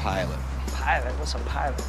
[0.00, 0.38] pilot.
[0.72, 1.12] Pilot?
[1.18, 1.82] What's a pilot?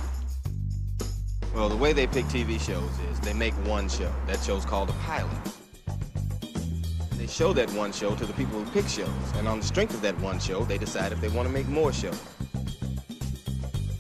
[1.56, 4.12] Well, the way they pick TV shows is they make one show.
[4.28, 5.32] That show's called a pilot.
[7.18, 9.94] They show that one show to the people who pick shows, and on the strength
[9.94, 12.22] of that one show, they decide if they want to make more shows.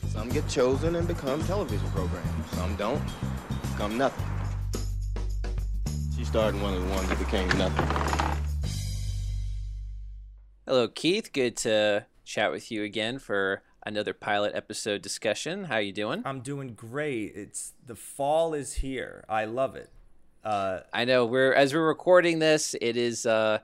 [0.09, 2.51] Some get chosen and become television programs.
[2.51, 3.01] Some don't,
[3.71, 4.25] become nothing.
[6.17, 7.87] She started one of the ones that became nothing.
[10.67, 11.31] Hello, Keith.
[11.31, 15.65] Good to chat with you again for another pilot episode discussion.
[15.65, 16.21] How are you doing?
[16.25, 17.33] I'm doing great.
[17.35, 19.23] It's the fall is here.
[19.27, 19.89] I love it.
[20.43, 23.59] Uh, I know we're as we're recording this, it is uh,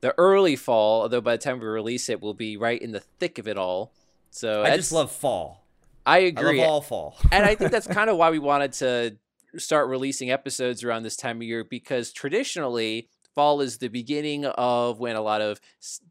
[0.00, 1.02] the early fall.
[1.02, 3.56] Although by the time we release it, we'll be right in the thick of it
[3.56, 3.92] all.
[4.30, 5.64] So I just love fall.
[6.04, 6.60] I agree.
[6.60, 9.16] I love all fall, and I think that's kind of why we wanted to
[9.56, 14.98] start releasing episodes around this time of year because traditionally fall is the beginning of
[14.98, 15.60] when a lot of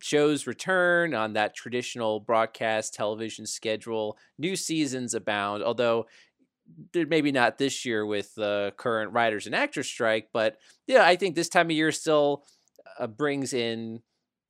[0.02, 4.18] shows return on that traditional broadcast television schedule.
[4.38, 6.06] New seasons abound, although
[6.94, 11.36] maybe not this year with the current writers and actors strike, but yeah, I think
[11.36, 12.46] this time of year still
[13.00, 14.02] uh, brings in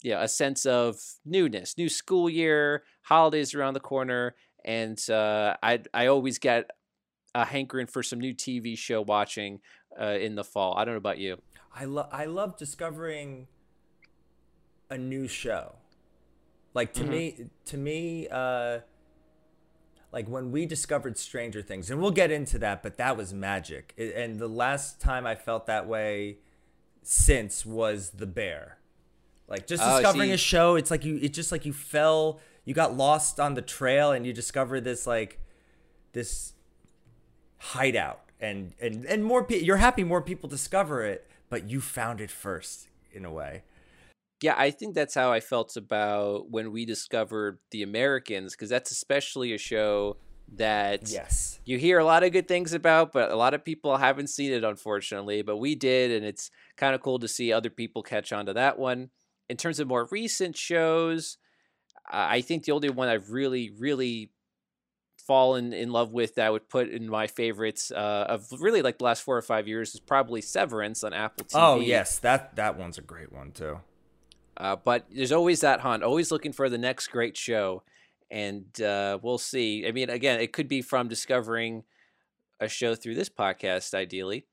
[0.01, 5.81] yeah a sense of newness, new school year, holidays around the corner, and uh, I
[5.93, 6.69] I always get
[7.35, 9.59] a hankering for some new TV show watching
[9.99, 10.77] uh, in the fall.
[10.77, 11.37] I don't know about you.
[11.75, 13.47] I love I love discovering
[14.89, 15.75] a new show.
[16.73, 17.11] Like to mm-hmm.
[17.11, 18.79] me to me uh
[20.11, 23.93] like when we discovered Stranger Things, and we'll get into that, but that was magic.
[23.97, 26.37] and the last time I felt that way
[27.03, 28.77] since was The Bear.
[29.47, 32.73] Like just oh, discovering a show, it's like you, it's just like you fell, you
[32.73, 35.39] got lost on the trail, and you discover this like
[36.13, 36.53] this
[37.57, 39.43] hideout, and and and more.
[39.43, 43.63] Pe- you're happy more people discover it, but you found it first in a way.
[44.41, 48.91] Yeah, I think that's how I felt about when we discovered The Americans, because that's
[48.91, 50.17] especially a show
[50.55, 53.97] that yes you hear a lot of good things about, but a lot of people
[53.97, 55.41] haven't seen it, unfortunately.
[55.41, 58.53] But we did, and it's kind of cool to see other people catch on to
[58.53, 59.09] that one.
[59.49, 61.37] In terms of more recent shows,
[62.09, 64.31] I think the only one I've really, really
[65.29, 68.97] fallen in love with that I would put in my favorites uh, of really like
[68.97, 71.51] the last four or five years is probably Severance on Apple TV.
[71.53, 73.79] Oh yes, that that one's a great one too.
[74.57, 77.83] Uh, but there's always that hunt, always looking for the next great show,
[78.31, 79.85] and uh, we'll see.
[79.87, 81.83] I mean, again, it could be from discovering
[82.59, 84.47] a show through this podcast, ideally.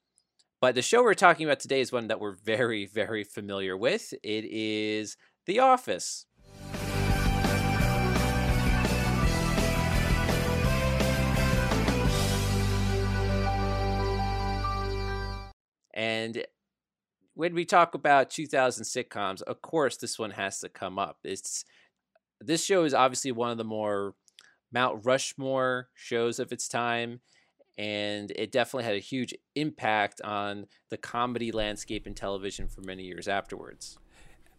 [0.60, 4.12] But the show we're talking about today is one that we're very, very familiar with.
[4.22, 5.16] It is
[5.47, 6.25] The Office.
[17.37, 21.19] When we talk about 2000 sitcoms, of course, this one has to come up.
[21.23, 21.65] It's
[22.41, 24.15] this show is obviously one of the more
[24.73, 27.21] Mount Rushmore shows of its time,
[27.77, 33.05] and it definitely had a huge impact on the comedy landscape in television for many
[33.05, 33.99] years afterwards.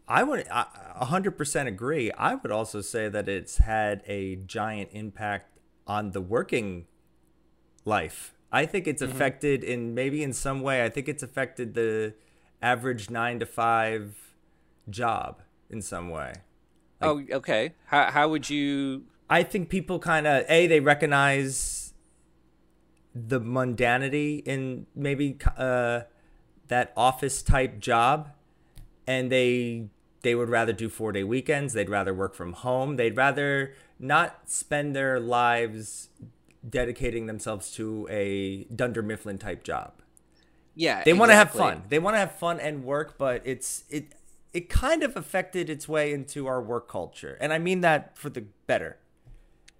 [0.07, 2.11] I would a hundred percent agree.
[2.11, 5.57] I would also say that it's had a giant impact
[5.87, 6.85] on the working
[7.85, 9.11] life I think it's mm-hmm.
[9.11, 10.83] affected in maybe in some way.
[10.83, 12.13] I think it's affected the
[12.61, 14.35] average nine to five
[14.89, 16.33] job in some way.
[17.01, 17.73] Like, oh, okay.
[17.85, 19.03] How how would you?
[19.29, 21.93] I think people kind of a they recognize
[23.13, 26.01] the mundanity in maybe uh,
[26.67, 28.29] that office type job,
[29.05, 29.89] and they
[30.21, 31.73] they would rather do four day weekends.
[31.73, 32.95] They'd rather work from home.
[32.95, 36.09] They'd rather not spend their lives
[36.67, 39.93] dedicating themselves to a Dunder Mifflin type job.
[40.77, 41.19] Yeah, they exactly.
[41.19, 41.83] want to have fun.
[41.89, 44.13] They want to have fun and work, but it's it
[44.53, 48.29] it kind of affected its way into our work culture, and I mean that for
[48.29, 48.97] the better.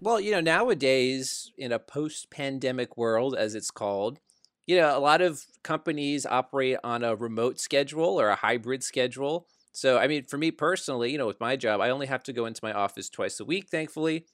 [0.00, 4.20] Well, you know, nowadays in a post-pandemic world, as it's called,
[4.64, 9.48] you know, a lot of companies operate on a remote schedule or a hybrid schedule.
[9.72, 12.32] So, I mean, for me personally, you know, with my job, I only have to
[12.32, 14.24] go into my office twice a week, thankfully.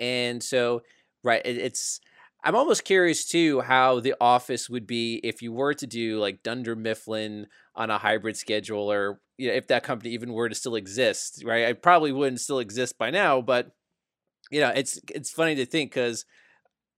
[0.00, 0.82] And so
[1.24, 1.42] right?
[1.44, 2.00] It, it's
[2.44, 6.42] I'm almost curious too how the office would be if you were to do like
[6.42, 10.54] Dunder Mifflin on a hybrid schedule, or you know, if that company even were to
[10.54, 11.62] still exist, right?
[11.68, 13.72] It probably wouldn't still exist by now, but
[14.50, 16.26] you know, it's it's funny to think because,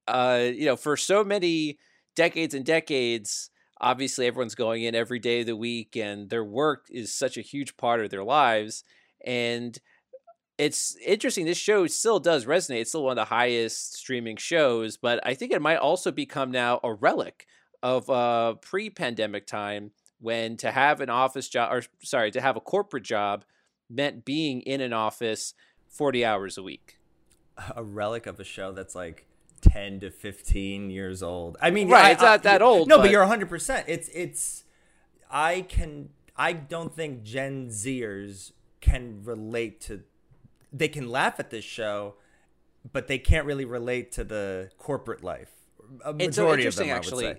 [0.09, 1.79] uh, you know, for so many
[2.17, 3.51] decades and decades,
[3.81, 7.43] obviously everyone's going in every day of the week, and their work is such a
[7.43, 8.85] huge part of their lives,
[9.25, 9.79] and
[10.59, 11.45] it's interesting.
[11.45, 12.81] This show still does resonate.
[12.81, 16.51] It's still one of the highest streaming shows, but I think it might also become
[16.51, 17.47] now a relic
[17.83, 22.61] of uh, pre-pandemic time when to have an office job, or sorry, to have a
[22.61, 23.45] corporate job
[23.91, 25.53] meant being in an office
[25.89, 26.99] forty hours a week.
[27.77, 29.27] a relic of a show that's like
[29.63, 31.57] 10 to 15 years old.
[31.63, 33.85] I mean, Right, I- it's not I- that old, No, but, but- you're 100%.
[33.87, 34.65] It's it's
[35.31, 40.03] I can I don't think Gen Zers can relate to
[40.73, 42.15] they can laugh at this show,
[42.93, 45.53] but they can't really relate to the corporate life.
[46.05, 47.25] A It's so majority of interesting, them, actually.
[47.25, 47.39] say.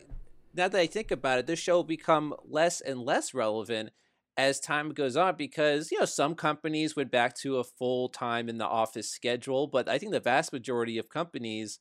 [0.53, 3.91] Now that I think about it, this show will become less and less relevant
[4.37, 8.47] as time goes on because you know some companies went back to a full time
[8.47, 11.79] in the office schedule, but I think the vast majority of companies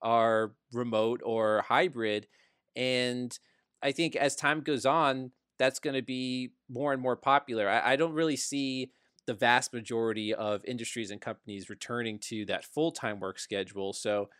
[0.00, 2.28] are remote or hybrid,
[2.76, 3.36] and
[3.82, 7.68] I think as time goes on, that's going to be more and more popular.
[7.68, 8.92] I, I don't really see
[9.28, 13.92] the vast majority of industries and companies returning to that full time work schedule.
[13.92, 14.30] So,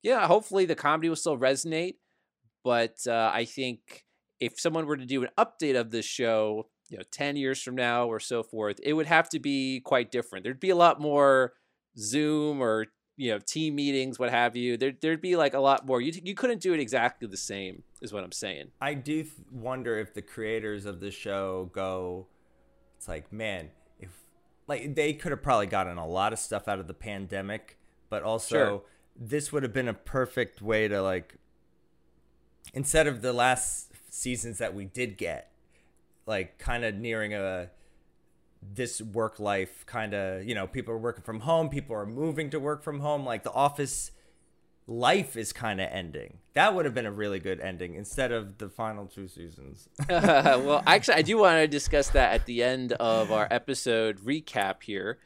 [0.00, 1.96] yeah, hopefully the comedy will still resonate.
[2.62, 4.04] But uh, I think
[4.38, 7.74] if someone were to do an update of this show, you know, 10 years from
[7.74, 10.44] now or so forth, it would have to be quite different.
[10.44, 11.54] There'd be a lot more
[11.98, 12.86] Zoom or,
[13.16, 14.76] you know, team meetings, what have you.
[14.76, 16.00] There, there'd be like a lot more.
[16.00, 18.70] You, you couldn't do it exactly the same, is what I'm saying.
[18.80, 22.28] I do th- wonder if the creators of the show go,
[22.96, 23.70] it's like, man,
[24.68, 27.78] like they could have probably gotten a lot of stuff out of the pandemic,
[28.10, 28.82] but also Sure.
[29.16, 31.34] this would have been a perfect way to like,
[32.74, 35.50] instead of the last seasons that we did get,
[36.26, 37.70] like kind of nearing a
[38.60, 42.50] this work life kind of you know people are working from home people are moving
[42.50, 44.10] to work from home like the office
[44.88, 46.38] life is kind of ending.
[46.54, 49.88] That would have been a really good ending instead of the final two seasons.
[50.08, 54.82] well, actually, I do want to discuss that at the end of our episode recap
[54.82, 55.18] here.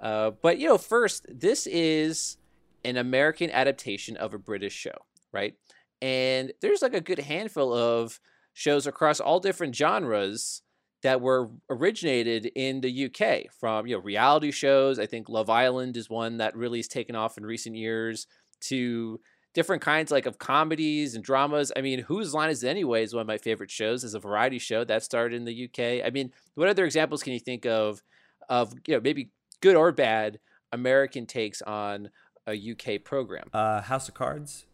[0.00, 2.38] Uh, but, you know, first, this is
[2.84, 4.94] an American adaptation of a British show,
[5.32, 5.54] right?
[6.00, 8.20] And there's like a good handful of
[8.52, 10.62] shows across all different genres
[11.02, 15.00] that were originated in the UK from, you know, reality shows.
[15.00, 18.28] I think Love Island is one that really has taken off in recent years
[18.62, 19.20] to
[19.54, 21.72] different kinds like of comedies and dramas.
[21.76, 24.20] I mean, Whose Line Is It Anyway is one of my favorite shows as a
[24.20, 26.06] variety show that started in the UK.
[26.06, 28.02] I mean, what other examples can you think of
[28.48, 30.38] of you know maybe good or bad
[30.72, 32.10] American takes on
[32.46, 33.48] a UK program?
[33.52, 34.66] Uh, House of Cards,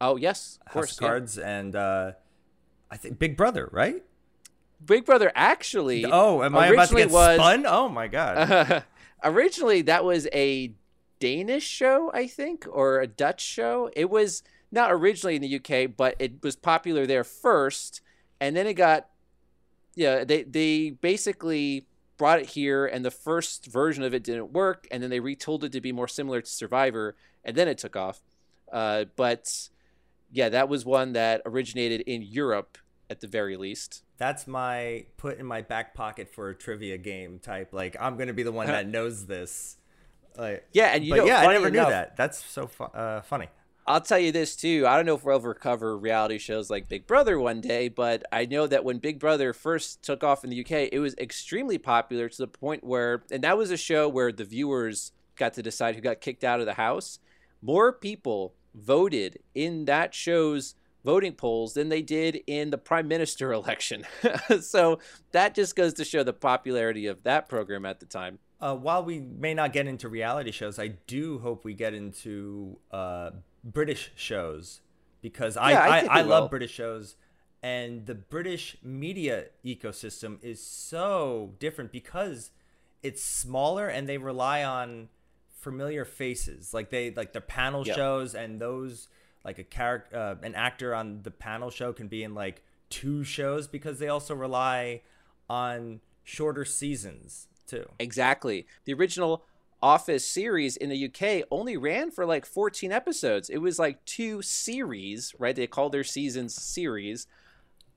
[0.00, 0.96] Oh yes, of House course.
[0.98, 1.08] of yeah.
[1.08, 2.12] Cards, and uh,
[2.90, 4.02] I think Big Brother, right?
[4.84, 6.04] Big Brother actually.
[6.04, 7.64] Oh, am I about to get was- spun?
[7.66, 8.84] Oh my god!
[9.24, 10.72] originally that was a
[11.18, 13.90] Danish show, I think, or a Dutch show.
[13.94, 18.00] It was not originally in the UK, but it was popular there first,
[18.40, 19.08] and then it got
[19.96, 21.86] yeah, they they basically
[22.16, 25.62] brought it here and the first version of it didn't work and then they retooled
[25.64, 27.14] it to be more similar to Survivor
[27.44, 28.20] and then it took off.
[28.72, 29.68] Uh, but
[30.32, 32.78] yeah, that was one that originated in Europe
[33.10, 34.02] at the very least.
[34.18, 37.72] That's my put in my back pocket for a trivia game type.
[37.72, 39.76] Like I'm gonna be the one that knows this.
[40.38, 42.16] Like, Yeah, and you know, yeah, I never knew enough- that.
[42.16, 43.48] That's so fu- uh, funny.
[43.88, 44.84] I'll tell you this too.
[44.86, 48.24] I don't know if we'll ever cover reality shows like Big Brother one day, but
[48.32, 51.78] I know that when Big Brother first took off in the UK, it was extremely
[51.78, 55.62] popular to the point where, and that was a show where the viewers got to
[55.62, 57.20] decide who got kicked out of the house.
[57.62, 60.74] More people voted in that show's
[61.04, 64.04] voting polls than they did in the prime minister election.
[64.60, 64.98] so
[65.30, 68.40] that just goes to show the popularity of that program at the time.
[68.60, 72.78] Uh, while we may not get into reality shows, I do hope we get into
[72.90, 73.30] uh,
[73.62, 74.80] British shows
[75.20, 76.48] because I, Yeah, I I, I, love.
[76.48, 77.16] British shows,
[77.62, 82.50] and the British media ecosystem is so different because
[83.02, 85.08] it's smaller and they rely on
[85.60, 86.72] familiar faces.
[86.72, 87.96] Like they like the panel Yep.
[87.96, 89.08] shows and those
[89.44, 93.22] like a character, uh, an actor on the panel show can be in like two
[93.22, 95.02] shows because they also rely
[95.50, 97.88] on shorter seasons too.
[97.98, 98.66] Exactly.
[98.84, 99.44] The original
[99.82, 103.50] Office series in the UK only ran for like 14 episodes.
[103.50, 105.54] It was like two series, right?
[105.54, 107.26] They call their seasons series.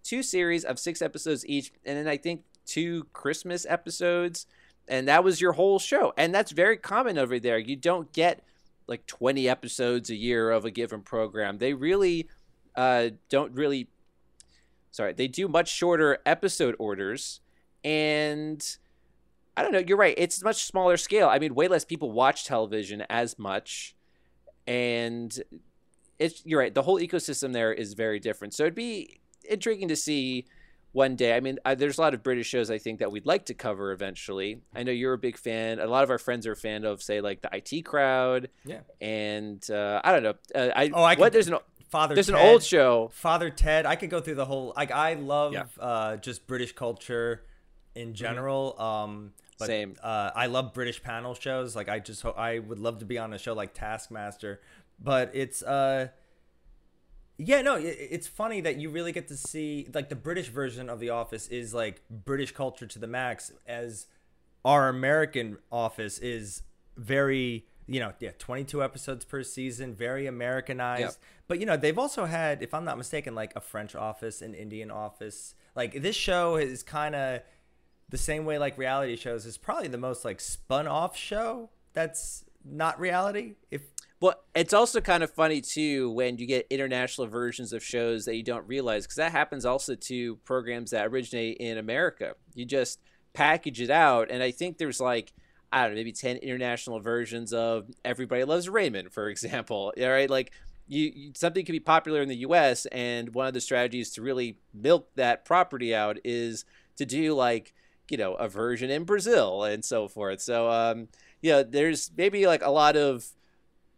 [0.03, 4.45] Two series of six episodes each, and then I think two Christmas episodes,
[4.87, 6.13] and that was your whole show.
[6.17, 7.57] And that's very common over there.
[7.57, 8.43] You don't get
[8.87, 11.59] like 20 episodes a year of a given program.
[11.59, 12.27] They really
[12.75, 13.87] uh, don't really
[14.91, 17.41] sorry, they do much shorter episode orders
[17.83, 18.77] and
[19.57, 20.15] I don't know, you're right.
[20.17, 21.27] It's much smaller scale.
[21.27, 23.95] I mean, way less people watch television as much
[24.67, 25.37] and
[26.17, 26.73] it's you're right.
[26.73, 28.53] The whole ecosystem there is very different.
[28.53, 30.45] So it'd be intriguing to see
[30.91, 31.35] one day.
[31.35, 33.53] I mean, I, there's a lot of British shows I think that we'd like to
[33.53, 34.61] cover eventually.
[34.75, 35.79] I know you're a big fan.
[35.79, 38.79] A lot of our friends are a fan of, say, like the IT Crowd, Yeah.
[38.99, 40.33] and uh, I don't know.
[40.53, 41.57] Uh, I Oh, I what could- there's an
[41.89, 43.09] Father there's an old show.
[43.13, 43.87] Father Ted.
[43.87, 45.63] I could go through the whole like I love Yeah.
[45.79, 47.43] uh just British culture
[47.99, 48.79] in general.
[48.79, 49.95] Um But, Same.
[50.01, 51.75] Uh, I love British panel shows.
[51.75, 54.61] Like I just ho- I would love to be on a show like Taskmaster,
[54.99, 56.07] but it's uh
[57.37, 60.89] yeah, no, it, it's funny that you really get to see like the British version
[60.89, 64.07] of The Office is like British culture to the max, as
[64.65, 66.63] our American Office is
[66.97, 71.01] very, you know, yeah, 22 episodes per season, very Americanized.
[71.01, 71.13] Yep.
[71.47, 74.53] But you know, they've also had, if I'm not mistaken, like a French Office, an
[74.53, 75.55] Indian Office.
[75.75, 77.41] Like this show is kind of
[78.09, 82.45] the same way like reality shows is probably the most like spun off show that's
[82.65, 83.55] not reality.
[83.71, 83.81] If
[84.19, 88.35] Well, it's also kind of funny too when you get international versions of shows that
[88.35, 92.35] you don't realize because that happens also to programs that originate in America.
[92.53, 92.99] You just
[93.33, 95.33] package it out, and I think there's like
[95.71, 99.93] I don't know, maybe ten international versions of Everybody Loves Raymond, for example.
[100.01, 100.51] All right, like
[100.87, 102.85] you something can be popular in the U.S.
[102.87, 106.65] and one of the strategies to really milk that property out is
[106.97, 107.73] to do like
[108.09, 110.41] you know a version in Brazil and so forth.
[110.41, 111.07] So um,
[111.41, 113.25] yeah, there's maybe like a lot of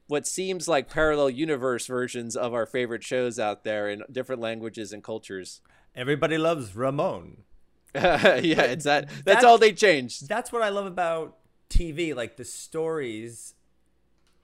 [0.08, 4.92] what seems like parallel universe versions of our favorite shows out there in different languages
[4.92, 5.62] and cultures.
[5.96, 7.44] everybody loves Ramon.
[7.96, 9.08] yeah, it's that.
[9.08, 10.28] That's, That's- all they changed.
[10.28, 11.38] that's what I love about
[11.70, 12.16] TV.
[12.16, 13.56] Like the stories,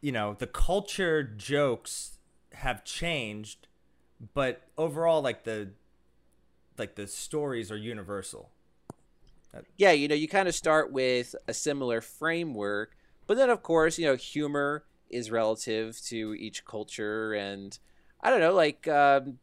[0.02, 2.20] you know, the culture jokes
[2.54, 3.68] have changed,
[4.34, 5.70] but overall, like the
[6.78, 8.52] like the stories are universal.
[9.78, 13.98] Yeah, you know, you kind of start with a similar framework, but then of course,
[13.98, 17.78] you know, humor is relative to each culture, and
[18.22, 19.40] I don't know, like um,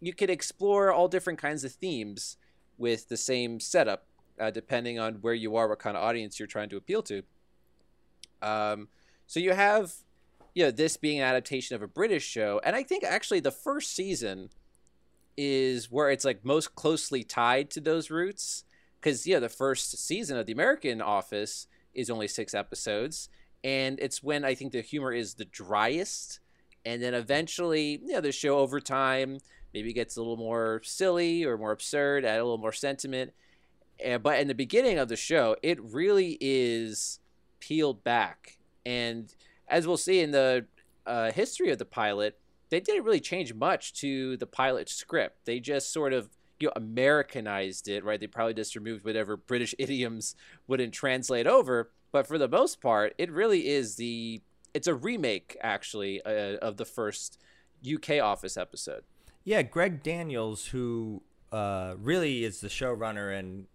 [0.00, 2.36] you could explore all different kinds of themes
[2.78, 4.06] with the same setup,
[4.40, 7.22] uh, depending on where you are, what kind of audience you're trying to appeal to.
[8.42, 8.88] Um,
[9.26, 9.94] so you have,
[10.54, 13.50] you know, this being an adaptation of a British show, and I think actually the
[13.50, 14.50] first season
[15.36, 18.64] is where it's like most closely tied to those roots,
[19.04, 23.28] because yeah, the first season of the American Office is only six episodes,
[23.62, 26.40] and it's when I think the humor is the driest,
[26.86, 29.40] and then eventually, you know, the show over time
[29.74, 33.34] maybe gets a little more silly or more absurd, add a little more sentiment.
[34.02, 37.20] And, but in the beginning of the show, it really is
[37.60, 38.56] peeled back.
[38.86, 39.34] And
[39.68, 40.64] as we'll see in the
[41.06, 42.38] uh, history of the pilot,
[42.70, 45.44] they didn't really change much to the pilot script.
[45.44, 46.30] They just sort of
[46.60, 48.20] you know Americanized it, right?
[48.20, 51.90] They probably just removed whatever British idioms wouldn't translate over.
[52.12, 54.40] But for the most part, it really is the
[54.72, 57.38] it's a remake actually uh, of the first
[57.84, 59.04] UK Office episode.
[59.44, 63.66] Yeah, Greg Daniels, who uh, really is the showrunner and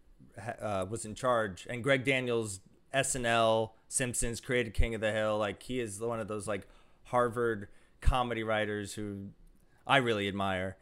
[0.62, 2.60] uh, was in charge, and Greg Daniels,
[2.94, 5.38] SNL, Simpsons, created King of the Hill.
[5.38, 6.68] Like he is one of those like
[7.06, 7.68] Harvard
[8.02, 9.30] comedy writers who
[9.86, 10.78] I really admire,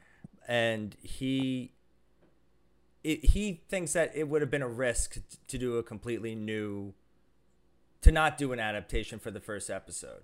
[0.48, 1.72] and he.
[3.04, 6.94] It, he thinks that it would have been a risk to do a completely new,
[8.02, 10.24] to not do an adaptation for the first episode.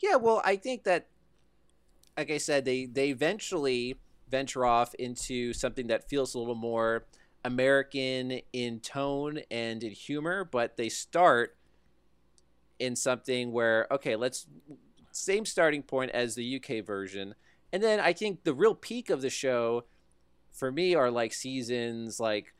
[0.00, 1.06] Yeah, well, I think that,
[2.16, 3.96] like I said, they they eventually
[4.28, 7.06] venture off into something that feels a little more
[7.44, 11.56] American in tone and in humor, but they start
[12.78, 14.46] in something where okay, let's
[15.12, 17.34] same starting point as the UK version,
[17.72, 19.84] and then I think the real peak of the show
[20.58, 22.54] for me are like seasons like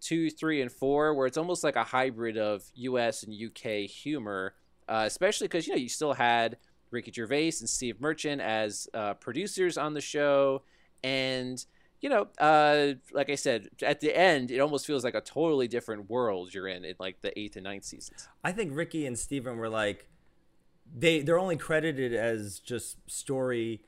[0.00, 4.54] two, three, and four, where it's almost like a hybrid of US and UK humor,
[4.88, 6.56] uh, especially because you know you still had
[6.90, 10.62] Ricky Gervais and Steve Merchant as uh, producers on the show,
[11.02, 11.64] and
[12.00, 15.68] you know, uh, like I said, at the end, it almost feels like a totally
[15.68, 18.28] different world you're in in like the eighth and ninth seasons.
[18.42, 20.08] I think Ricky and Steven were like
[20.94, 23.82] they they're only credited as just story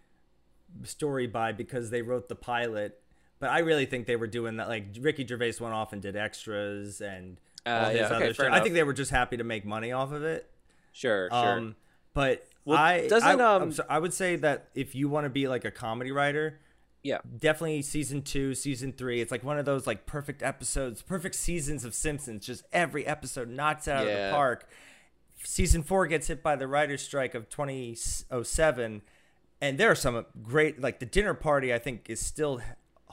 [0.82, 3.00] story by because they wrote the pilot.
[3.44, 4.68] But I really think they were doing that.
[4.68, 7.36] Like Ricky Gervais went off and did extras and
[7.66, 9.66] all Uh, his yeah, other okay, fair I think they were just happy to make
[9.66, 10.50] money off of it.
[10.92, 11.38] Sure, sure.
[11.58, 11.76] Um,
[12.14, 15.26] but Well, I doesn't, I, um, I'm so- I would say that if you want
[15.26, 16.58] to be like a comedy writer,
[17.02, 19.20] yeah, definitely season two, season three.
[19.20, 22.46] It's like one of those like perfect episodes, perfect seasons of Simpsons.
[22.46, 24.66] Just every episode knocks it out of the park.
[25.42, 29.02] Season four gets hit by the writer's strike of 2007,
[29.60, 31.74] and there are some great like the dinner party.
[31.74, 32.62] I think is still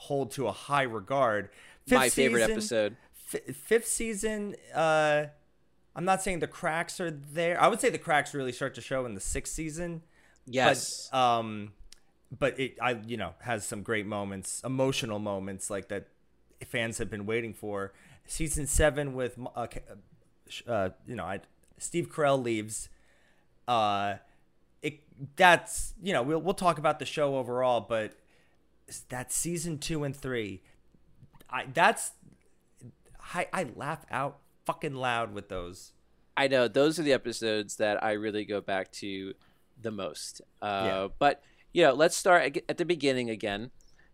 [0.02, 1.50] hold to a high regard.
[1.90, 2.96] my favorite season- episode.
[3.12, 4.54] fi- fifth season.
[4.74, 5.26] Uh,
[5.94, 7.60] I'm not saying the cracks are there.
[7.60, 10.02] I would say the cracks really start to show in the sixth season.
[10.46, 11.08] Yes.
[11.10, 11.72] But, um,
[12.36, 16.08] but it, I, you know, has some great moments, emotional moments like that
[16.66, 17.92] fans have been waiting for.
[18.26, 19.66] Season seven with, uh,
[20.66, 21.40] uh, you know, I,
[21.78, 22.88] Steve Carell leaves.
[23.68, 24.14] Uh,
[24.82, 25.00] it
[25.36, 28.14] that's you know we'll we'll talk about the show overall, but
[29.08, 30.62] that season two and three,
[31.50, 32.12] I that's
[33.34, 35.92] I I laugh out fucking loud with those.
[36.36, 39.34] I know those are the episodes that I really go back to
[39.80, 40.40] the most.
[40.60, 41.08] Uh, Yeah.
[41.18, 43.70] But you know, let's start at the beginning again.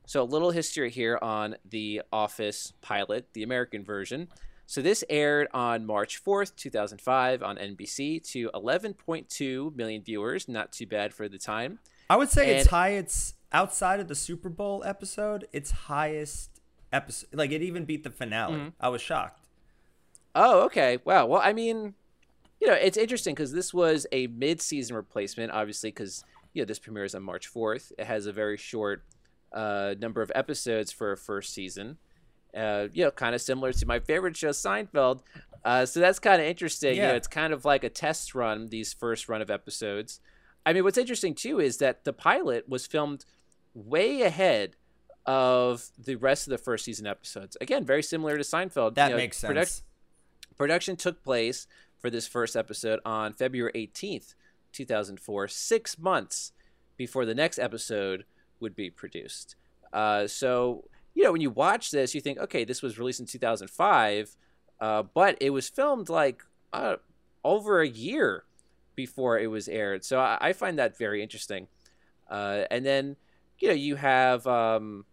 [0.07, 4.29] So a little history here on the Office pilot, the American version.
[4.65, 10.49] So this aired on March 4th, 2005 on NBC to 11.2 million viewers.
[10.49, 11.79] Not too bad for the time.
[12.11, 12.91] I would say it's high.
[12.91, 15.47] It's outside of the Super Bowl episode.
[15.53, 16.61] It's highest
[16.93, 17.29] episode.
[17.33, 18.55] Like it even beat the finale.
[18.57, 18.69] Mm-hmm.
[18.81, 19.47] I was shocked.
[20.35, 20.99] Oh, okay.
[21.05, 21.27] Wow.
[21.27, 21.95] Well, I mean,
[22.61, 26.79] you know, it's interesting because this was a mid-season replacement, obviously, because you know this
[26.79, 27.93] premieres on March fourth.
[27.99, 29.05] It has a very short
[29.53, 31.99] uh, number of episodes for a first season.
[32.57, 35.21] Uh, you know, kind of similar to my favorite show, Seinfeld.
[35.65, 36.97] Uh, so that's kind of interesting.
[36.97, 37.09] You Yeah.
[37.09, 38.69] know, it's kind of like a test run.
[38.69, 40.21] These first run of episodes.
[40.65, 43.25] I mean, what's interesting too is that the pilot was filmed
[43.87, 44.77] way ahead
[45.27, 47.57] of the rest of the first season episodes.
[47.61, 48.95] Again, very similar to Seinfeld.
[48.95, 49.53] That You know, makes sense.
[49.53, 49.83] produc-
[50.57, 51.67] production took place
[51.99, 54.35] for this first episode on February 18th,
[54.73, 56.53] 2004, six months
[56.97, 58.25] before the next episode
[58.61, 59.57] would be produced.
[59.93, 63.27] Uh, so, you know, when you watch this, you think, okay, this was released in
[63.27, 64.37] 2005,
[64.81, 66.43] uh, but it was filmed like
[66.73, 66.97] uh,
[67.45, 68.45] over a year
[68.95, 70.05] before it was aired.
[70.05, 71.69] So I, I find that very interesting.
[72.31, 73.17] Uh, and then,
[73.59, 75.05] you know, you have um,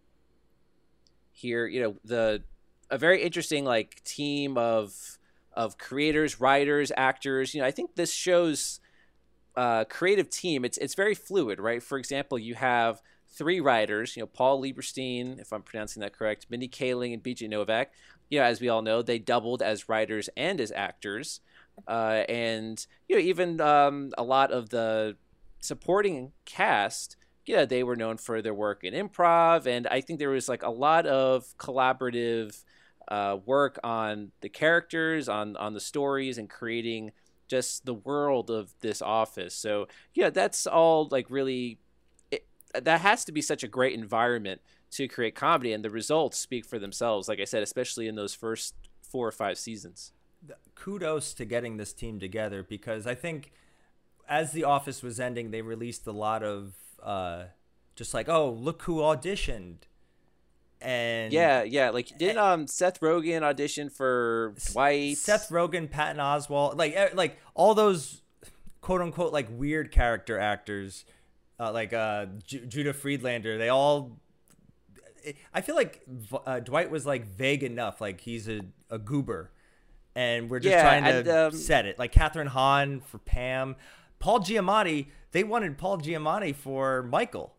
[1.32, 2.42] here, you know, the
[2.90, 5.18] a very interesting like team of
[5.52, 7.54] of creators, writers, actors.
[7.54, 8.80] You know, I think this shows
[9.56, 10.64] uh, creative team.
[10.64, 11.82] It's it's very fluid, right?
[11.82, 14.16] For example, you have three writers.
[14.16, 17.48] You know, Paul Lieberstein, if I'm pronouncing that correct, Mindy Kaling, and B.J.
[17.48, 17.92] Novak.
[18.28, 21.40] You know, as we all know, they doubled as writers and as actors.
[21.86, 25.16] Uh, and you know, even um, a lot of the
[25.60, 30.30] supporting cast yeah, they were known for their work in improv, and I think there
[30.30, 32.64] was like a lot of collaborative
[33.08, 37.12] uh, work on the characters, on on the stories, and creating
[37.48, 39.54] just the world of this office.
[39.54, 41.78] So yeah, that's all like really.
[42.30, 44.60] It, that has to be such a great environment
[44.92, 47.28] to create comedy, and the results speak for themselves.
[47.28, 50.12] Like I said, especially in those first four or five seasons.
[50.74, 53.52] kudos to getting this team together because I think
[54.28, 57.44] as the office was ending, they released a lot of uh,
[57.94, 59.78] just like, oh, look who auditioned,
[60.80, 61.90] and Yeah, yeah.
[61.90, 65.16] Like did um Seth Rogen audition for Dwight?
[65.16, 68.22] Seth Rogen, Patton Oswalt, like eh, like all those
[68.80, 71.04] quote unquote like weird character actors,
[71.58, 73.58] uh, like uh, Ju- Judah Friedlander.
[73.58, 74.18] They all.
[75.52, 76.02] I feel like
[76.46, 79.50] uh, Dwight was like vague enough, like he's a, a goober,
[80.14, 81.98] and we're just Yeah, trying to and, um, set it.
[81.98, 83.74] Like Kathryn Hahn for Pam,
[84.18, 85.06] Paul Giamatti.
[85.32, 87.54] They wanted Paul Giamatti for Michael.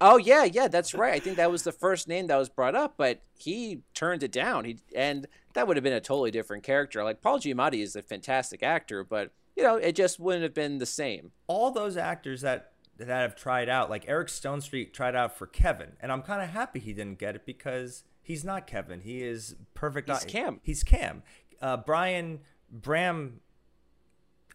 [0.00, 1.14] Oh yeah, yeah, that's right.
[1.14, 4.32] I think that was the first name that was brought up, but he turned it
[4.32, 4.64] down.
[4.64, 7.02] He and that would have been a totally different character.
[7.02, 10.78] Like Paul Giamatti is a fantastic actor, but you know, it just wouldn't have been
[10.78, 11.30] the same.
[11.46, 15.92] all those actors that that have tried out, like Eric Stonestreet tried out for Kevin,
[16.00, 19.00] and I'm kind of happy he didn't get it because he's not Kevin.
[19.00, 20.10] He is perfect.
[20.10, 20.60] He's Cam.
[20.62, 21.22] He's Cam.
[21.62, 23.40] Uh, Brian Bram.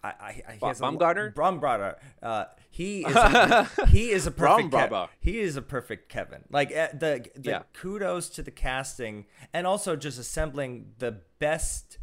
[0.03, 1.31] I, I, I he has a- Baumgartner?
[1.35, 1.95] Baumgartner.
[2.21, 5.07] Uh, he is a, he is a perfect Kev- Baumgartner.
[5.19, 6.43] he is a perfect Kevin.
[6.49, 7.61] Like uh, the the Yeah.
[7.73, 11.97] kudos to the casting and also just assembling the best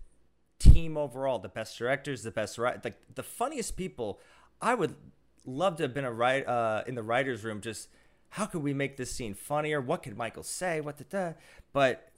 [0.58, 4.20] team overall, the best directors, the best right, like the funniest people.
[4.60, 4.94] I would
[5.44, 7.60] love to have been a write uh, in the writers' room.
[7.60, 7.88] Just
[8.30, 9.80] how could we make this scene funnier?
[9.80, 10.80] What could Michael say?
[10.80, 11.32] What the da?
[11.72, 12.10] But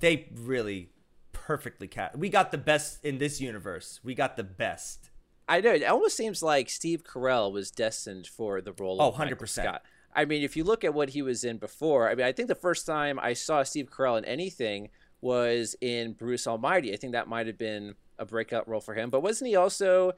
[0.00, 0.90] they really
[1.32, 2.16] perfectly cast.
[2.16, 4.00] We got the best in this universe.
[4.04, 5.10] We got the best.
[5.48, 9.14] I know it almost seems like Steve Carell was destined for the role Oh, of
[9.14, 9.48] 100%.
[9.48, 9.82] Scott.
[10.14, 12.48] I mean, if you look at what he was in before, I mean, I think
[12.48, 14.88] the first time I saw Steve Carell in anything
[15.20, 16.92] was in Bruce Almighty.
[16.92, 19.10] I think that might have been a breakout role for him.
[19.10, 20.12] But wasn't he also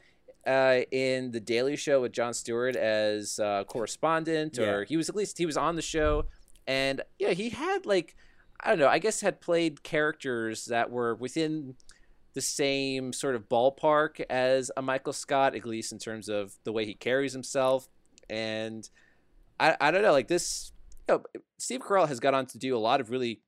[0.47, 4.59] uh, in the Daily Show with Jon Stewart as uh, correspondent?
[4.59, 6.27] Or he was at least he was on the show,
[6.67, 8.15] and yeah, he had like
[8.61, 8.89] I don't know.
[8.89, 11.75] I guess had played characters that were within
[12.39, 16.71] the same sort of ballpark as a Michael Scott, at least in terms of the
[16.71, 17.89] way he carries himself.
[18.31, 18.89] And
[19.59, 20.71] I, I don't know, like this,
[21.09, 23.41] you know, Steve Carell has got on to do a lot of really,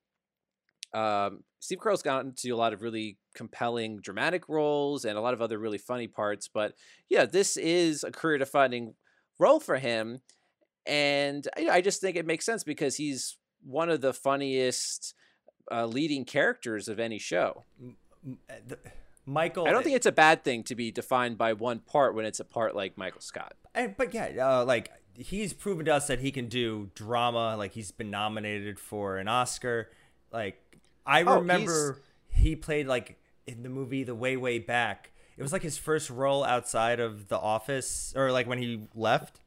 [0.92, 5.20] um, Steve Carell's gotten to do a lot of really compelling dramatic roles and a
[5.20, 6.48] lot of other really funny parts.
[6.52, 6.74] But
[7.08, 8.94] yeah, this is a career defining
[9.38, 10.20] role for him.
[10.84, 15.14] And I, I just think it makes sense because he's one of the funniest
[15.70, 17.66] uh, leading characters of any show.
[18.66, 18.78] The-
[19.26, 19.66] Michael.
[19.68, 22.40] I don't think it's a bad thing to be defined by one part when it's
[22.40, 23.54] a part like Michael Scott.
[23.74, 27.54] And, but yeah, uh, like he's proven to us that he can do drama.
[27.56, 29.90] Like he's been nominated for an Oscar.
[30.32, 35.12] Like I Oh, remember he played like in the movie The Way Way Back.
[35.36, 39.40] It was like his first role outside of The Office, or like when he left,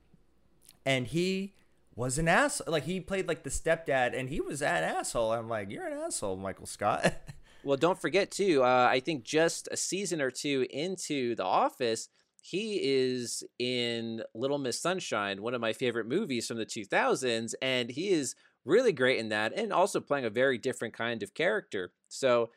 [0.85, 1.53] and he
[1.95, 2.61] was an ass.
[2.65, 5.33] Like he played like the stepdad, and he was an asshole.
[5.33, 7.13] I'm like, you're an asshole, Michael Scott.
[7.63, 8.63] Well, don't forget too.
[8.63, 12.09] Uh, I think just a season or two into The Office,
[12.41, 17.89] he is in Little Miss Sunshine, one of my favorite movies from the 2000s, and
[17.89, 21.93] he is really great in that, and also playing a very different kind of character.
[22.09, 22.49] So,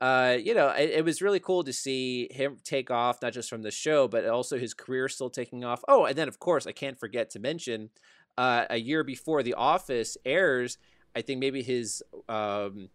[0.00, 3.50] uh, you know, it, it was really cool to see him take off, not just
[3.50, 5.84] from the show, but also his career still taking off.
[5.88, 7.90] Oh, and then of course, I can't forget to mention,
[8.38, 10.78] uh, a year before The Office airs,
[11.14, 12.88] I think maybe his um,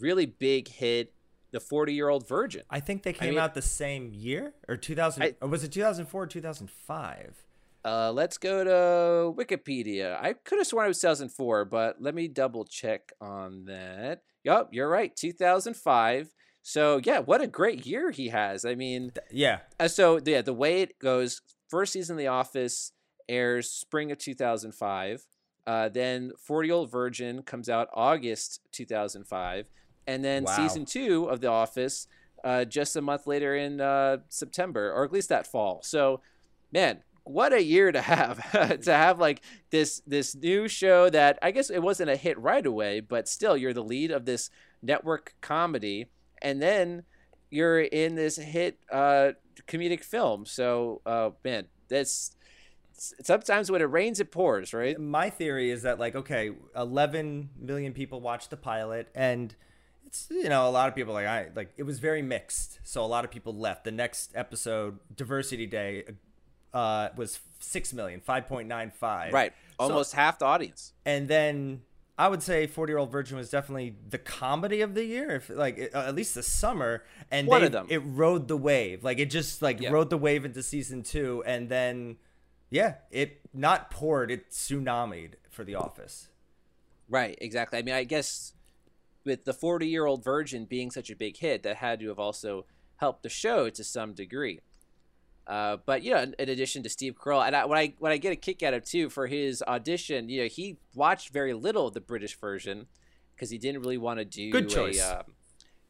[0.00, 1.12] really big hit,
[1.50, 2.62] The 40 Year Old Virgin.
[2.68, 5.22] I think they came mean- out the same year, or 2000.
[5.22, 7.44] I- or was it 2004 or 2005?
[7.84, 10.18] Uh, let's go to Wikipedia.
[10.20, 14.22] I could have sworn it was 2004, but let me double check on that.
[14.44, 16.34] Yup, you're right, 2005.
[16.62, 18.64] So yeah, what a great year he has.
[18.64, 22.92] I mean, Yeah, uh, so yeah, the way it goes, first season of The Office
[23.28, 25.24] airs spring of 2005.
[25.66, 29.66] Uh, then 40 Year Old Virgin comes out August 2005,
[30.08, 30.56] and then Wow.
[30.56, 32.08] season two of The Office
[32.42, 35.80] uh, just a month later in uh, September, or at least that fall.
[35.82, 36.20] So,
[36.72, 38.38] man, what a year to have
[38.82, 42.64] to have like this this new show that I guess it wasn't a hit right
[42.64, 44.50] away, but still you're the lead of this
[44.82, 46.06] network comedy,
[46.40, 47.02] and then
[47.50, 49.32] you're in this hit uh,
[49.66, 50.46] comedic film.
[50.46, 52.34] So, uh, man, that's
[52.92, 54.98] sometimes when it rains, it pours, right?
[54.98, 59.54] my theory is that like okay 11 million people watched the pilot and
[60.08, 62.80] it's you know a lot of people like i like it was very mixed.
[62.82, 63.84] So a lot of people left.
[63.84, 66.04] The next episode diversity day
[66.74, 70.92] uh was 6 million 5.95 Right, So- almost half the audience.
[71.06, 71.82] and then
[72.18, 75.48] i would say 40 year old virgin was definitely the comedy of the year if
[75.50, 77.04] like it- uh, at least the summer.
[77.30, 77.86] And One they, of them.
[77.88, 79.02] it rode the wave.
[79.04, 79.90] Like it just like Yeah.
[79.90, 81.42] rode the wave into season two.
[81.46, 82.16] And then
[82.70, 84.30] yeah it not poured.
[84.30, 86.28] It tsunamied for the office.
[87.08, 87.78] Right, exactly.
[87.78, 88.52] I mean, I guess
[89.28, 92.18] with the 40 year old virgin being such a big hit, that had to have
[92.18, 92.64] also
[92.96, 94.60] helped the show to some degree.
[95.46, 98.10] Uh, but you know, in, in addition to Steve Carell, and I, what I what
[98.10, 101.54] I get a kick out of too for his audition, you know, he watched very
[101.54, 102.86] little of the British version
[103.34, 105.00] because he didn't really want to do Good choice.
[105.00, 105.34] A, um,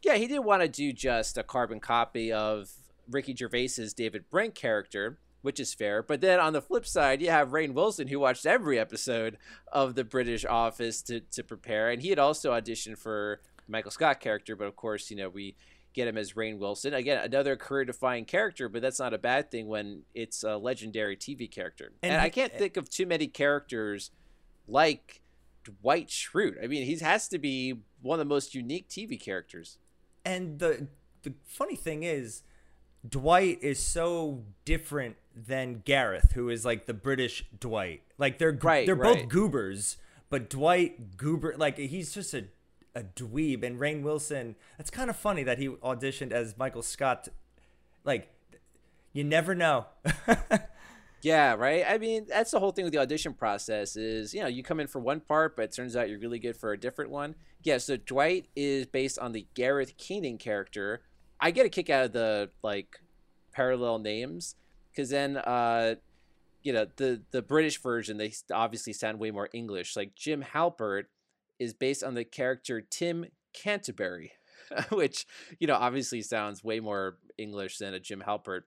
[0.03, 2.71] yeah, he didn't want to do just a carbon copy of
[3.11, 6.03] Ricky Gervais's David Brent character, which is fair.
[6.03, 9.39] But then on the flip side, you have Rainn Wilson who watched every episode
[9.73, 13.91] of the British Office to to prepare, and he had also auditioned for the Michael
[13.91, 14.57] Scott character.
[14.57, 15.57] But of course, you know we
[15.95, 18.69] get him as Rainn Wilson again, another career-defining character.
[18.69, 21.93] But that's not a bad thing when it's a legendary TV character.
[22.03, 24.11] And And, I can't think of too many characters
[24.67, 25.23] like
[25.65, 26.63] Dwight Schrute.
[26.63, 29.79] I mean, he has to be one of the most unique TV characters.
[30.25, 30.89] and the
[31.23, 32.43] the funny thing is
[33.09, 38.87] dwight is so different than gareth who is like the british dwight like they're Right,
[38.87, 39.21] they're right.
[39.23, 39.97] both goobers
[40.31, 42.45] but dwight goober like he's just a
[42.95, 47.29] a dweeb and rainn wilson that's kind of funny that he auditioned as michael scott
[48.05, 48.29] like
[49.13, 49.87] you never know
[51.21, 51.85] Yeah, right.
[51.87, 54.79] I mean, that's the whole thing with the audition process is, you know, you come
[54.79, 57.35] in for one part, but it turns out you're really good for a different one.
[57.65, 61.03] Yeah, so Dwight is based on the Gareth Keenan character.
[61.41, 63.01] I get a kick out of the like
[63.53, 64.55] parallel names
[64.99, 65.95] because then, uh,
[66.65, 69.95] you know, the the British version they obviously sound way more English.
[69.95, 71.05] Like Jim Halpert
[71.61, 74.33] is based on the character Tim Canterbury,
[74.91, 75.25] which
[75.61, 78.63] you know obviously sounds way more English than a Jim Halpert.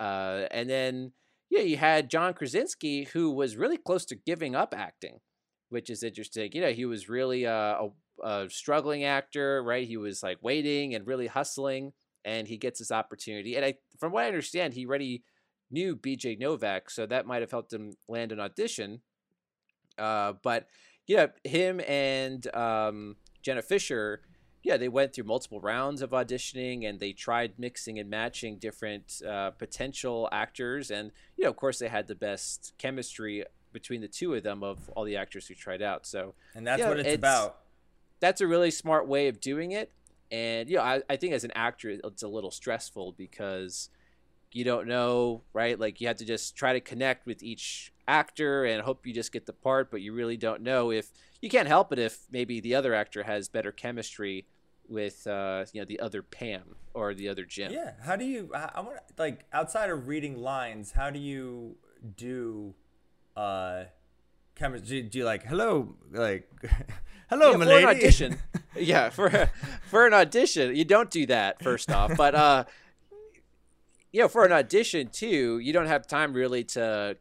[0.00, 1.12] Uh, and then
[1.48, 5.20] yeah, you had John Krasinski, who was really close to giving up acting,
[5.68, 6.50] which is interesting.
[6.54, 7.90] You know, he was really a, a,
[8.24, 9.86] a struggling actor, right?
[9.86, 11.92] He was like waiting and really hustling,
[12.26, 13.54] and he gets this opportunity.
[13.54, 15.22] And I, from what I understand, he already
[15.70, 16.36] knew B.J.
[16.36, 19.00] Novak, so that might have helped him land an audition.
[19.98, 20.68] Uh, but
[21.06, 24.22] yeah, him and um, Jenna Fischer,
[24.62, 29.22] yeah, they went through multiple rounds of auditioning and they tried mixing and matching different
[29.26, 30.90] uh, potential actors.
[30.90, 34.62] And, you know, of course, they had the best chemistry between the two of them
[34.62, 36.06] of all the actors who tried out.
[36.06, 37.58] So and that's Yeah, what it's, it's- about
[38.18, 39.92] that's a really smart way of doing it.
[40.32, 43.90] And, you know, I, I think as an actor, it's a little stressful because
[44.52, 45.78] you don't know, right?
[45.78, 49.32] Like you have to just try to connect with each actor and hope you just
[49.32, 52.60] get the part, but you really don't know if you can't help it if maybe
[52.60, 54.46] the other actor has better chemistry
[54.88, 57.72] with uh, you know the other Pam or the other Jim.
[57.72, 57.92] Yeah.
[58.02, 58.50] How do you?
[58.54, 60.92] I I want like outside of reading lines.
[60.92, 61.76] How do you
[62.16, 62.74] do?
[63.36, 63.84] Uh,
[64.54, 65.02] chemistry.
[65.02, 65.96] Do, do you like hello?
[66.12, 66.48] Like
[67.28, 68.38] hello, Yeah, for an audition.
[68.76, 69.50] yeah, for
[69.88, 72.16] for an audition, you don't do that first off.
[72.16, 72.64] But uh,
[74.16, 77.18] you know, for an audition too, you don't have time really to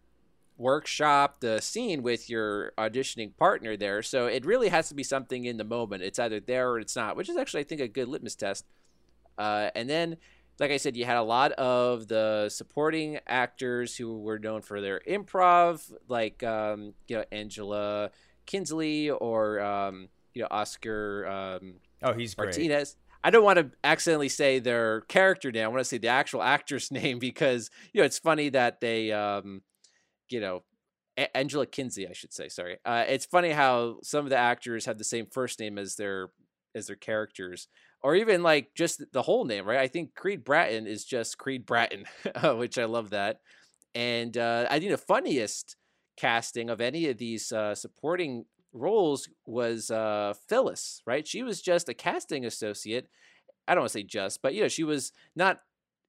[0.58, 4.02] workshop the scene with your auditioning partner there.
[4.02, 6.04] So it really has to be something in the moment.
[6.04, 8.66] It's either there or it's not, which is actually I think a good litmus test.
[9.38, 10.16] Uh, and then,
[10.58, 14.80] like I said, you had a lot of the supporting actors who were known for
[14.80, 18.10] their improv, like um, you know Angela
[18.46, 21.28] Kinsley or um, you know Oscar.
[21.28, 22.56] Um, oh, he's great.
[23.26, 25.66] I don't want to accidentally say their character name.
[25.66, 29.12] I want to say the actual actress name because you know it's funny that they,
[29.12, 29.64] um,
[30.30, 30.64] you know,
[31.18, 32.50] A- Angela Kinsey, I should say.
[32.50, 35.96] Sorry, uh, it's funny how some of the actors have the same first name as
[35.96, 36.30] their
[36.76, 37.68] as their characters,
[38.04, 39.80] or even like just the whole name, right?
[39.80, 42.06] I think Creed Bratton is just Creed Bratton,
[42.58, 43.40] which I love that.
[43.96, 45.78] And uh, I think the funniest
[46.16, 51.28] casting of any of these uh, supporting roles was uh, Phyllis, right?
[51.28, 53.08] She was just a casting associate.
[53.68, 55.62] I don't want to say just, but you know, she was not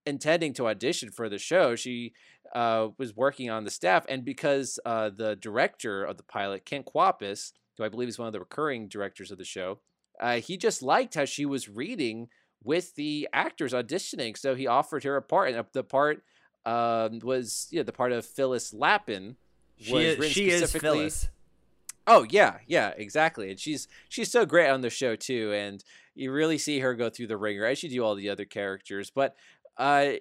[0.05, 1.75] intending to audition for the show.
[1.75, 2.13] She
[2.55, 6.83] uh, was working on the staff, and because uh, the director of the pilot, Ken
[6.83, 9.81] Kwapis, who I believe is one of the recurring directors of the show,
[10.21, 12.29] uh, he just liked how she was reading
[12.63, 16.23] with the actors auditioning, so he offered her a part, and the part
[16.65, 19.37] um, was you know the part of Phyllis Lapin.
[19.79, 21.29] Was She is, she is Phyllis.
[22.07, 23.51] Oh yeah, yeah, exactly.
[23.51, 25.83] And she's she's so great on the show too, and
[26.15, 29.11] you really see her go through the ringer as you do all the other characters.
[29.11, 29.35] But
[29.77, 30.13] uh,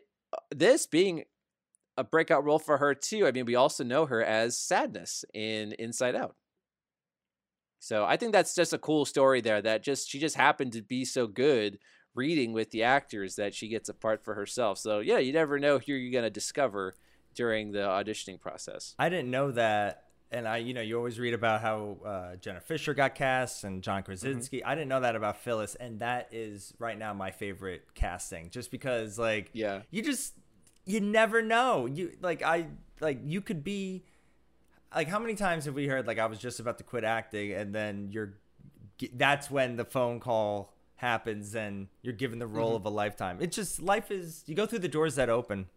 [0.53, 1.25] this being
[1.97, 3.25] a breakout role for her too.
[3.25, 6.35] I mean, we also know her as Sadness in Inside Out.
[7.79, 9.61] So I think that's just a cool story there.
[9.61, 11.77] That just she just happened to be so good
[12.15, 14.77] reading with the actors that she gets a part for herself.
[14.77, 16.95] So yeah, you never know who you're gonna discover
[17.35, 18.95] during the auditioning process.
[18.97, 22.59] I didn't know that and I, you know, you always read about how uh, Jenna
[22.59, 24.05] Fischer got cast and John mm-hmm.
[24.05, 24.57] Krasinski.
[24.59, 24.69] Mm-hmm.
[24.69, 28.71] I didn't know that about Phyllis, and that is right now my favorite casting, just
[28.71, 30.33] because, like, yeah, you just
[30.85, 31.85] you never know.
[31.85, 32.67] You like I
[32.99, 34.03] like you could be
[34.93, 37.53] like how many times have we heard like I was just about to quit acting,
[37.53, 38.33] and then you're
[39.13, 42.77] that's when the phone call happens and you're given the role mm-hmm.
[42.77, 43.37] of a lifetime.
[43.41, 45.67] It's just life is you go through the doors that open.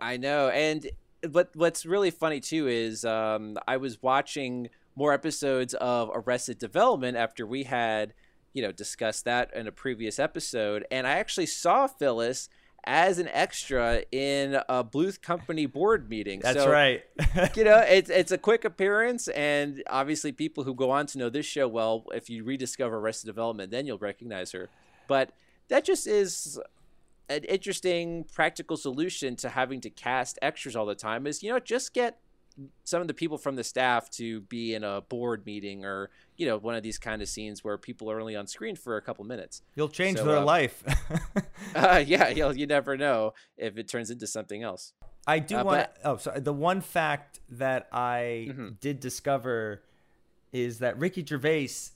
[0.00, 0.86] I know, and
[1.32, 7.16] what what's really funny too is um, I was watching more episodes of Arrested Development
[7.16, 8.14] after we had
[8.52, 12.48] you know discussed that in a previous episode, and I actually saw Phyllis
[12.86, 16.40] as an extra in a Bluth Company board meeting.
[16.40, 17.02] That's so, right.
[17.56, 21.28] you know, it's it's a quick appearance, and obviously, people who go on to know
[21.28, 24.68] this show well, if you rediscover Arrested Development, then you'll recognize her.
[25.08, 25.32] But
[25.68, 26.60] that just is
[27.28, 31.58] an interesting practical solution to having to cast extras all the time is you know
[31.58, 32.18] just get
[32.84, 36.46] some of the people from the staff to be in a board meeting or you
[36.46, 39.02] know one of these kind of scenes where people are only on screen for a
[39.02, 39.62] couple minutes.
[39.74, 40.82] You'll change so, their uh, life.
[41.74, 44.92] Uh, yeah you you never know if it turns into something else.
[45.26, 48.68] I do uh, want but, oh sorry the one fact that i mm-hmm.
[48.80, 49.82] did discover
[50.52, 51.90] is that ricky gervais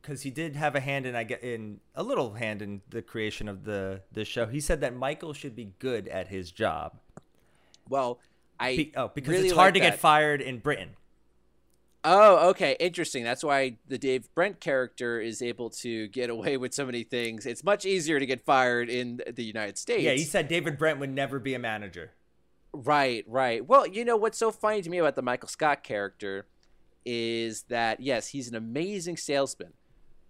[0.00, 3.02] because he did have a hand in I get in a little hand in the
[3.02, 4.46] creation of the the show.
[4.46, 6.98] He said that Michael should be good at his job.
[7.88, 8.20] Well,
[8.58, 9.90] I be, oh because really it's hard like to that.
[9.92, 10.90] get fired in Britain.
[12.02, 13.24] Oh, okay, interesting.
[13.24, 17.44] That's why the Dave Brent character is able to get away with so many things.
[17.44, 20.02] It's much easier to get fired in the United States.
[20.02, 22.12] Yeah, he said David Brent would never be a manager.
[22.72, 23.66] Right, right.
[23.66, 26.46] Well, you know what's so funny to me about the Michael Scott character
[27.04, 29.72] is that yes, he's an amazing salesman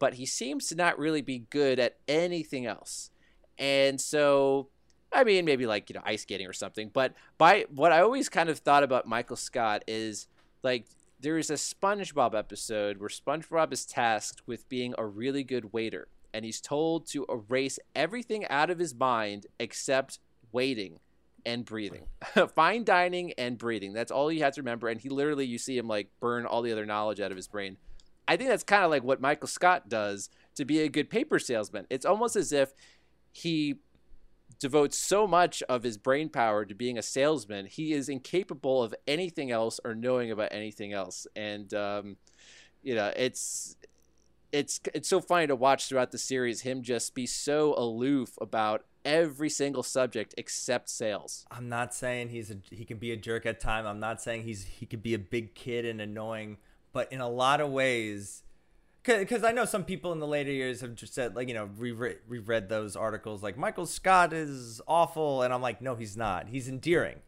[0.01, 3.11] but he seems to not really be good at anything else.
[3.59, 4.69] And so,
[5.13, 6.91] I mean, maybe like, you know, ice skating or something.
[6.93, 10.27] But by what I always kind of thought about Michael Scott is
[10.65, 10.87] like,
[11.21, 16.09] there is a SpongeBob episode where SpongeBob is tasked with being a really good waiter.
[16.33, 20.19] And he's told to erase everything out of his mind except
[20.51, 20.99] waiting
[21.45, 22.07] and breathing.
[22.55, 23.93] Fine dining and breathing.
[23.93, 24.89] That's all you have to remember.
[24.89, 27.49] And he literally, you see him like burn all the other knowledge out of his
[27.49, 27.77] brain.
[28.29, 31.39] I think that's kind of like what Michael Scott does to be a good paper
[31.39, 31.87] salesman.
[31.91, 32.73] It's almost as if
[33.33, 33.77] he
[34.59, 38.95] devotes so much of his brain power to being a salesman, he is incapable of
[39.07, 41.27] anything else or knowing about anything else.
[41.35, 42.17] And um,
[42.83, 43.77] you know, it's
[44.53, 48.85] it's it's so funny to watch throughout the series him just be so aloof about
[49.05, 51.47] every single subject except sales.
[51.51, 53.87] I'm not saying he's a, he can be a jerk at time.
[53.87, 56.59] I'm not saying he's he could be a big kid and annoying
[56.93, 58.43] but in a lot of ways
[59.03, 61.71] because I know some people in the later years have just said like you know
[61.79, 66.49] reread, reread those articles like Michael Scott is awful and I'm like no he's not.
[66.49, 67.21] He's endearing.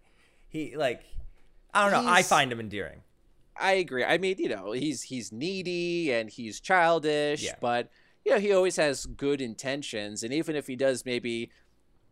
[0.48, 1.02] He like
[1.72, 2.08] I don't know.
[2.10, 3.02] He's, I find him endearing.
[3.58, 4.04] I agree.
[4.04, 7.54] I mean you know he's he's needy and he's childish yeah.
[7.60, 7.90] but
[8.24, 11.50] you know, he always has good intentions, and even if he does maybe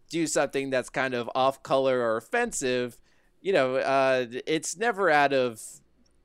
[0.08, 2.98] do something that's kind of off color or offensive,
[3.40, 5.62] you know, uh, it's never out of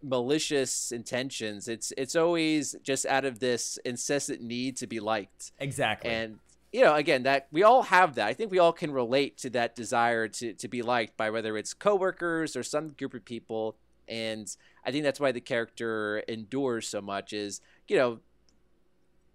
[0.05, 1.67] malicious intentions.
[1.67, 5.51] It's it's always just out of this incessant need to be liked.
[5.59, 6.11] Exactly.
[6.11, 6.39] And
[6.71, 8.27] you know, again, that we all have that.
[8.27, 11.57] I think we all can relate to that desire to to be liked by whether
[11.57, 13.75] it's coworkers or some group of people.
[14.07, 14.53] And
[14.85, 17.33] I think that's why the character endures so much.
[17.33, 18.19] Is you know,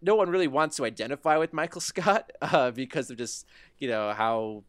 [0.02, 3.46] no one really wants to identify with Michael Scott uh, because of just
[3.78, 4.64] you know how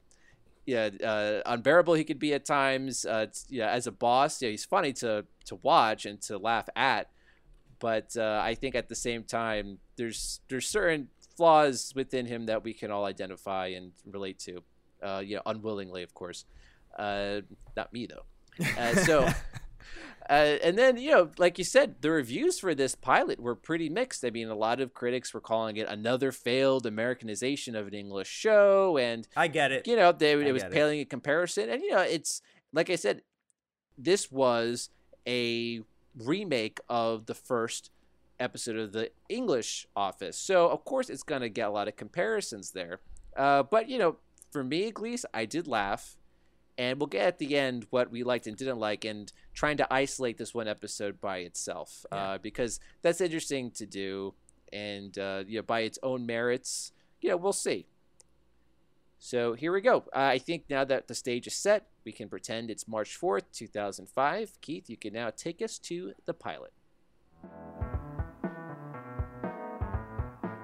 [0.65, 3.06] yeah uh, unbearable he could be at times.
[3.06, 7.10] Uh, yeah, as a boss, yeah, he's funny to to watch and to laugh at.
[7.80, 12.63] But uh, I think at the same time, there's there's certain flaws within him that
[12.63, 14.63] we can all identify and relate to.
[15.02, 16.45] Uh, you know, unwillingly, of course.
[16.97, 17.41] Uh,
[17.76, 18.26] not me though.
[18.78, 19.28] Uh, so.
[20.29, 23.89] Uh, and then, you know, like you said, the reviews for this pilot were pretty
[23.89, 24.23] mixed.
[24.23, 28.29] I mean, a lot of critics were calling it another failed Americanization of an English
[28.29, 29.87] show, and I get it.
[29.87, 30.73] You know, they, it was get it.
[30.73, 32.41] paling in comparison, and you know, it's
[32.71, 33.23] like I said,
[33.97, 34.89] this was
[35.27, 35.81] a
[36.17, 37.91] remake of the first
[38.39, 41.97] episode of the English Office, so of course it's going to get a lot of
[41.97, 43.01] comparisons there.
[43.35, 44.15] Uh, but you know,
[44.51, 46.15] for me at least, I did laugh
[46.77, 49.93] and we'll get at the end what we liked and didn't like and trying to
[49.93, 52.17] isolate this one episode by itself Yeah.
[52.31, 54.34] uh, because that's interesting to do
[54.73, 57.88] and uh, you know by its own merits you know we'll see
[59.19, 62.29] so here we go uh, i think now that the stage is set we can
[62.29, 66.71] pretend it's march 4th 2005 keith you can now take us to the pilot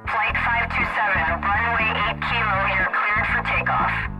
[0.07, 4.16] Flight 527, runway 8 kilo, you're cleared for takeoff.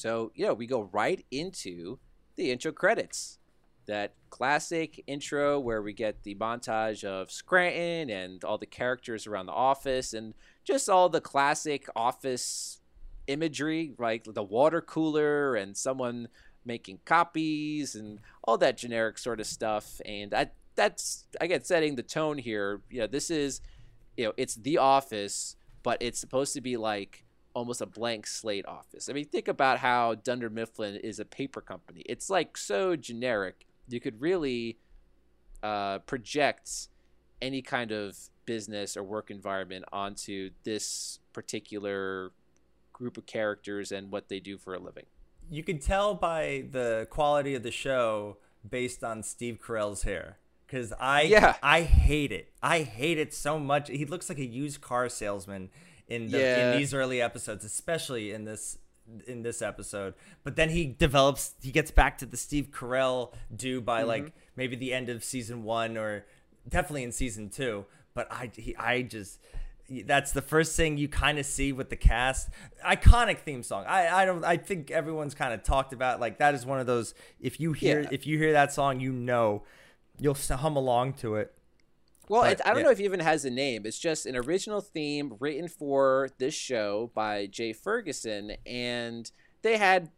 [0.00, 1.98] So, you know, we go right into
[2.36, 3.38] the intro credits.
[3.86, 9.46] That classic intro where we get the montage of Scranton and all the characters around
[9.46, 10.34] the office and
[10.64, 12.80] just all the classic office
[13.26, 16.28] imagery, like the water cooler and someone
[16.64, 20.00] making copies and all that generic sort of stuff.
[20.06, 22.80] And that that's again setting the tone here.
[22.90, 23.60] You know, this is
[24.16, 28.66] you know, it's the office, but it's supposed to be like almost a blank slate
[28.66, 29.08] office.
[29.08, 32.02] I mean, think about how Dunder Mifflin is a paper company.
[32.06, 33.66] It's like so generic.
[33.88, 34.78] You could really
[35.62, 36.88] uh, project
[37.42, 42.32] any kind of business or work environment onto this particular
[42.92, 45.06] group of characters and what they do for a living.
[45.50, 48.36] You can tell by the quality of the show
[48.68, 50.38] based on Steve Carell's hair.
[50.68, 51.56] Cause I Yeah.
[51.62, 52.52] I hate it.
[52.62, 53.88] I hate it so much.
[53.88, 55.70] He looks like a used car salesman
[56.10, 56.72] in the Yeah.
[56.72, 58.78] in these early episodes, especially in this
[59.26, 60.14] in this episode.
[60.44, 64.08] But then he develops he gets back to the Steve Carell do by mm-hmm.
[64.08, 66.26] like maybe the end of season 1 or
[66.68, 67.86] definitely in season 2.
[68.14, 69.40] But I he, I just
[70.04, 72.48] that's the first thing you kind of see with the cast.
[72.86, 73.84] Iconic theme song.
[73.88, 74.44] I, I don't.
[74.44, 77.14] I think everyone's kind of talked about like that is one of those.
[77.40, 78.08] If you hear Yeah.
[78.12, 79.64] if you hear that song, you know,
[80.18, 81.52] you'll hum along to it.
[82.30, 82.82] Well, But, it, I don't yeah.
[82.84, 83.82] know if it even has a name.
[83.84, 89.30] It's just an original theme written for this show by Jay Ferguson, and
[89.62, 90.10] they had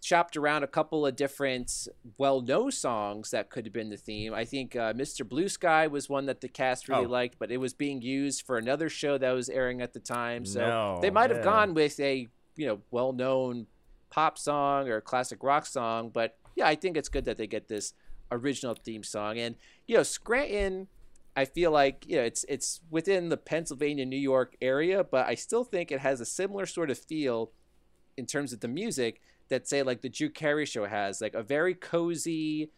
[0.00, 1.86] shopped around a couple of different
[2.18, 4.32] well-known songs that could have been the theme.
[4.34, 5.28] I think uh, "Mr.
[5.28, 7.08] Blue Sky" was one that the cast really Oh.
[7.10, 10.44] liked, but it was being used for another show that was airing at the time.
[10.46, 11.44] So No, they might have yeah.
[11.44, 13.66] gone with a you know well-known
[14.10, 17.68] pop song or classic rock song, but yeah, I think it's good that they get
[17.68, 17.92] this
[18.30, 19.38] original theme song.
[19.38, 19.54] And
[19.86, 20.88] you know, Scranton,
[21.34, 25.34] I feel like you know it's it's within the Pennsylvania New York area, but I
[25.34, 27.52] still think it has a similar sort of feel
[28.16, 31.42] in terms of the music that say like the Drew Carey show has, like a
[31.42, 32.70] very cozy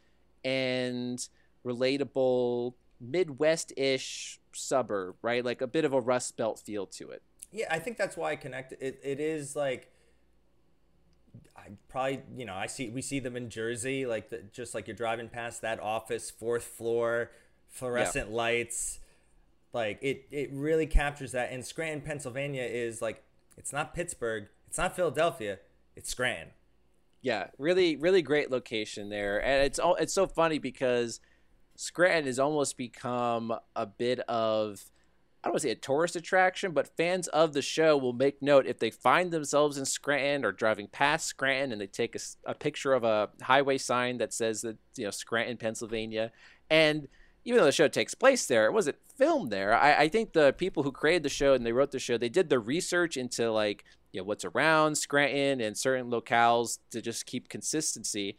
[0.44, 1.28] and
[1.64, 5.44] relatable Midwest-ish suburb, right?
[5.44, 7.22] Like a bit of a Rust Belt feel to it.
[7.52, 8.72] Yeah, I think that's why I connect.
[8.72, 9.90] It, it is like,
[11.56, 14.86] I probably you know I see we see them in Jersey, like the, just like
[14.86, 17.30] you're driving past that office, fourth floor,
[17.74, 19.00] fluorescent lights,
[19.72, 21.52] like it it really captures that.
[21.52, 23.22] And Scranton, Pennsylvania, is like
[23.56, 25.58] it's not Pittsburgh, it's not Philadelphia,
[25.94, 26.48] it's Scranton.
[27.20, 31.20] Yeah, really, really great location there, and it's all it's so funny because
[31.76, 34.90] Scranton has almost become a bit of
[35.42, 38.40] I don't want to say a tourist attraction, but fans of the show will make
[38.40, 42.20] note if they find themselves in Scranton or driving past Scranton and they take a,
[42.46, 46.30] a picture of a highway sign that says that you know Scranton, Pennsylvania,
[46.70, 47.08] and
[47.44, 49.74] even though the show takes place there, it wasn't filmed there.
[49.74, 52.28] I, I think the people who created the show and they wrote the show, they
[52.28, 57.26] did the research into like you know what's around Scranton and certain locales to just
[57.26, 58.38] keep consistency.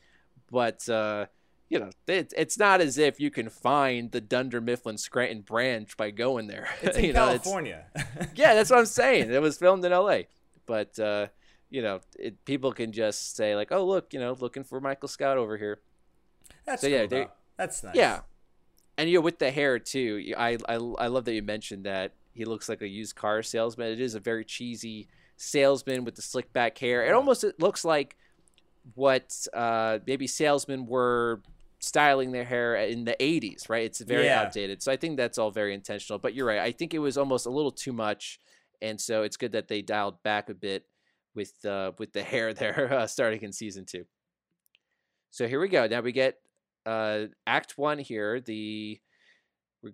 [0.52, 1.26] But uh,
[1.70, 5.98] you know, it, it's not as if you can find the Dunder Mifflin Scranton branch
[5.98, 6.70] by going there.
[6.82, 7.86] It's in know, California.
[8.36, 9.32] yeah, that's what I'm saying.
[9.32, 10.28] It was filmed in L.A.,
[10.66, 11.28] but uh,
[11.70, 15.10] you know, it, people can just say like, "Oh, look, you know, looking for Michael
[15.10, 15.80] Scott over here."
[16.66, 17.28] That's So, cool, yeah, they-
[17.58, 17.96] That's nice.
[17.96, 18.20] Yeah,
[18.98, 20.34] and you know, with the hair too.
[20.38, 23.92] I I I love that you mentioned that he looks like a used car salesman.
[23.92, 27.06] It is a very cheesy salesman with the slick back hair.
[27.06, 28.16] It almost it looks like
[28.94, 31.42] what uh, maybe salesmen were
[31.80, 33.84] styling their hair in the 80s, right?
[33.86, 34.42] It's very Yeah.
[34.42, 34.82] outdated.
[34.82, 36.20] So I think that's all very intentional.
[36.20, 36.60] But you're right.
[36.60, 38.40] I think it was almost a little too much,
[38.82, 40.86] and so it's good that they dialed back a bit
[41.34, 44.06] with uh, with the hair there uh, starting in season two.
[45.32, 45.88] So here we go.
[45.88, 46.38] Now we get
[46.86, 48.40] uh, Act One here.
[48.40, 49.00] The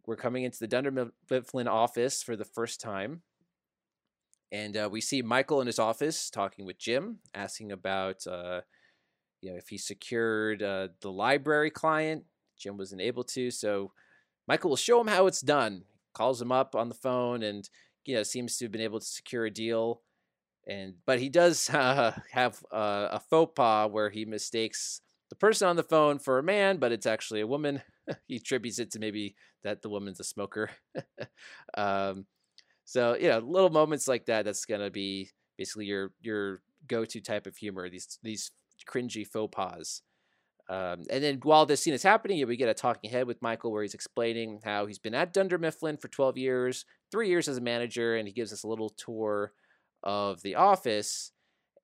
[0.05, 3.21] we're, coming into the Dunder Mifflin office for the first time,
[4.51, 8.61] and uh, we see Michael in his office talking with Jim, asking about uh,
[9.41, 12.25] you know if he secured uh, the library client.
[12.57, 13.91] Jim wasn't able to, so
[14.47, 15.83] Michael will show him how it's done.
[16.13, 17.69] Calls him up on the phone, and
[18.05, 20.01] you know seems to have been able to secure a deal.
[20.67, 25.01] And but he does uh, have uh, a faux pas where he mistakes
[25.41, 27.81] person on the phone for a man, but it's actually a woman.
[28.27, 30.69] he attributes it to maybe that the woman's a smoker.
[31.77, 32.25] um,
[32.85, 34.45] so you know, little moments like that.
[34.45, 37.89] That's gonna be basically your your go-to type of humor.
[37.89, 38.51] These these
[38.89, 40.01] cringy faux pas.
[40.69, 43.73] Um, and then while this scene is happening, we get a talking head with Michael
[43.73, 47.57] where he's explaining how he's been at Dunder Mifflin for 12 years, three years as
[47.57, 49.51] a manager, and he gives us a little tour
[50.03, 51.33] of the office.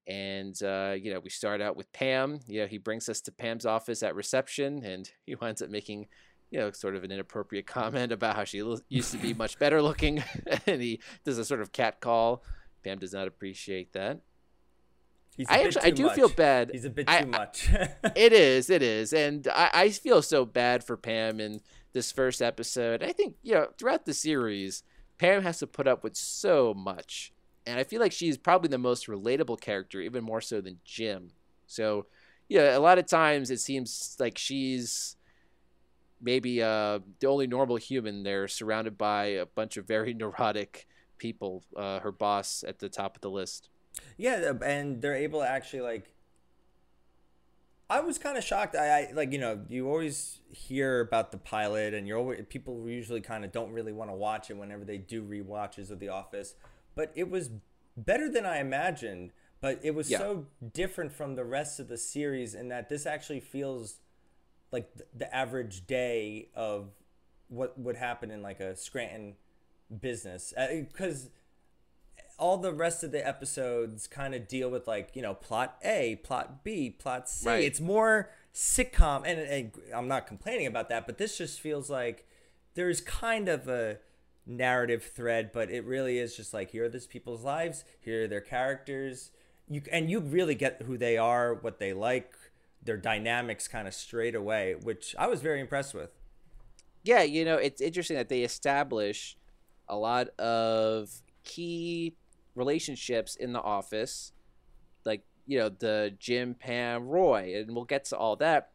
[0.08, 2.40] And uh, you know, we start out with Pam.
[2.48, 6.08] You know, he brings us to Pam's office at reception, and he winds up making,
[6.50, 9.82] you know, sort of an inappropriate comment about how she used to be much better
[9.82, 10.24] looking,
[10.66, 12.44] and he does a sort of cat call.
[12.84, 14.22] Pam does not appreciate that.
[15.36, 16.16] He's a I actually, I do much.
[16.16, 16.72] feel bad.
[16.72, 17.70] He's a bit too I- much.
[18.16, 21.60] it is, it is, and I, I feel so bad for Pam in
[21.94, 23.04] this first episode.
[23.04, 24.84] I think you know throughout the series,
[25.18, 27.34] Pam has to put up with so much,
[27.68, 31.32] and I feel like she's probably the most relatable character, even more so than Jim.
[31.68, 32.06] So,
[32.48, 35.18] yeah, a lot of times it seems like she's
[36.22, 40.88] maybe uh, the only normal human there, surrounded by a bunch of very neurotic
[41.18, 41.64] people.
[41.76, 43.70] Uh, her boss at the top of the list.
[44.18, 46.14] Yeah, and they're able to actually like.
[47.90, 48.76] I was kind of shocked.
[48.76, 52.88] I, I like you know you always hear about the pilot, and you're always people
[52.88, 56.10] usually kind of don't really want to watch it whenever they do rewatches of The
[56.10, 56.56] Office,
[56.98, 57.50] but it was
[57.96, 59.32] better than I imagined.
[59.62, 60.20] But it was Yeah.
[60.20, 64.02] so different from the rest of the series in that this actually feels
[64.72, 66.92] like the average day of
[67.48, 69.36] what would happen in like a Scranton
[70.02, 71.30] business uh, because
[72.38, 76.18] all the rest of the episodes kind of deal with like you know plot A,
[76.18, 77.48] plot B, plot C.
[77.48, 77.64] Right.
[77.64, 82.28] It's more sitcom, and, and I'm not complaining about that, but this just feels like
[82.76, 83.98] there's kind of a
[84.48, 88.28] narrative thread, but it really is just like here are these people's lives, here are
[88.28, 89.32] their characters,
[89.70, 92.34] you and you really get who they are, what they like,
[92.82, 96.12] their dynamics kind of straight away, which I was very impressed with.
[97.08, 99.38] yeah, you know, it's interesting that they establish
[99.88, 101.10] a lot of
[101.46, 102.14] key
[102.54, 104.34] relationships in the office,
[105.06, 108.72] like, you know, the Jim, Pam, Roy, and we'll get to all that.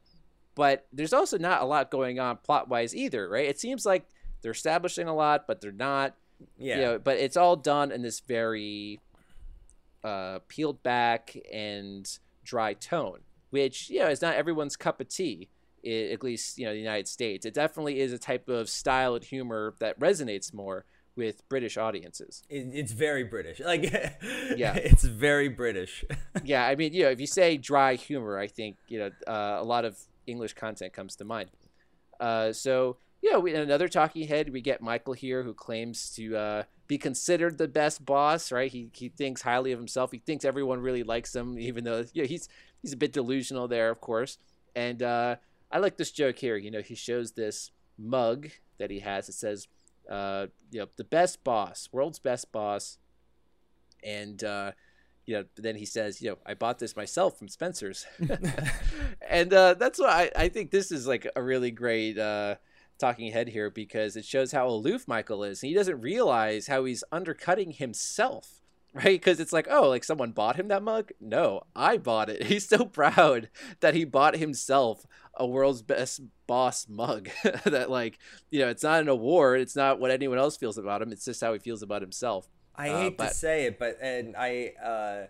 [0.54, 3.46] But there's also not a lot going on plot wise either, right?
[3.46, 4.06] It seems like
[4.42, 6.14] they're establishing a lot, but they're not.
[6.58, 6.76] Yeah.
[6.76, 9.00] You know, but it's all done in this very
[10.04, 12.08] uh, peeled back and
[12.44, 13.20] dry tone,
[13.50, 15.48] which you know is not everyone's cup of tea.
[15.86, 17.46] i at least you know the United States.
[17.46, 20.84] It definitely is a type of style and humor that resonates more
[21.14, 22.42] with British audiences.
[22.48, 23.60] It, it's very British.
[23.64, 24.74] Like, Yeah.
[24.76, 26.04] it's very British.
[26.44, 29.58] yeah, I mean, you know, if you say dry humor, I think you know uh,
[29.60, 31.50] a lot of English content comes to mind.
[32.18, 36.36] Uh, so yeah, we, in another talking head, we get Michael here, who claims to
[36.36, 38.50] uh, be considered the best boss.
[38.50, 38.70] Right?
[38.70, 40.10] He he thinks highly of himself.
[40.10, 42.48] He thinks everyone really likes him, even though you know, he's
[42.82, 44.38] he's a bit delusional there, of course.
[44.74, 45.36] And uh,
[45.70, 46.56] I like this joke here.
[46.56, 48.48] You know, he shows this mug
[48.78, 49.28] that he has.
[49.28, 49.68] It says,
[50.10, 52.98] uh, you know, the best boss, world's best boss,
[54.02, 54.72] and uh,
[55.26, 58.04] you know, then he says, you know, I bought this myself from Spencer's,
[59.28, 62.56] and uh, that's why I, I think this is like a really great uh,
[63.02, 66.84] talking head here because it shows how aloof Michael is, and he doesn't realize how
[66.84, 68.58] he's undercutting himself.
[68.94, 71.12] Right, because it's like, oh, like someone bought him that mug.
[71.18, 72.42] No, I bought it.
[72.48, 73.48] He's so proud
[73.80, 77.30] that he bought himself a world's best boss mug.
[77.64, 78.18] that, like,
[78.50, 79.62] you know, it's not an award.
[79.62, 81.10] It's not what anyone else feels about him.
[81.10, 82.50] It's just how he feels about himself.
[82.76, 85.26] I Uh, hate but- to say it, but and I uh,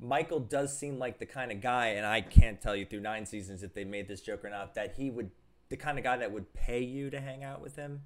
[0.00, 3.26] Michael does seem like the kind of guy, and I can't tell you through nine
[3.26, 5.30] seasons if they made this joke or not that he would
[5.68, 8.02] the kind of guy that would pay you to hang out with him.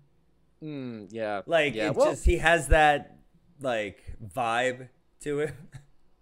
[0.62, 1.42] Mm, yeah.
[1.46, 1.88] Like yeah.
[1.88, 3.18] it well, just he has that
[3.60, 4.88] like vibe
[5.22, 5.54] to it.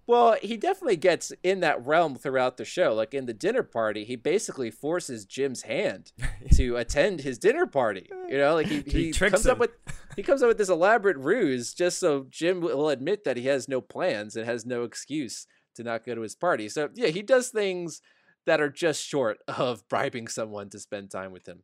[0.08, 2.94] Well, he definitely gets in that realm throughout the show.
[2.94, 6.12] Like in the dinner party, he basically forces Jim's hand
[6.54, 8.08] to attend his dinner party.
[8.26, 9.72] You know, like he, He he, comes up with
[10.16, 13.68] he comes up with this elaborate ruse just so Jim will admit that he has
[13.68, 16.70] no plans and has no excuse to not go to his party.
[16.70, 18.00] So yeah, he does things
[18.48, 21.62] that are just short of bribing someone to spend time with him.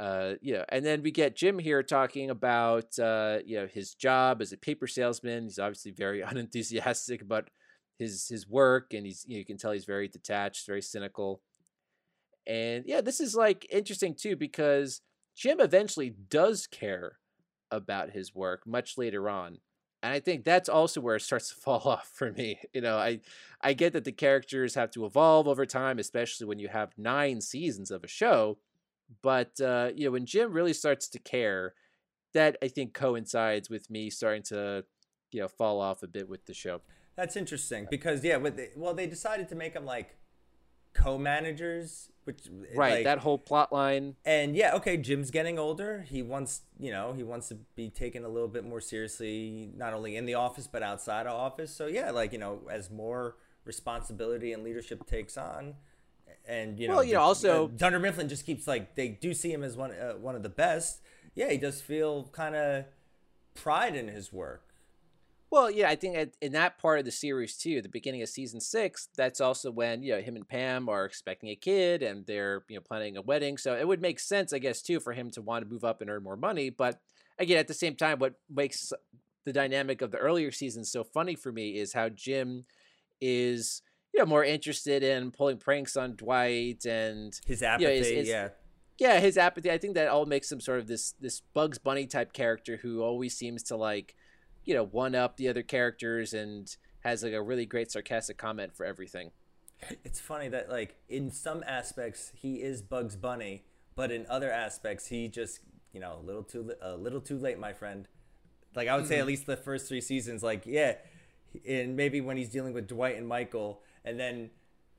[0.00, 3.94] Uh, you know, and then we get Jim here talking about uh, you know his
[3.94, 5.44] job as a paper salesman.
[5.44, 7.50] He's obviously very unenthusiastic about
[7.98, 11.42] his his work, and he's you, know, you can tell he's very detached, very cynical.
[12.46, 15.02] And yeah, this is like interesting too because
[15.36, 17.18] Jim eventually does care
[17.70, 19.58] about his work much later on.
[20.02, 22.60] And I think that's also where it starts to fall off for me.
[22.72, 23.20] You know, I
[23.60, 27.40] I get that the characters have to evolve over time, especially when you have nine
[27.40, 28.58] seasons of a show.
[29.22, 31.74] But uh, you know, when Jim really starts to care,
[32.34, 34.84] that I think coincides with me starting to,
[35.30, 36.80] you know, fall off a bit with the show.
[37.14, 40.16] That's interesting because yeah, with the, well they decided to make them like
[40.94, 44.16] co-managers, which Right, like- that whole plot line.
[44.24, 46.02] and yeah, okay, Jim's getting older.
[46.02, 49.92] He wants, you know, he wants to be taken a little bit more seriously, not
[49.92, 51.74] only in the office but outside of office.
[51.74, 55.74] So yeah, like you know, as more responsibility and leadership takes on,
[56.46, 59.34] and you know, Well, you know, also- uh, Dunder Mifflin just keeps like they do
[59.34, 61.00] see him as one uh, one of the best.
[61.34, 62.84] Yeah, he does feel kind of
[63.54, 64.68] pride in his work.
[65.52, 68.30] Well, yeah, I think at, in that part of the series too, the beginning of
[68.30, 72.24] season six, that's also when you know him and Pam are expecting a kid and
[72.26, 73.58] they're you know planning a wedding.
[73.58, 76.00] So it would make sense, I guess, too, for him to want to move up
[76.00, 76.70] and earn more money.
[76.70, 77.00] But
[77.38, 78.94] again, at the same time, what makes
[79.44, 82.64] the dynamic of the earlier seasons so funny for me is how Jim
[83.20, 83.82] is
[84.14, 88.48] you know more interested in pulling pranks on Dwight and His apathy, it's- it's- yeah.
[88.98, 89.70] yeah, his apathy.
[89.70, 93.02] I think that all makes him sort of this this Bugs Bunny type character who
[93.02, 94.14] always seems to like,
[94.64, 98.74] you know, one up the other characters and has like a really great sarcastic comment
[98.74, 99.30] for everything.
[100.04, 103.64] It's funny that like in some aspects he is Bugs Bunny,
[103.96, 105.60] but in other aspects he just
[105.92, 108.06] you know a little too a little too late, my friend.
[108.74, 109.28] Like I would say at mm-hmm.
[109.28, 110.94] least the first three seasons, like yeah,
[111.68, 114.50] and maybe when he's dealing with Dwight and Michael, and then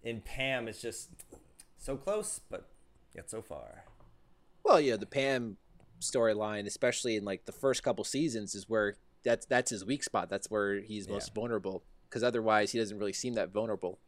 [0.04, 1.10] in Pam it's just
[1.78, 2.70] so close, but
[3.16, 3.86] yet so far.
[4.64, 5.58] Well, yeah, the Pam
[6.02, 10.30] storyline, especially in like the first couple seasons, is where that's that's his weak spot.
[10.30, 11.34] That's where he's most Yeah.
[11.42, 14.00] vulnerable because otherwise he doesn't really seem that vulnerable.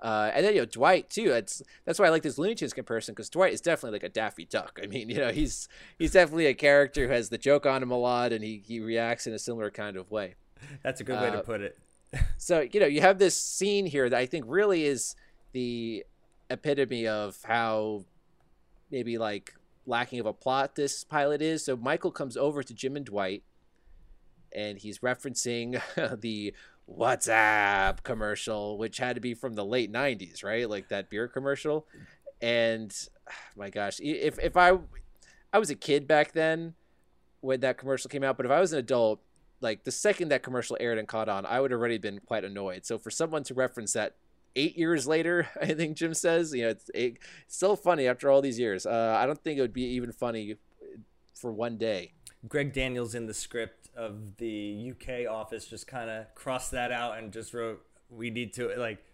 [0.00, 1.28] Uh, and then you know Dwight too.
[1.28, 4.08] That's that's why I like this Looney Tunes comparison because Dwight is definitely like a
[4.12, 4.80] Daffy Duck.
[4.82, 5.68] I mean, you know, he's
[5.98, 8.80] he's definitely a character who has the joke on him a lot, and he he
[8.80, 10.34] reacts in a similar kind of way.
[10.82, 11.78] That's a good way Uh, to put it.
[12.36, 15.14] So you know, you have this scene here that I think really is
[15.52, 16.04] the
[16.50, 18.04] epitome of how
[18.90, 19.54] maybe like
[19.86, 21.64] lacking of a plot this pilot is.
[21.64, 23.42] So Michael comes over to Jim and Dwight,
[24.54, 25.80] and he's referencing
[26.20, 26.54] the
[26.88, 30.68] Whassup commercial, which had to be from the late '90s, right?
[30.68, 31.86] Like that beer commercial.
[32.40, 32.94] And
[33.56, 34.78] my gosh, if if I
[35.52, 36.74] I was a kid back then
[37.40, 39.20] when that commercial came out, but if I was an adult,
[39.60, 42.84] like the second that commercial aired and caught on, I would already been quite annoyed.
[42.86, 44.16] So for someone to reference that
[44.56, 48.40] eight years later, I think Jim says, you know, it's, it's still funny after all
[48.42, 48.86] these years.
[48.86, 50.56] Uh, I don't think it would be even funny
[51.34, 52.12] for one day.
[52.48, 57.18] Greg Daniels in the script of the UK office just kind of crossed that out
[57.18, 59.04] and just wrote, "We need to like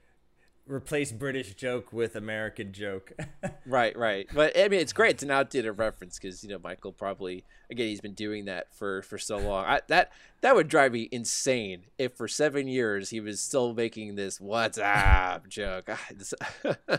[0.67, 3.13] replace British joke with American joke."
[3.67, 4.27] Right, right.
[4.33, 7.45] But I mean, it's great to now did a reference because you know Michael probably
[7.71, 9.67] again he's been doing that for for so long.
[9.67, 10.11] I, that
[10.41, 15.49] that would drive me insane if for seven years he was still making this Whassup
[15.49, 15.91] joke.
[15.99, 16.99] Ah,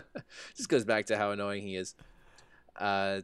[0.56, 1.96] just goes back to how annoying he is.
[2.76, 3.22] Uh,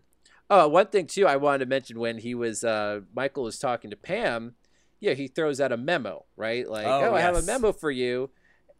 [0.51, 3.91] oh, one thing too, I wanted to mention when he was uh, Michael was talking
[3.91, 4.55] to Pam.
[5.01, 6.69] Yeah, he throws out a memo, right?
[6.69, 8.31] Like, Oh, oh, I have a memo for you,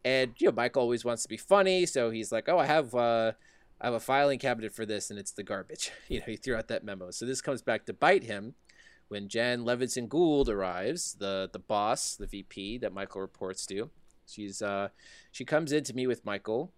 [0.03, 2.93] and you know Michael always wants to be funny, so he's like, oh, I have.
[2.95, 3.33] Uh,
[3.79, 5.91] I have a filing cabinet for this, and it's the garbage.
[6.07, 7.11] You know, he threw out that memo.
[7.11, 8.55] So this comes back to bite him
[9.07, 13.91] when Jan Levinson Gould arrives, the the boss, the VP that Michael reports to.
[14.25, 14.89] She's uh,
[15.31, 16.71] she comes in to meet with Michael,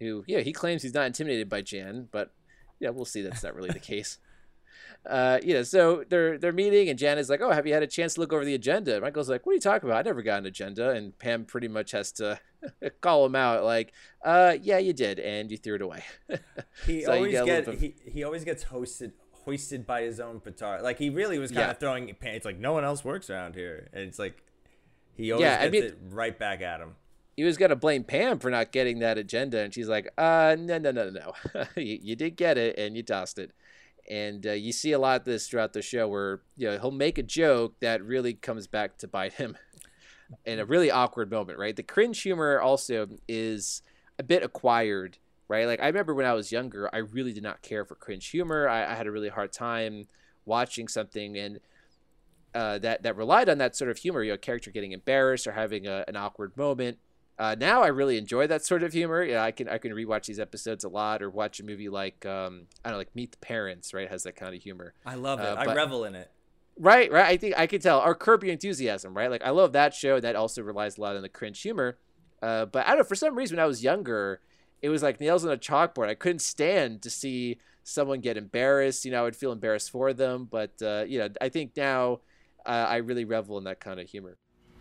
[0.00, 2.32] who yeah he claims he's not intimidated by Jan, but
[2.80, 4.18] yeah we'll see that's not really the case.
[5.04, 7.82] Uh, you know, so they're they're meeting, and Jan is like, "Oh, have you had
[7.82, 9.98] a chance to look over the agenda?" Michael's like, "What are you talking about?
[9.98, 12.40] I never got an agenda." And Pam pretty much has to
[13.00, 13.92] call him out, like,
[14.24, 16.02] "Uh, yeah, you did, and you threw it away."
[16.86, 19.12] He So always get bit- he, he always gets hosted
[19.44, 20.82] hoisted by his own petard.
[20.82, 21.70] Like he really was kind Yeah.
[21.70, 22.44] of throwing pants.
[22.44, 24.42] Like no one else works around here, and it's like
[25.14, 26.96] He always Yeah, I gets mean- it right back at him.
[27.36, 30.78] he was gonna blame Pam for not getting that agenda, and she's like, "Uh, no,
[30.78, 31.64] no, no, no, no.
[31.76, 33.52] you, you did get it, and you tossed it."
[34.08, 36.90] And uh, you see a lot of this throughout the show, where you know he'll
[36.90, 39.56] make a joke that really comes back to bite him
[40.44, 41.74] in a really awkward moment, right?
[41.74, 43.82] The cringe humor also is
[44.18, 45.66] a bit acquired, right?
[45.66, 48.68] Like I remember when I was younger, I really did not care for cringe humor.
[48.68, 50.06] I, I had a really hard time
[50.44, 51.60] watching something and
[52.54, 55.52] uh, that that relied on that sort of humor, you know, character getting embarrassed or
[55.52, 56.98] having a, an awkward moment.
[57.38, 59.22] Uh, now I really enjoy that sort of humor.
[59.22, 62.24] Yeah, I can I can rewatch these episodes a lot, or watch a movie like
[62.24, 64.08] um, I don't know, like Meet the Parents, right?
[64.08, 65.46] Has that kind of humor, I love it.
[65.46, 66.30] Uh, I revel in it.
[66.78, 67.10] right?
[67.12, 67.26] Right.
[67.26, 68.00] I think I can tell.
[68.00, 69.30] Or Curb Your Enthusiasm, right?
[69.30, 70.18] Like I love that show.
[70.18, 71.98] That also relies a lot on the cringe humor.
[72.42, 73.04] Uh, but I don't know.
[73.04, 74.40] For some reason, when I was younger,
[74.80, 76.08] it was like nails on a chalkboard.
[76.08, 79.04] I couldn't stand to see someone get embarrassed.
[79.04, 80.48] You know, I would feel embarrassed for them.
[80.50, 82.20] But uh, you know, I think now
[82.64, 84.38] uh, I really revel in that kind of humor.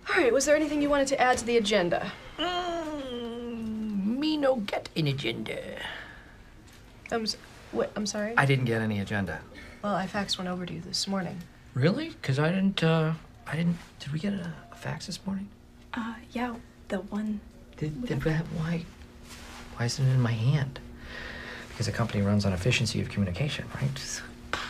[0.10, 2.12] All right, was there anything you wanted to add to the agenda?
[2.38, 5.58] Mm, me no get an agenda.
[7.12, 7.38] I'm, s-
[7.72, 8.34] what, I'm sorry?
[8.38, 9.40] I didn't get any agenda.
[9.84, 11.40] well, I faxed one over to you this morning.
[11.74, 12.10] Really?
[12.10, 13.14] Because I didn't, uh,
[13.48, 15.50] I didn't, did we get a, a fax this morning?
[15.94, 16.56] Uh, yeah,
[16.90, 17.40] the one.
[17.78, 18.86] Did, did that, why,
[19.76, 20.80] why isn't it in my hand?
[21.70, 24.22] Because a company runs on efficiency of communication, right?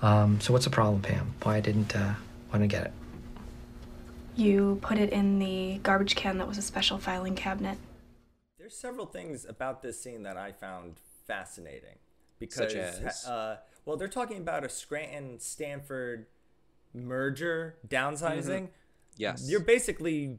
[0.00, 1.34] Um, so what's the problem, Pam?
[1.42, 2.12] Why didn't, uh,
[2.50, 2.92] why didn't I get it?
[4.38, 7.76] You put it in the garbage can that was a special filing cabinet.
[8.56, 11.96] There's several things about this scene that I found fascinating
[12.38, 13.26] because, Such as?
[13.26, 16.26] uh, well, they're talking about a Scranton Stamford
[16.94, 18.68] merger, downsizing.
[19.16, 19.48] Yes.
[19.50, 20.38] You're basically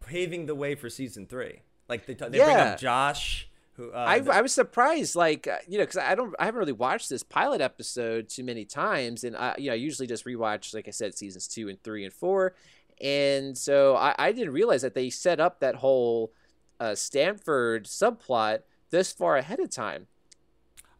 [0.00, 1.60] paving the way for season three.
[1.88, 5.46] Like they, t- they bring up Josh, who uh, I, the- I was surprised, like
[5.46, 8.66] uh, you know, because I don't, I haven't really watched this pilot episode too many
[8.66, 11.82] times, and I, you know, I usually just rewatch, like I said, seasons two and
[11.82, 12.54] three and four,
[13.00, 16.32] and so I, I didn't realize that they set up that whole
[16.80, 20.06] uh, Stamford subplot this far ahead of time.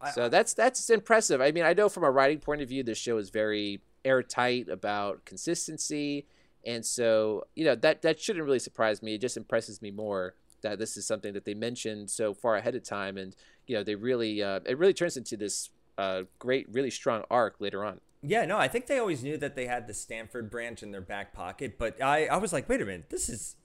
[0.01, 1.41] I- So that's that's impressive.
[1.41, 4.69] I mean, I know from a writing point of view, this show is very airtight
[4.69, 6.27] about consistency,
[6.65, 9.15] and so you know that that shouldn't really surprise me.
[9.15, 12.75] It just impresses me more that this is something that they mentioned so far ahead
[12.75, 13.35] of time, and
[13.67, 17.57] you know they really uh, it really turns into this uh, great, really strong arc
[17.61, 18.01] later on.
[18.23, 21.01] Yeah, no, I think they always knew that they had the Stamford branch in their
[21.01, 23.57] back pocket, but I, I was like, wait a minute, this is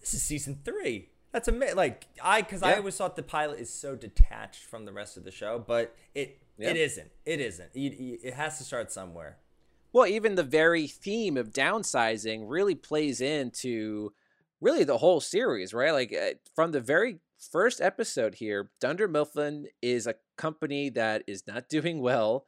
[0.00, 1.10] this is season three.
[1.32, 4.92] That's a like I because I always thought the pilot is so detached from the
[4.92, 6.70] rest of the show, but it Yeah.
[6.70, 7.10] it isn't.
[7.24, 7.70] It isn't.
[7.74, 9.38] You, you, it has to start somewhere.
[9.92, 14.12] Well, even the very theme of downsizing really plays into
[14.60, 15.92] really the whole series, right?
[15.92, 17.18] Like uh, from the very
[17.50, 22.46] first episode here, Dunder Mifflin is a company that is not doing well.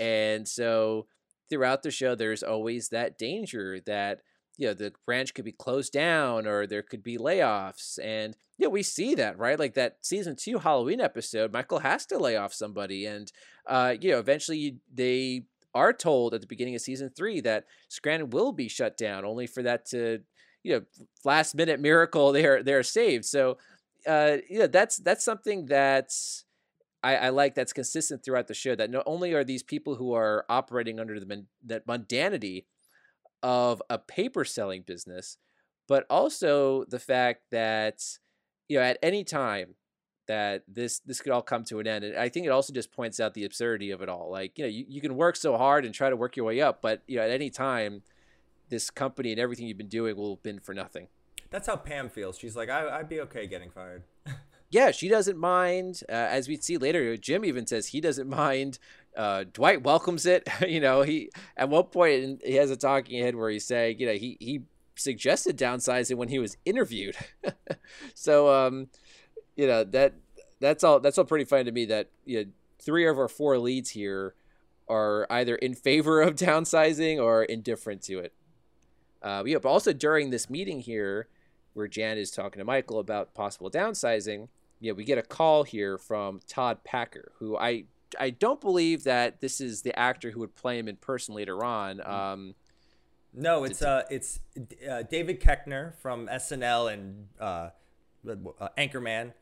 [0.00, 1.06] And so
[1.48, 4.22] throughout the show, there's always that danger that,
[4.56, 7.98] you know, the branch could be closed down or there could be layoffs.
[8.02, 9.58] And, yeah, we see that, right?
[9.58, 13.06] Like that season two Halloween episode, Michael has to lay off somebody.
[13.06, 13.30] And,
[13.66, 15.44] uh, you know, eventually you, they
[15.74, 19.46] are told at the beginning of season three that Scranton will be shut down, only
[19.46, 20.20] for that to,
[20.62, 20.82] you know,
[21.24, 23.24] last minute miracle they're they're saved.
[23.24, 23.56] So,
[24.06, 26.44] uh, yeah, that's that's something that's
[27.02, 28.74] I, I like that's consistent throughout the show.
[28.74, 32.64] That not only are these people who are operating under the that mundanity
[33.42, 35.38] of a paper selling business,
[35.88, 38.02] but also the fact that
[38.68, 39.74] you know at any time
[40.30, 42.04] that this this could all come to an end.
[42.04, 44.30] And I think it also just points out the absurdity of it all.
[44.30, 46.60] Like, you know, you, you can work so hard and try to work your way
[46.60, 48.02] up, but you know, at any time
[48.68, 51.08] this company and everything you've been doing will have been for nothing.
[51.50, 52.38] That's how Pam feels.
[52.38, 54.04] She's like, I, I'd be okay getting fired.
[54.70, 56.02] Yeah, she doesn't mind.
[56.08, 58.78] Uh, as we see later, Jim even says he doesn't mind.
[59.16, 60.48] Uh, Dwight welcomes it.
[60.66, 63.98] you know, he at one point in- he has a talking head where he's saying,
[63.98, 64.62] you know, he he
[64.94, 67.16] suggested downsizing when he was interviewed.
[68.14, 68.88] so, um,
[69.56, 70.14] you know that
[70.60, 71.84] that's all that's all pretty funny to me.
[71.86, 74.34] That you know, three of our four leads here
[74.88, 78.32] are either in favor of downsizing or indifferent to it.
[79.22, 81.28] Uh, yeah, but also during this meeting here,
[81.74, 84.48] where Jan is talking to Michael about possible downsizing,
[84.80, 87.84] yeah, we get a call here from Todd Packer, who I
[88.18, 91.62] I don't believe that this is the actor who would play him in person later
[91.62, 92.04] on.
[92.04, 92.54] Um,
[93.32, 94.40] No, it's uh, it's
[94.90, 97.70] uh, David Koechner from SNL and uh,
[98.28, 99.32] uh, Anchorman.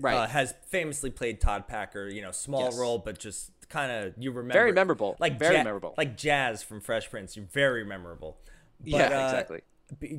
[0.00, 0.14] Right.
[0.16, 2.08] uh, has famously played Todd Packer.
[2.08, 2.78] You know, small Yes.
[2.78, 4.54] role, but just kind of you remember.
[4.54, 5.16] Very memorable.
[5.20, 5.94] Like Very Ja- memorable.
[5.98, 7.36] Like Jazz from Fresh Prince.
[7.36, 8.38] You're very memorable.
[8.80, 9.60] But, Yeah, uh, exactly.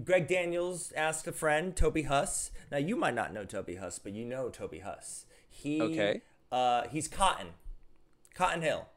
[0.03, 2.51] Greg Daniels asked a friend, Toby Huss.
[2.71, 5.25] Now you might not know Toby Huss, but you know Toby Huss.
[5.49, 6.21] He Okay.
[6.51, 7.47] Uh, he's Cotton,
[8.35, 8.87] Cotton Hill.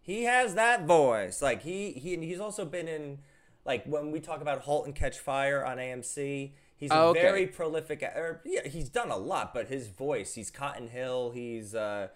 [0.00, 1.42] He has that voice.
[1.42, 3.18] Like he he and he's also been in
[3.64, 7.20] Like when we talk about *Halt and Catch Fire* on AMC, he's a Oh, okay.
[7.22, 8.02] very prolific.
[8.02, 10.34] Or, yeah, he's done a lot, but his voice.
[10.34, 11.30] He's Cotton Hill.
[11.32, 12.08] He's uh,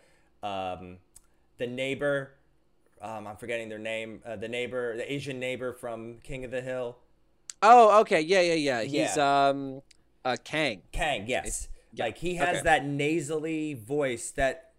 [0.42, 0.98] um,
[1.58, 2.32] the neighbor.
[3.00, 4.22] Um, I'm forgetting their name.
[4.26, 6.96] Uh, the neighbor, the Asian neighbor from King of the Hill.
[7.62, 8.82] Oh, okay, yeah, yeah, yeah.
[8.82, 9.48] He's Yeah.
[9.48, 9.82] um,
[10.24, 10.82] uh, Kahn.
[10.92, 11.68] Kahn, yes.
[11.96, 12.64] Like he has okay.
[12.64, 14.72] that nasally voice that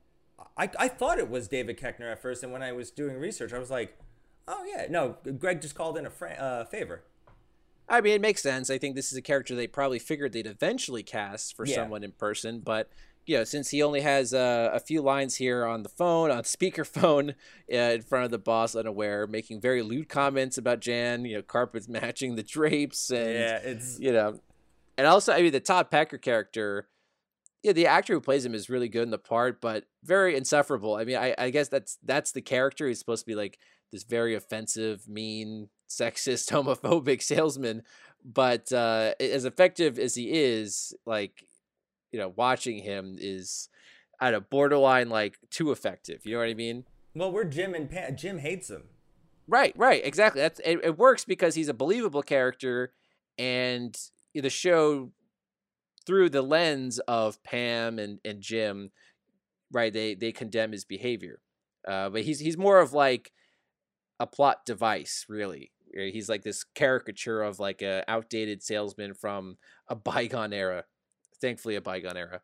[0.56, 3.54] I, I thought it was David Koechner at first, and when I was doing research,
[3.54, 3.98] I was like,
[4.48, 7.04] oh yeah, no, Greg just called in a fra- uh, favor.
[7.90, 8.70] I mean, it makes sense.
[8.70, 11.76] I think this is a character they probably figured they'd eventually cast for Yeah.
[11.76, 12.90] someone in person, but
[13.28, 16.44] you know, since he only has uh, a few lines here on the phone, on
[16.44, 17.32] speakerphone,
[17.72, 21.26] uh, in front of the boss, unaware, making very lewd comments about Jan.
[21.26, 24.40] You know, carpets matching the drapes, and Yeah, it's you know,
[24.98, 26.88] and also, I mean, the Todd Packer character.
[27.64, 30.96] Yeah, the actor who plays him is really good in the part, but very insufferable.
[30.96, 32.88] I mean, I, I guess that's that's the character.
[32.88, 33.60] He's supposed to be like
[33.92, 37.84] this very offensive, mean, sexist, homophobic salesman.
[38.24, 41.44] But uh, as effective as he is, like
[42.18, 43.70] you know, watching him is
[44.20, 46.26] at a borderline like too effective.
[46.26, 46.84] You know what I mean?
[47.14, 48.16] well, we're Jim and Pam.
[48.16, 48.86] Jim hates him.
[49.48, 50.42] Right, right, exactly.
[50.42, 52.92] That's it, it works because he's a believable character,
[53.38, 53.96] and
[54.34, 55.12] the show
[56.08, 58.90] through the lens of Pam and, and Jim,
[59.72, 59.94] right?
[59.94, 61.40] They they condemn his behavior,
[61.88, 63.32] uh, but he's he's more of like
[64.20, 65.72] a plot device, really.
[65.94, 69.58] He's like this caricature of like a outdated salesman from
[69.88, 70.86] a bygone era.
[71.42, 72.42] Thankfully, a bygone era.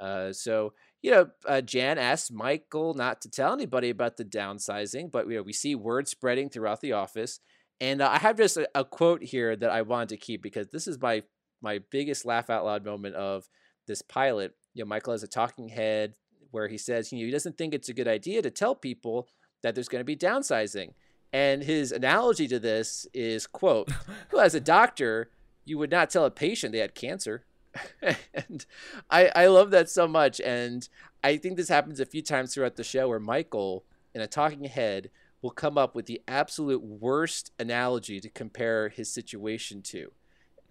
[0.00, 0.72] Uh, so
[1.04, 5.36] you know, uh, Jan asks Michael not to tell anybody about the downsizing, but you
[5.36, 7.40] know, we see word spreading throughout the office.
[7.78, 10.68] And uh, I have just a, a quote here that I wanted to keep because
[10.68, 11.22] this is my
[11.60, 13.48] my biggest laugh out loud moment of
[13.86, 14.54] this pilot.
[14.72, 16.14] You know, Michael has a talking head
[16.50, 19.28] where he says, you know, he doesn't think it's a good idea to tell people
[19.62, 20.94] that there's going to be downsizing.
[21.34, 23.90] And his analogy to this is, quote,
[24.32, 25.30] well, as a doctor,
[25.64, 27.44] you would not tell a patient they had cancer.
[28.34, 28.66] and
[29.10, 30.40] I, I love that so much.
[30.40, 30.88] And
[31.22, 34.64] I think this happens a few times throughout the show where Michael, in a talking
[34.64, 35.10] head,
[35.42, 40.10] will come up with the absolute worst analogy to compare his situation to.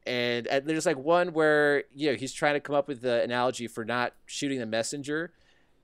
[0.06, 3.68] And, there's like one where, you know, he's trying to come up with the analogy
[3.68, 5.32] for not shooting the messenger.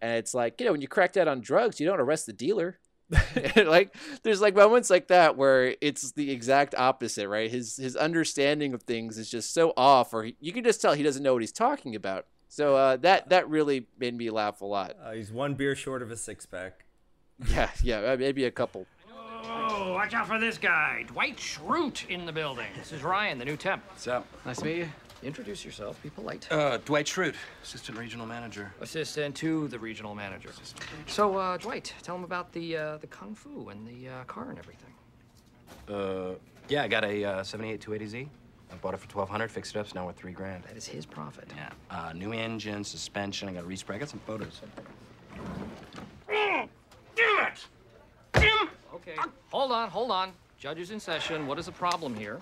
[0.02, 2.34] And it's like, you know, when you crack down on drugs, you don't arrest the
[2.34, 2.80] dealer.
[3.56, 7.50] like there's like moments like that where it's the exact opposite, right?
[7.50, 10.94] His his understanding of things is just so off, or he, you can just tell
[10.94, 12.26] he doesn't know what he's talking about.
[12.48, 14.96] So uh, that that really made me laugh a lot.
[15.04, 16.86] Uh, he's one beer short of a six pack.
[17.48, 18.86] Yeah, yeah, uh, maybe a couple.
[19.46, 21.06] Oh, watch out for this guy.
[21.08, 22.68] Dwight Schrute in the building.
[22.78, 23.82] This is Ryan, the new temp.
[23.88, 24.28] What's up?
[24.46, 24.90] Nice to meet you.
[25.22, 26.02] Introduce yourself.
[26.02, 26.48] Be polite.
[26.50, 28.72] Uh, Dwight Schrute, assistant regional manager.
[28.80, 30.50] Assistant to the regional manager.
[31.08, 34.50] So, uh, Dwight, tell him about the uh, the kung fu and the uh, car
[34.50, 34.94] and everything.
[35.90, 36.36] Uh,
[36.70, 38.28] yeah, I got a uh, 78 280Z.
[38.72, 40.64] I bought it for 1200 fixed it up, so now we're three grand.
[40.64, 41.52] That is his profit.
[41.56, 41.70] Yeah.
[41.90, 43.50] Uh, new engine, suspension.
[43.50, 43.96] I got a respray.
[43.96, 44.62] I got some photos.
[46.28, 46.70] Damn
[47.16, 47.66] it!
[48.40, 48.70] Jim!
[48.94, 49.16] Okay,
[49.52, 50.32] hold on, hold on.
[50.60, 51.48] Judge is in session.
[51.48, 52.40] What is the problem here?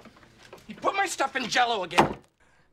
[0.67, 2.17] You put my stuff in jello again.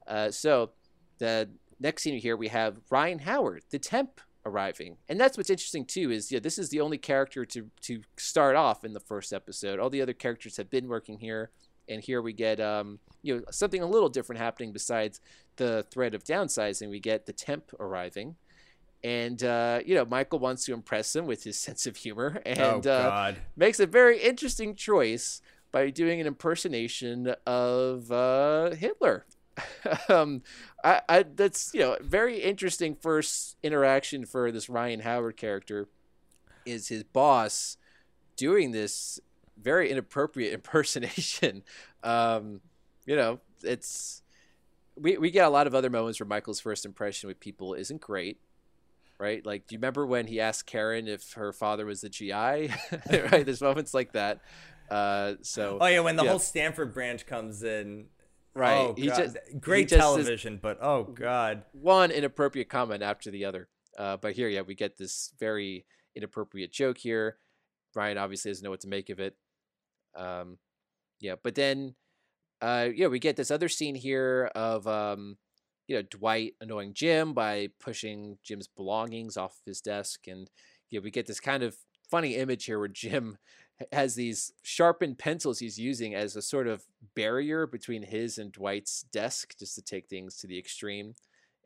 [0.06, 0.70] Uh, so
[1.18, 1.48] the
[1.80, 6.10] next scene here we have Ryan Howard, the temp, arriving, and that's what's interesting too.
[6.10, 9.78] Is yeah, this is the only character to to start off in the first episode.
[9.78, 11.50] All the other characters have been working here,
[11.88, 15.20] and here we get um you know something a little different happening besides
[15.56, 16.90] the threat of downsizing.
[16.90, 18.36] We get the temp arriving.
[19.02, 22.86] And uh, you know, Michael wants to impress him with his sense of humor, and
[22.86, 25.42] oh uh, makes a very interesting choice
[25.72, 29.26] by doing an impersonation of uh, Hitler.
[30.08, 30.42] um,
[30.82, 35.88] I, I that's you know very interesting first interaction for this Ryan Howard character
[36.66, 37.76] is his boss
[38.36, 39.20] doing this
[39.60, 41.62] very inappropriate impersonation.
[42.02, 42.60] um,
[43.06, 44.22] you know, it's
[44.96, 48.00] we we get a lot of other moments where Michael's first impression with people isn't
[48.00, 48.38] great.
[49.16, 52.32] Right, like, do you remember when he asked Karen if her father was a GI?
[52.32, 54.40] right, there's moments like that.
[54.90, 56.30] Uh, so Oh yeah, when the yeah.
[56.30, 58.06] whole Stamford branch comes in.
[58.56, 61.64] Right, Oh, he just- great he just television, but oh god.
[61.72, 63.68] one inappropriate comment after the other.
[63.98, 67.38] Uh, but here, yeah, we get this very inappropriate joke here.
[67.94, 69.36] Ryan obviously doesn't know what to make of it.
[70.16, 70.58] Um,
[71.20, 71.94] yeah, but then,
[72.60, 75.38] uh, yeah, we get this other scene here of, um,
[75.88, 80.48] you know, Dwight annoying Jim by pushing Jim's belongings off his desk, and
[80.90, 81.76] yeah, we get this kind of
[82.10, 83.38] funny image here where Jim
[83.92, 89.02] has these sharpened pencils he's using as a sort of barrier between his and Dwight's
[89.12, 91.14] desk, just to take things to the extreme.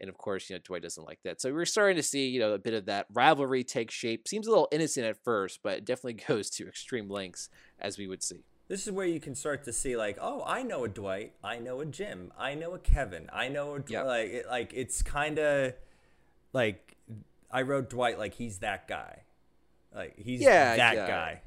[0.00, 1.40] And of course, you know, Dwight doesn't like that.
[1.40, 4.28] So we're starting to see, you know, a bit of that rivalry take shape.
[4.28, 7.48] Seems a little innocent at first, but it definitely goes to extreme lengths,
[7.80, 8.44] as we would see.
[8.68, 11.58] This is where you can start to see like, oh, I know a Dwight, I
[11.58, 14.06] know a Jim, I know a Kevin, I know a Dw- Yep.
[14.06, 15.72] like it, like it's kind of
[16.52, 16.96] like
[17.50, 19.22] I wrote Dwight like he's that guy,
[19.94, 21.06] like he's Yeah, that yeah.
[21.08, 21.40] guy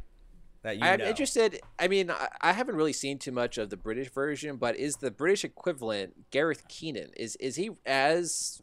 [0.63, 1.05] that you I'm know.
[1.05, 1.59] interested.
[1.79, 4.97] I mean, I, I haven't really seen too much of the British version, but is
[4.97, 7.11] the British equivalent Gareth Keenan?
[7.17, 8.61] Is is he as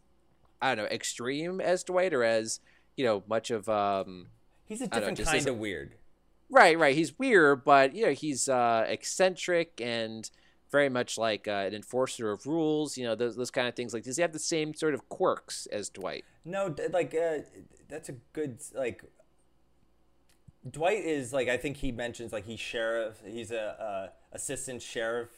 [0.62, 2.60] I don't know extreme as Dwight, or as
[2.96, 4.28] you know much of um?
[4.64, 5.94] He's a know, different just kind of weird.
[6.50, 6.94] Right, right.
[6.94, 10.30] He's weird, but you know he's uh, eccentric and
[10.70, 12.96] very much like uh, an enforcer of rules.
[12.96, 13.92] You know those those kind of things.
[13.92, 16.24] Like, does he have the same sort of quirks as Dwight?
[16.44, 17.38] No, like uh,
[17.88, 19.02] that's a good like.
[20.68, 23.22] Dwight is like I think he mentions like he's sheriff.
[23.26, 25.28] He's a uh, assistant sheriff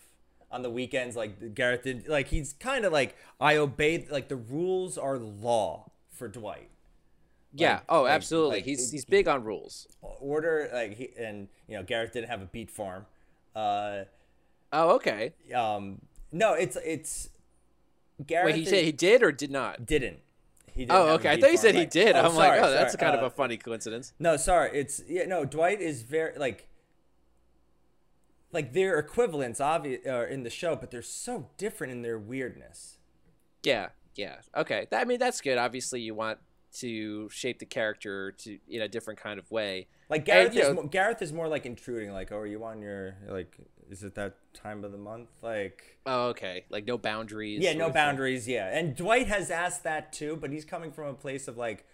[0.50, 1.16] on the weekends.
[1.16, 2.08] Like Gareth did.
[2.08, 4.06] Like he's kind of like I obey.
[4.10, 6.68] Like the rules are law for Dwight.
[7.52, 7.80] Yeah.
[7.88, 8.56] Oh, like- absolutely.
[8.56, 9.86] like, he's he's big on rules.
[10.02, 13.06] Order like he and you know Gareth didn't have a beet farm.
[13.54, 14.04] Uh,
[14.72, 15.32] Oh, okay.
[15.54, 16.00] um,
[16.30, 17.28] no, it's it's.
[18.24, 19.84] Gareth Wait, he said he did or did not?
[19.84, 20.18] didn't.
[20.74, 21.30] He didn't Oh, okay.
[21.30, 22.16] I thought you said he like- did.
[22.16, 24.12] oh, I'm sorry, like, oh, that's sorry, kind of uh, a funny coincidence.
[24.18, 24.70] No, sorry.
[24.78, 25.26] It's yeah.
[25.26, 26.66] No, Dwight is very like.
[28.52, 32.98] Like their equivalents, obvious, uh, in the show, but they're so different in their weirdness.
[33.62, 34.36] Yeah, yeah.
[34.56, 34.88] Okay.
[34.90, 35.56] That, I mean, that's good.
[35.56, 36.38] Obviously, you want
[36.78, 39.88] to shape the character to in a different kind of way.
[40.08, 42.12] Like Gareth you is know- mo- Gareth is more like intruding.
[42.12, 43.56] Like, oh, are you on your like?
[43.90, 45.30] Is it that time of the month?
[45.42, 46.64] Like, Oh, okay.
[46.70, 47.60] Like no boundaries.
[47.60, 47.94] yeah, no of thing.
[47.94, 48.46] boundaries.
[48.46, 51.84] Yeah, and Dwight has asked that too, but he's coming from a place of like,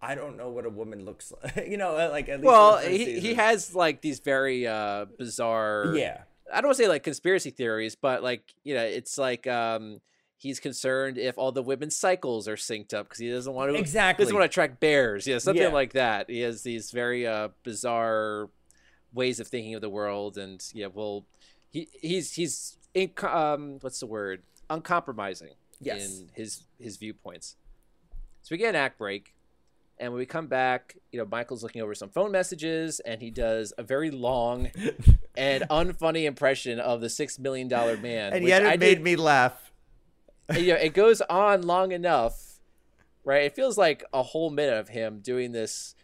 [0.00, 1.66] I don't know what a woman looks like.
[1.68, 4.66] you know, uh, like at least Well, the first he, he has like these very
[4.66, 5.92] uh bizarre.
[5.94, 6.22] Yeah.
[6.52, 10.00] I don't want to say like conspiracy theories, but like you know, it's like um
[10.44, 13.78] he's concerned if all the women's cycles are synced up because he doesn't want to
[13.78, 14.24] Exactly.
[14.24, 15.26] doesn't want to track bears.
[15.26, 15.68] Yeah, something Yeah.
[15.70, 16.28] like that.
[16.30, 18.50] He has these very uh bizarre
[19.12, 21.24] ways of thinking of the world, and yeah, well,
[21.70, 22.76] he he's he's
[23.22, 26.20] um what's the word uncompromising Yes.
[26.20, 27.56] in his his viewpoints.
[28.42, 29.34] So we get an act break,
[29.98, 33.30] and when we come back, you know, Michael's looking over some phone messages, and he
[33.30, 34.70] does a very long
[35.36, 38.32] and unfunny impression of the Six Million Dollar Man.
[38.34, 39.70] and yet it I made did- me laugh.
[40.54, 42.60] You know, it goes on long enough,
[43.24, 43.42] right?
[43.42, 45.94] It feels like a whole minute of him doing this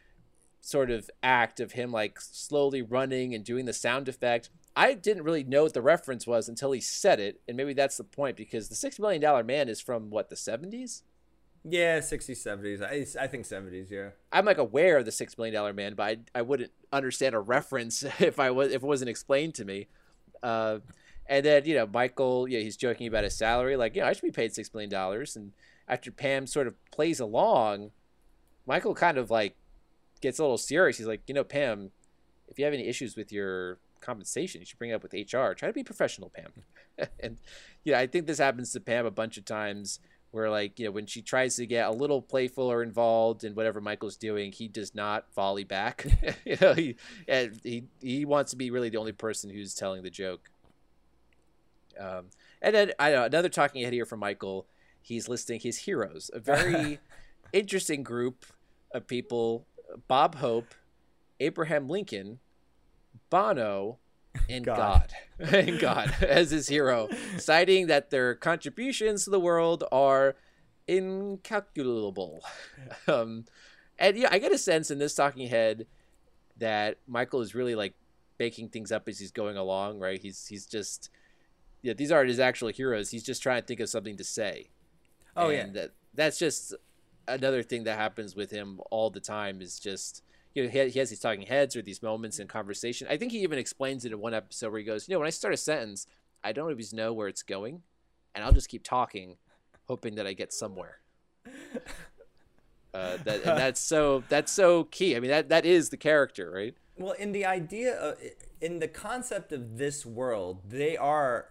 [0.60, 4.50] sort of act of him like slowly running and doing the sound effect.
[4.76, 7.96] I didn't really know what the reference was until he said it, and maybe that's
[7.96, 11.02] the point because the Six Million Dollar Man is from what the seventies.
[11.62, 12.82] Yeah, 60s, 70s.
[12.82, 14.10] I, I think 70s, yeah.
[14.32, 17.40] I'm like aware of the Six Million Dollar Man, but I, I wouldn't understand a
[17.40, 19.88] reference if I was if it wasn't explained to me.
[20.42, 20.78] Uh,
[21.30, 24.12] and then you know Michael, yeah, he's joking about his salary, like you know I
[24.12, 25.36] should be paid six million dollars.
[25.36, 25.52] And
[25.88, 27.92] after Pam sort of plays along,
[28.66, 29.56] Michael kind of like
[30.20, 30.98] gets a little serious.
[30.98, 31.92] He's like, you know, Pam,
[32.48, 35.52] if you have any issues with your compensation, you should bring it up with HR.
[35.54, 37.08] Try to be professional, Pam.
[37.20, 37.38] and
[37.84, 40.00] yeah, I think this happens to Pam a bunch of times
[40.32, 43.54] where like you know when she tries to get a little playful or involved in
[43.54, 46.06] whatever Michael's doing, he does not volley back.
[46.44, 46.96] you know, he
[47.62, 50.50] he he wants to be really the only person who's telling the joke.
[51.98, 52.26] Um,
[52.62, 54.66] and then I know another talking head here from Michael.
[55.00, 57.00] He's listing his heroes, a very
[57.52, 58.44] interesting group
[58.92, 59.66] of people:
[60.08, 60.74] Bob Hope,
[61.40, 62.40] Abraham Lincoln,
[63.30, 63.98] Bono,
[64.48, 65.12] and God.
[65.38, 70.36] God, and God as his hero, citing that their contributions to the world are
[70.86, 72.42] incalculable.
[73.06, 73.44] Um,
[73.98, 75.86] and yeah, I get a sense in this talking head
[76.58, 77.94] that Michael is really like
[78.38, 80.20] baking things up as he's going along, right?
[80.20, 81.10] He's he's just
[81.82, 83.10] yeah, these aren't his actual heroes.
[83.10, 84.70] He's just trying to think of something to say.
[85.36, 85.60] Oh, yeah.
[85.60, 86.74] and that that's just
[87.28, 90.22] another thing that happens with him all the time is just
[90.54, 93.06] you know he, he has these talking heads or these moments in conversation.
[93.10, 95.28] I think he even explains it in one episode where he goes, you know, when
[95.28, 96.06] I start a sentence,
[96.42, 97.82] I don't always know where it's going,
[98.34, 99.36] and I'll just keep talking,
[99.86, 100.98] hoping that I get somewhere.
[102.92, 105.16] Uh, that and that's so that's so key.
[105.16, 106.74] I mean that that is the character, right?
[106.98, 108.18] Well, in the idea, of,
[108.60, 111.46] in the concept of this world, they are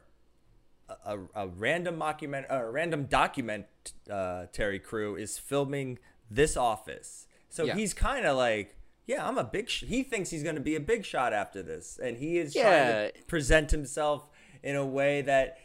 [1.05, 3.65] a, a, random document, a random documentary
[4.11, 4.47] uh,
[4.83, 7.27] crew is filming this office.
[7.49, 7.75] So Yeah.
[7.75, 8.75] he's kind of like,
[9.07, 9.69] yeah, I'm a big.
[9.69, 9.85] Sh-.
[9.87, 12.63] He thinks he's going to be a big shot after this, and he is Yeah.
[12.63, 14.29] trying to present himself
[14.63, 15.57] in a way that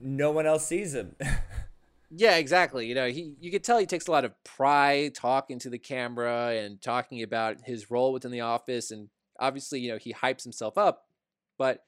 [0.00, 1.16] no one else sees him.
[2.10, 2.86] Yeah, exactly.
[2.86, 5.78] You know, he you could tell he takes a lot of pride talking to the
[5.78, 10.42] camera and talking about his role within the office and obviously, you know, he hypes
[10.42, 11.04] himself up,
[11.58, 11.84] but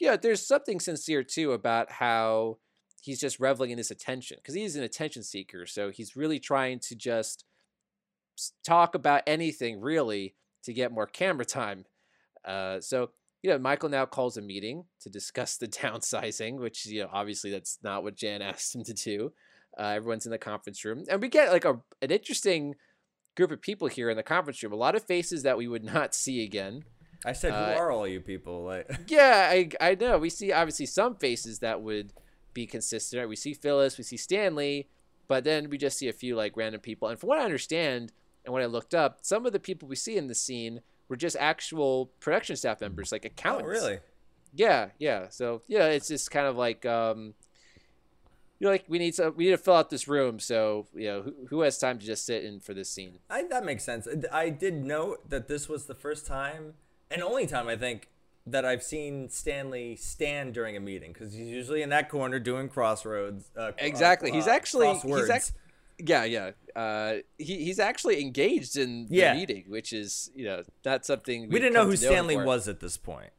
[0.00, 2.58] know, there's something sincere too about how
[3.00, 5.66] he's just reveling in this attention because he's an attention seeker.
[5.66, 7.44] So he's really trying to just
[8.66, 10.34] talk about anything really
[10.64, 11.84] to get more camera time.
[12.44, 13.10] Uh, so
[13.44, 17.50] you know, Michael now calls a meeting to discuss the downsizing, which you know, obviously
[17.50, 19.32] that's not what Jan asked him to do.
[19.78, 22.74] Uh, everyone's in the conference room, and we get like a an interesting
[23.36, 24.72] group of people here in the conference room.
[24.72, 26.84] A lot of faces that we would not see again.
[27.24, 30.18] I said, "Who Uh, are all you people?" Like, Yeah, I I know.
[30.18, 32.12] We see obviously some faces that would
[32.52, 33.18] be consistent.
[33.20, 33.28] right?
[33.28, 34.88] We see Phyllis, we see Stanley,
[35.26, 37.08] but then we just see a few like random people.
[37.08, 38.12] And from what I understand,
[38.44, 41.16] and what I looked up, some of the people we see in the scene were
[41.16, 43.66] just actual production staff members, like accountants.
[43.66, 43.98] oh, really?
[44.54, 45.28] Yeah, yeah.
[45.30, 47.34] So yeah, it's just kind of like um,
[48.60, 50.38] you know, like we need to we need to fill out this room.
[50.38, 53.18] So you know, who, who has time to just sit in for this scene?
[53.28, 54.06] I, that makes sense.
[54.32, 56.74] I did note that this was the first time
[57.10, 58.08] and only time I think
[58.46, 62.68] that I've seen Stanley stand during a meeting because he's usually in that corner doing
[62.68, 63.50] crossroads.
[63.56, 64.30] Uh, Exactly.
[64.30, 65.20] uh, he's actually crosswords.
[65.20, 65.52] he's ac-
[65.98, 66.50] yeah, yeah.
[66.76, 69.34] Uh, he he's actually engaged in the Yeah.
[69.34, 72.96] meeting, which is you know not something we didn't know who Stanley was at this
[72.96, 73.30] point.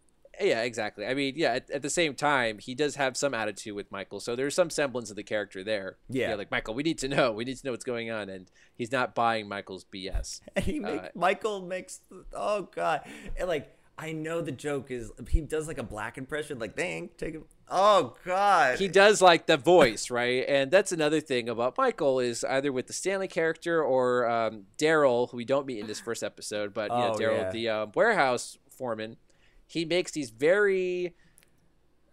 [0.41, 1.05] Yeah, exactly.
[1.05, 1.53] I mean, yeah.
[1.53, 4.69] At, at the same time, he does have some attitude with Michael, so there's some
[4.69, 5.97] semblance of the character there.
[6.09, 6.35] Yeah.
[6.35, 7.31] like Michael, we need to know.
[7.31, 10.41] We need to know what's going on, and he's not buying Michael's BS.
[10.55, 12.01] And he make, Uh, Michael makes
[12.33, 13.01] oh god,
[13.37, 17.09] and like I know the joke is he does like a black impression, like dang,
[17.17, 17.45] take him.
[17.69, 20.43] Oh god, he does like the voice, right?
[20.47, 25.29] And that's another thing about Michael is either with the Stanley character or um, Darryl,
[25.31, 27.51] who we don't meet in this first episode, but you know, Oh, Darryl, yeah.
[27.51, 29.15] the um, warehouse foreman,
[29.67, 31.13] he makes these very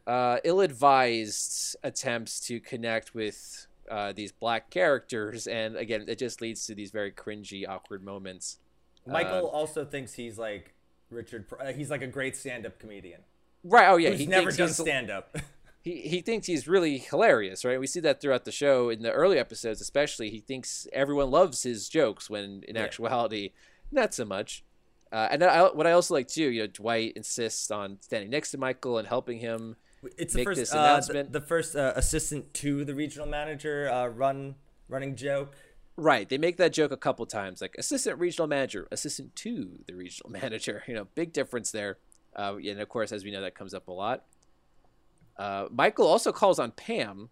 [0.07, 6.66] uh, ill-advised attempts to connect with uh, these black characters, and again, it just leads
[6.66, 8.59] to these very cringy, awkward moments.
[9.07, 10.74] Michael Um, also thinks he's like
[11.11, 11.46] Richard.
[11.61, 13.20] Uh, he's like a great stand-up comedian.
[13.64, 13.88] right?
[13.88, 15.36] Oh yeah, who's he never done he's- stand-up.
[15.82, 17.78] he he thinks he's really hilarious, right?
[17.80, 20.30] We see that throughout the show in the early episodes, especially.
[20.30, 22.82] He thinks everyone loves his jokes when in Yeah.
[22.82, 23.50] actuality,
[23.90, 24.64] not so much.
[25.12, 28.50] Uh, and I, what I also like too, you know, Dwight insists on standing next
[28.52, 29.76] to Michael and helping him
[30.16, 33.90] It's the make first this uh, the- the, first uh, assistant to the regional manager
[33.90, 34.54] uh, run
[34.88, 35.54] running joke.
[35.98, 36.26] Right.
[36.26, 40.30] They make that joke a couple times, like assistant regional manager, assistant to the regional
[40.40, 40.82] manager.
[40.88, 41.98] You know, big difference there.
[42.34, 44.24] Uh, and of course, as we know, that comes up a lot.
[45.36, 47.28] Uh, Michael also calls on Pam,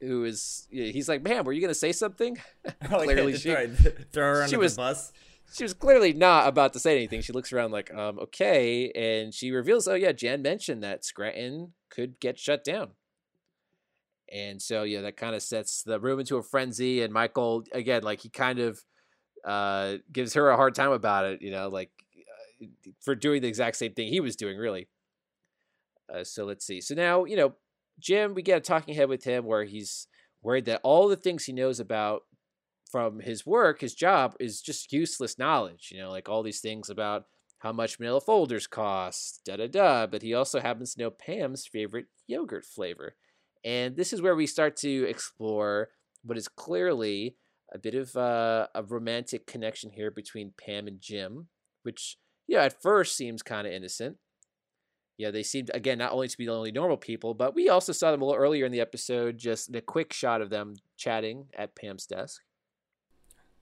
[0.00, 3.38] who is he's like, "Ma'am, were you going to say something?" Oh, yeah, Clearly, to
[3.38, 3.66] she throw,
[4.12, 5.12] throw her she under was- the bus.
[5.52, 7.20] She was clearly not about to say anything.
[7.20, 11.72] She looks around like, um, okay, and she reveals, oh yeah, Jan mentioned that Scranton
[11.90, 12.90] could get shut down.
[14.32, 17.02] And so yeah, that kind of sets the room into a frenzy.
[17.02, 18.80] And Michael, again, like he kind of
[19.44, 21.90] uh, gives her a hard time about it, you know, like
[22.62, 22.66] uh,
[23.00, 24.88] for doing the exact same thing he was doing, really.
[26.12, 26.80] Uh, so let's see.
[26.80, 27.54] So now, you know,
[28.00, 30.08] Jim, we get a talking head with him where he's
[30.42, 32.22] worried that all the things he knows about
[32.94, 35.88] from his work, his job, is just useless knowledge.
[35.90, 37.24] You know, like all these things about
[37.58, 40.06] how much manila folders cost, da da da.
[40.06, 43.16] But he also happens to know Pam's favorite yogurt flavor.
[43.64, 45.88] And this is where we start to explore
[46.22, 47.34] what is clearly
[47.74, 51.48] a bit of uh, a romantic connection here between Pam and Jim,
[51.82, 54.18] which, yeah, at first seems kind of innocent.
[55.18, 57.90] Yeah, they seemed, again, not only to be the only normal people, but we also
[57.90, 61.46] saw them a little earlier in the episode, just the quick shot of them chatting
[61.58, 62.40] at Pam's desk.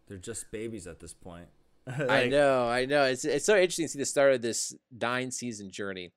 [0.09, 1.48] They're just babies at this point.
[1.86, 3.05] I know, I know.
[3.05, 6.12] It's it's so interesting to see the start of this nine season journey.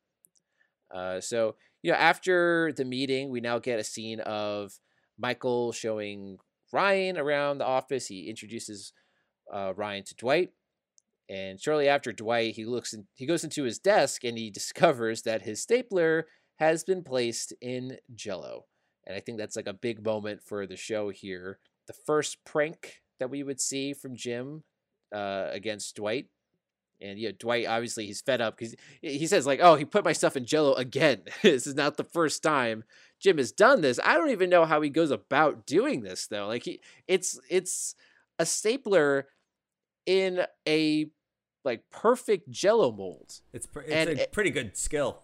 [0.93, 4.79] Uh, so you know, after the meeting, we now get a scene of
[5.17, 6.38] Michael showing
[6.71, 8.07] Ryan around the office.
[8.07, 8.93] He introduces
[9.51, 10.51] uh, Ryan to Dwight,
[11.29, 15.23] and shortly after Dwight, he looks in, he goes into his desk and he discovers
[15.23, 16.27] that his stapler
[16.57, 18.65] has been placed in Jello,
[19.07, 21.57] and I think that's like a big moment for the show here.
[21.88, 24.63] The first prank that we would see from Jim
[25.13, 26.28] uh, against Dwight.
[27.01, 30.13] And yeah, Dwight obviously he's fed up because he says like, "Oh, he put my
[30.13, 31.24] stuff in Jello again.
[31.41, 32.84] this is not the first time
[33.20, 33.99] Jim has done this.
[34.03, 36.47] I don't even know how he goes about doing this though.
[36.47, 37.95] Like he, it's it's
[38.39, 39.28] a stapler
[40.05, 41.07] in a
[41.63, 43.41] like perfect Jello mold.
[43.51, 45.24] It's, pr- it's And a pretty good skill.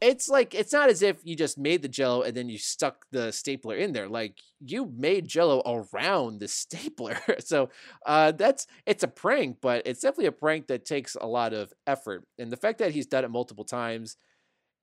[0.00, 3.06] It's like it's not as if you just made the Jello and then you stuck
[3.10, 4.08] the stapler in there.
[4.08, 7.18] Like you made Jello around the stapler.
[7.40, 7.70] so
[8.06, 11.72] uh, that's it's a prank, but it's definitely a prank that takes a lot of
[11.86, 12.24] effort.
[12.38, 14.16] And the fact that he's done it multiple times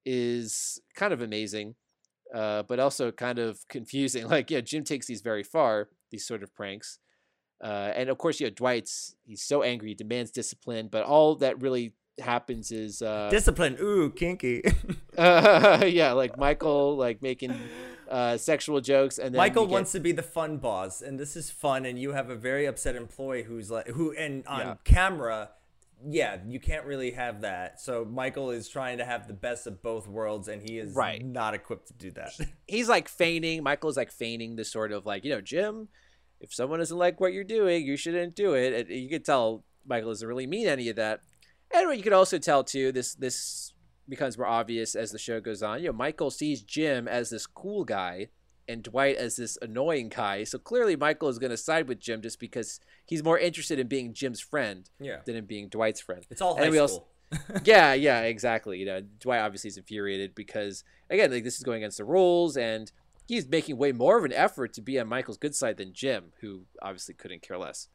[0.06, 1.76] is kind of amazing,
[2.34, 4.28] uh, but also kind of confusing.
[4.36, 5.90] Like yeah, Jim takes these very far.
[6.12, 7.00] These sort of pranks.
[7.64, 11.62] Uh, and of course, yeah, Dwight's he's so angry, he demands discipline, but all that
[11.62, 13.78] really happens is uh, Discipline.
[13.82, 14.64] Ooh, kinky.
[15.18, 17.54] uh, yeah, like Michael, like making
[18.10, 21.36] uh, sexual jokes, and then Michael get- wants to be the fun boss, and this
[21.36, 21.86] is fun.
[21.86, 24.76] And you have a very upset employee who's like, who, and on Yeah.
[24.84, 25.50] camera,
[26.08, 27.80] yeah, you can't really have that.
[27.82, 31.24] So Michael is trying to have the best of both worlds, and he is Right.
[31.26, 32.32] not equipped to do that.
[32.68, 35.88] he's like feigning michael's like feigning the sort of like you know jim
[36.42, 39.64] if someone doesn't like what you're doing you shouldn't do it and you could tell
[39.86, 41.22] michael doesn't really mean any of that
[41.76, 43.74] and what you could also tell too this this
[44.08, 47.48] becomes more obvious as the show goes on you know michael sees jim as this
[47.48, 48.28] cool guy
[48.68, 52.22] and dwight as this annoying guy so clearly michael is going to side with jim
[52.22, 55.18] just because he's more interested in being jim's friend Yeah.
[55.26, 56.80] than in being dwight's friend It's all high school.
[56.82, 57.06] also-
[57.66, 58.78] yeah, yeah, exactly.
[58.78, 62.56] You know, Dwight obviously is infuriated because again, like this is going against the rules,
[62.56, 62.90] and
[63.28, 66.26] he's making way more of an effort to be on Michael's good side than Jim,
[66.42, 67.88] who obviously couldn't care less.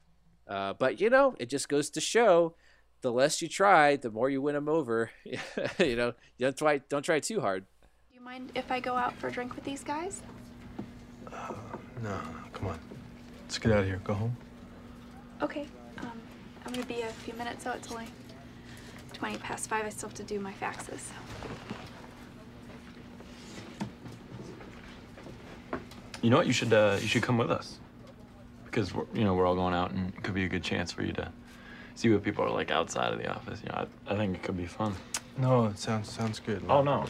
[0.48, 2.56] Uh, but you know, it just goes to show,
[3.00, 5.10] the less you try, the more you win them over.
[5.24, 7.64] you know, you don't try, don't try too hard.
[8.10, 10.22] Do you mind if I go out for a drink with these guys?
[11.30, 11.56] No,
[12.02, 12.20] no,
[12.52, 12.78] come on.
[13.42, 14.00] Let's get out of here.
[14.04, 14.36] Go home.
[15.42, 15.66] Okay.
[15.98, 16.20] Um,
[16.64, 18.06] I'm gonna be a few minutes, so it's only
[19.12, 19.84] 20 past five.
[19.84, 21.08] I still have to do my faxes.
[26.22, 26.46] You know what?
[26.46, 27.78] You should uh, you should come with us
[28.66, 30.92] because we're, you know we're all going out, and it could be a good chance
[30.92, 31.32] for you to
[32.00, 33.60] see what people are like outside of the office.
[33.62, 34.94] You know, I, I think it could be fun.
[35.36, 36.62] No, it sounds sounds good.
[36.68, 37.04] Oh no.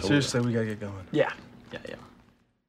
[0.00, 1.06] Seriously, we gotta get going.
[1.10, 1.32] Yeah.
[1.72, 1.78] Yeah.
[1.88, 1.94] Yeah.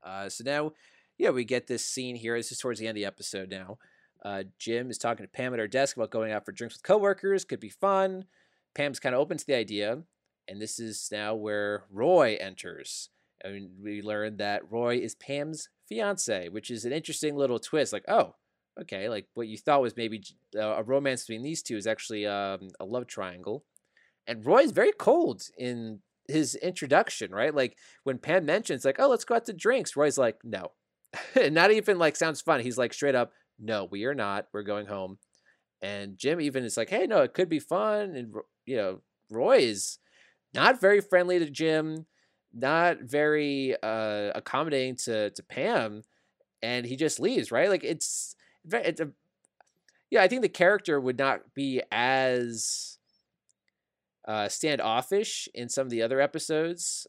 [0.04, 0.72] Uh, so now,
[1.18, 2.38] yeah, we get this scene here.
[2.38, 3.78] This is towards the end of the episode now.
[4.24, 6.84] Uh, Jim is talking to Pam at her desk about going out for drinks with
[6.84, 7.46] coworkers.
[7.46, 8.26] Could be fun.
[8.74, 10.04] Pam's kind of open to the idea,
[10.48, 13.10] and this is now where Roy enters.
[13.44, 17.92] And we learn that Roy is Pam's fiance, which is an interesting little twist.
[17.92, 18.36] Like, oh,
[18.80, 20.24] okay, like what you thought was maybe
[20.56, 23.66] uh, a romance between these two is actually um, a love triangle.
[24.28, 27.54] And Roy's very cold in his introduction, right?
[27.54, 30.72] Like when Pam mentions, like, oh, let's go out to drinks, Roy's like, no.
[31.36, 32.62] not even like sounds fun.
[32.62, 34.48] He's like straight up, no, we are not.
[34.54, 35.18] We're going home.
[35.82, 38.16] And Jim even is like, hey, no, it could be fun.
[38.16, 38.34] And,
[38.66, 39.98] you know, Roy is
[40.54, 42.06] not very friendly to Jim,
[42.54, 46.04] not very uh, accommodating to, to Pam.
[46.62, 47.70] And he just leaves, right?
[47.70, 48.36] Like it's,
[48.70, 49.10] it's a,
[50.10, 52.98] yeah, I think the character would not be as
[54.28, 57.08] uh, standoffish in some of the other episodes.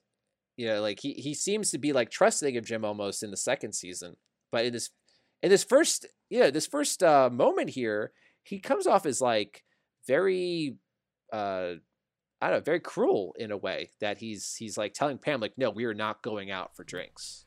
[0.57, 3.37] You know, like he he seems to be like trusting of Jim almost in the
[3.37, 4.17] second season,
[4.51, 4.91] but in this
[5.43, 9.65] in this first yeah this first uh, moment here, he comes off as like
[10.07, 10.77] very
[11.33, 11.75] uh
[12.41, 15.55] I don't know very cruel in a way that he's he's like telling Pam like
[15.57, 17.47] no we are not going out for drinks.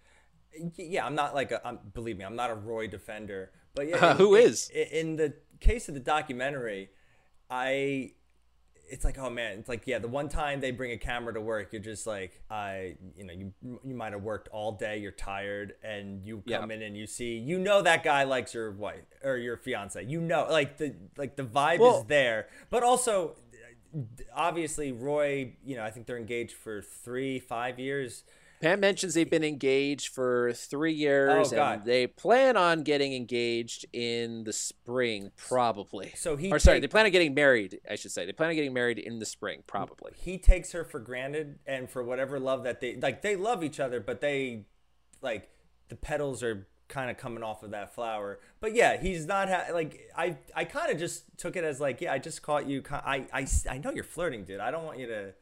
[0.78, 3.98] Yeah, I'm not like a, I'm, believe me, I'm not a Roy defender, but yeah,
[3.98, 6.90] Uh, in- who in- In, in the case of the documentary,
[7.50, 8.12] I,
[8.90, 11.42] it's like, oh man, it's like yeah, the one time they bring a camera to
[11.42, 13.54] work, you're just like, I, you know, you
[13.84, 16.60] you might have worked all day, you're tired, and you Yeah.
[16.60, 20.04] come in and you see, you know, that guy likes your wife or your fiance,
[20.04, 23.36] you know, like the like the vibe Well- is there, but also.
[24.36, 25.54] Obviously, Roy.
[25.66, 28.24] You know, I think they're engaged for three, five years.
[28.62, 33.14] Pam mentions they've been engaged for three oh, years, Oh, and they plan on getting
[33.14, 36.14] engaged in the spring, probably.
[36.16, 37.80] So he or sorry, take- they plan on getting married.
[37.90, 40.14] I should say they plan on getting married in the spring, probably.
[40.16, 43.80] he takes her for granted and for whatever love that they like they love each
[43.80, 44.66] other but they
[45.22, 45.50] like
[45.90, 49.66] the petals are kind of coming off of that flower but yeah he's not ha-
[49.74, 52.84] like i i kind of just took it as like yeah i just caught you
[52.92, 55.34] I, I i know you're flirting dude i don't want you to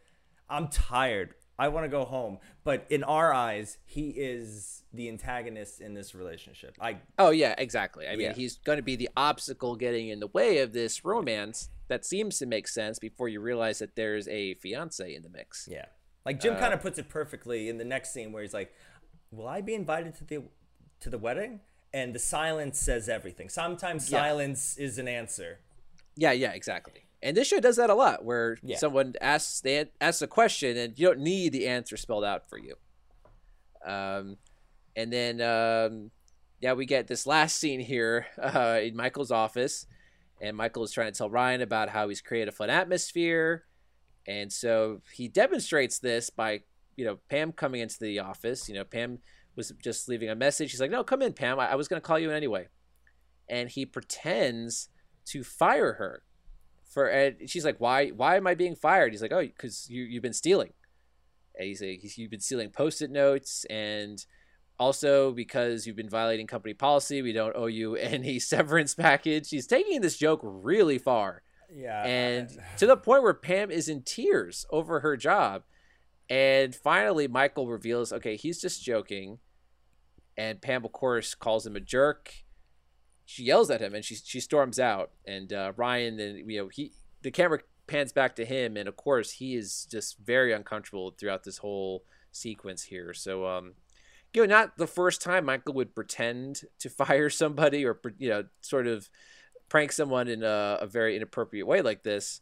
[0.50, 5.82] i'm tired i want to go home but in our eyes he is the antagonist
[5.82, 8.08] in this relationship i Oh yeah, exactly.
[8.08, 8.34] I mean, Yeah.
[8.34, 12.38] he's going to be the obstacle getting in the way of this romance that seems
[12.40, 15.68] to make sense before you realize that there's a fiance in the mix.
[15.72, 15.86] Yeah.
[16.26, 18.72] Like Jim Uh, kind of puts it perfectly in the next scene where he's like,
[19.32, 20.44] "Will I be invited to the
[21.02, 21.60] to the wedding?"
[21.94, 23.50] And the silence says everything.
[23.50, 24.20] Sometimes Yeah.
[24.20, 25.60] silence is an answer.
[26.16, 27.06] Yeah, yeah, exactly.
[27.24, 28.76] And this show does that a lot, where Yeah.
[28.78, 32.58] someone asks they asks a question and you don't need the answer spelled out for
[32.60, 32.76] you.
[33.86, 34.38] Um,
[34.96, 36.12] and then um,
[36.60, 39.86] yeah, we get this last scene here uh, in Michael's office,
[40.42, 43.66] and Michael is trying to tell Ryan about how he's created a fun atmosphere,
[44.28, 46.62] and so he demonstrates this by
[46.96, 48.68] you know Pam coming into the office.
[48.70, 49.20] You know, Pam
[49.56, 50.72] was just leaving a message.
[50.72, 51.60] She's like, "No, come in, Pam.
[51.60, 52.68] I, I was going to call you in anyway,"
[53.50, 54.90] and he pretends
[55.26, 56.24] to fire her
[56.94, 59.12] for and she's like why why am i being fired?
[59.12, 60.74] He's like oh because you, you've been stealing.
[61.58, 64.24] And he's like he's, you've been stealing post-it notes and
[64.80, 69.50] also because you've been violating company policy we don't owe you any severance package.
[69.50, 71.42] He's taking this joke really far.
[71.76, 72.04] Yeah.
[72.06, 75.64] and to the point where pam is in tears over her job.
[76.30, 79.40] And finally michael reveals okay he's just joking.
[80.38, 82.34] And pam of course calls him a jerk
[83.26, 86.68] she yells at him and she she storms out and uh, Ryan then you know
[86.68, 86.92] he
[87.22, 91.44] the camera pans back to him, and of course, he is just very uncomfortable throughout
[91.44, 93.14] this whole sequence here.
[93.14, 93.74] So, um,
[94.34, 98.46] you know, not the first time Michael would pretend to fire somebody or you know,
[98.62, 99.10] sort of
[99.70, 102.42] prank someone in a, a very inappropriate way like this.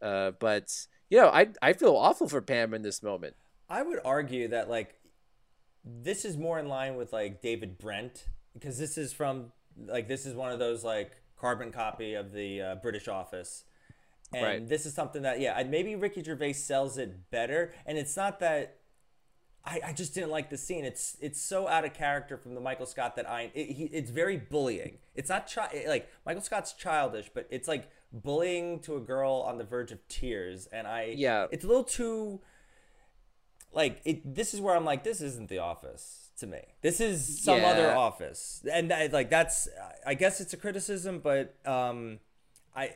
[0.00, 3.34] Uh, but you know, I I feel awful for Pam in this moment.
[3.68, 4.96] I would argue that like
[5.84, 9.52] this is more in line with like David Brent because this is from
[9.86, 13.64] like this is one of those like carbon copy of the uh, British Office.
[14.32, 14.68] And Right.
[14.68, 17.74] this is something that yeah, maybe Ricky Gervais sells it better.
[17.86, 18.76] And it's not that
[19.64, 20.84] I, I just didn't like the scene.
[20.84, 24.10] It's it's so out of character from the Michael Scott that I it, he, it's
[24.10, 24.98] very bullying.
[25.14, 29.58] It's not chi- like Michael Scott's childish, but it's like bullying to a girl on
[29.58, 30.66] the verge of tears.
[30.72, 31.46] And I Yeah.
[31.50, 32.40] it's a little too
[33.72, 34.34] like it.
[34.34, 36.60] This is where I'm like, this isn't The Office to me.
[36.82, 39.68] This is some other Office, and that, like that's
[40.06, 42.18] I guess it's a criticism, but um,
[42.74, 42.94] I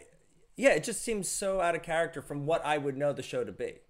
[0.57, 3.45] yeah, it just seems so out of character from what I would know the show
[3.45, 3.81] to be.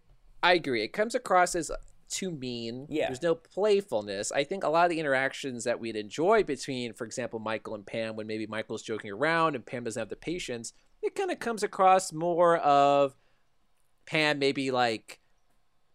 [0.42, 0.82] I agree.
[0.82, 1.70] It comes across as
[2.08, 2.86] too mean.
[2.88, 3.06] Yeah.
[3.08, 4.30] There's no playfulness.
[4.30, 7.84] I think a lot of the interactions that we'd enjoy between, for example, Michael and
[7.84, 10.72] Pam, when maybe Michael's joking around and Pam doesn't have the patience,
[11.02, 13.14] it kind of comes across more of
[14.06, 15.20] Pam maybe like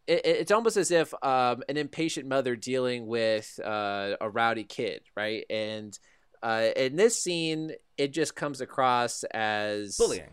[0.09, 4.63] it, it- it's almost as if um, an impatient mother dealing with uh, a rowdy
[4.65, 5.45] kid, right?
[5.49, 5.97] And
[6.43, 10.29] uh, in this scene, it just comes across as Bullying.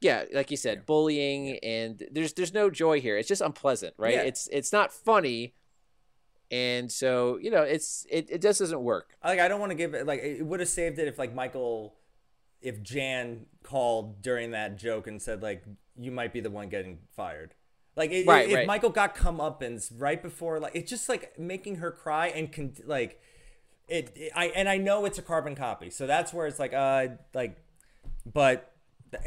[0.00, 3.16] yeah, like you said, bullying, and there's there's no joy here.
[3.16, 4.14] It's just unpleasant, right?
[4.14, 4.22] Yeah.
[4.22, 5.54] It's it's not funny,
[6.50, 9.10] and so you know, it's it, it just doesn't work.
[9.24, 11.34] Like I don't want to give it like it would have saved it if like
[11.34, 11.94] Michael,
[12.60, 15.62] if Jan called during that joke and said like
[15.96, 17.54] you might be the one getting fired.
[17.98, 18.66] Like it, Right, if right.
[18.66, 23.20] Michael got comeuppance right before like it's just like making her cry and con- like
[23.88, 26.72] it, it- I and I know it's a carbon copy, so that's where it's like
[26.72, 27.58] uh like,
[28.24, 28.72] but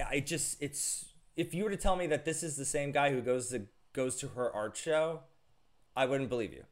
[0.10, 3.12] I just it's if you were to tell me that this is the same guy
[3.12, 5.20] who goes to goes to her art show,
[5.96, 6.64] I wouldn't believe you.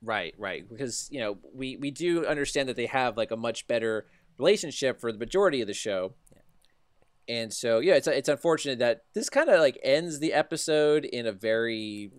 [0.00, 0.66] Right, right.
[0.68, 4.06] Because you know, we we do understand that they have like a much better
[4.38, 6.14] relationship for the majority of the show.
[7.28, 11.26] And so, yeah, it's it's unfortunate that this kind of like ends the episode in
[11.26, 12.10] a very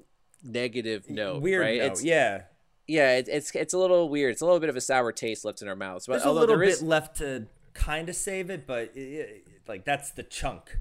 [0.44, 1.41] negative note.
[1.41, 1.80] Weird right?
[1.80, 2.44] note, It's, yeah.
[2.88, 3.18] yeah.
[3.18, 4.31] It, it's it's a little weird.
[4.34, 6.06] It's a little bit of a sour taste left in our mouths.
[6.07, 9.86] But There's a little there bit left to kind of save it, but it- like
[9.86, 10.77] that's the chunk.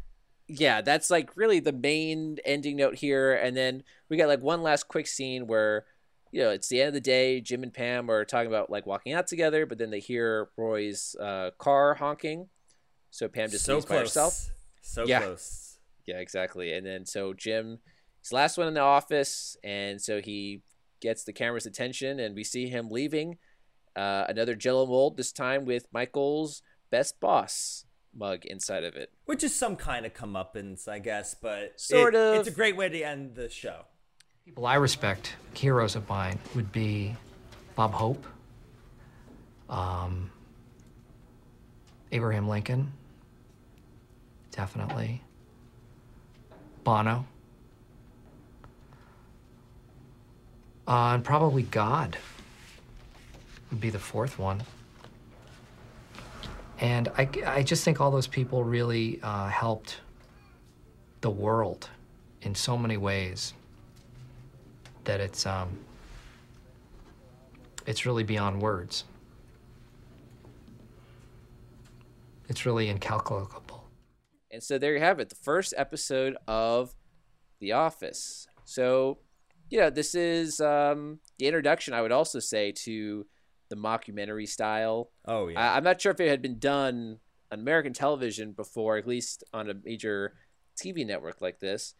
[0.47, 3.35] yeah, that's like really the main ending note here.
[3.35, 5.85] And then we got like one last quick scene where,
[6.33, 7.41] you know, it's the end of the day.
[7.41, 11.17] Jim and Pam are talking about like walking out together, but then they hear Roy's
[11.21, 12.49] uh, car honking.
[13.11, 14.09] So Pam just So leaves by close.
[14.09, 14.49] herself.
[14.83, 15.21] So Yeah.
[15.21, 15.79] close.
[16.07, 16.73] Yeah, exactly.
[16.73, 17.79] And then so Jim,
[18.21, 20.63] he's the last one in the office, and so he
[21.01, 23.39] gets the camera's attention, and we see him leaving
[23.97, 25.17] uh, another Jello mold.
[25.17, 29.11] This time with Michael's best boss mug inside of it.
[29.27, 32.35] Which is some kind of comeuppance, I guess, but Sort it- of.
[32.37, 33.87] It's a great way to end the show.
[34.45, 37.17] People I respect, heroes of mine, would be
[37.75, 38.25] Bob Hope,
[39.69, 40.31] um,
[42.13, 42.93] Abraham Lincoln,
[44.51, 45.23] definitely,
[46.85, 47.27] Bono,
[50.87, 52.17] uh, and probably God
[53.71, 54.63] would be the fourth one.
[56.81, 59.99] And I, I just think all those people really uh, helped
[61.21, 61.89] the world
[62.43, 63.53] in so many ways
[65.05, 65.69] that it's um
[67.87, 69.05] it's really beyond words.
[72.49, 73.68] It's really incalculable.
[74.51, 76.95] And so there you have it, the first episode of
[77.61, 78.47] The Office.
[78.65, 79.19] So,
[79.71, 83.27] you know, this is um, the introduction, I would also say, to
[83.69, 85.11] the mockumentary style.
[85.27, 85.61] Oh yeah.
[85.61, 87.19] I, I'm not sure if it had been done
[87.53, 90.35] on American television before, at least on a major
[90.77, 91.95] TV network like this.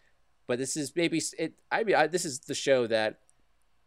[0.47, 1.55] But this is maybe it.
[1.71, 3.19] I mean, I, this is the show that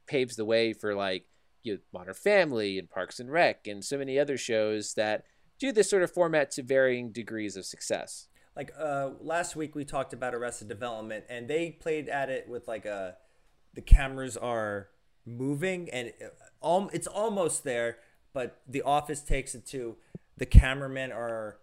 [0.07, 1.25] paves the way for like
[1.63, 5.23] you know, Modern Family and Parks and Rec and so many other shows that
[5.59, 8.27] do this sort of format to varying degrees of success.
[8.56, 12.68] Like uh last week we talked about arrested development and they played at it with
[12.68, 13.15] like a
[13.73, 14.90] the cameras are
[15.26, 16.11] moving and
[16.61, 17.98] um, it's almost there
[18.34, 19.95] but the office takes it to
[20.38, 21.57] the cameramen are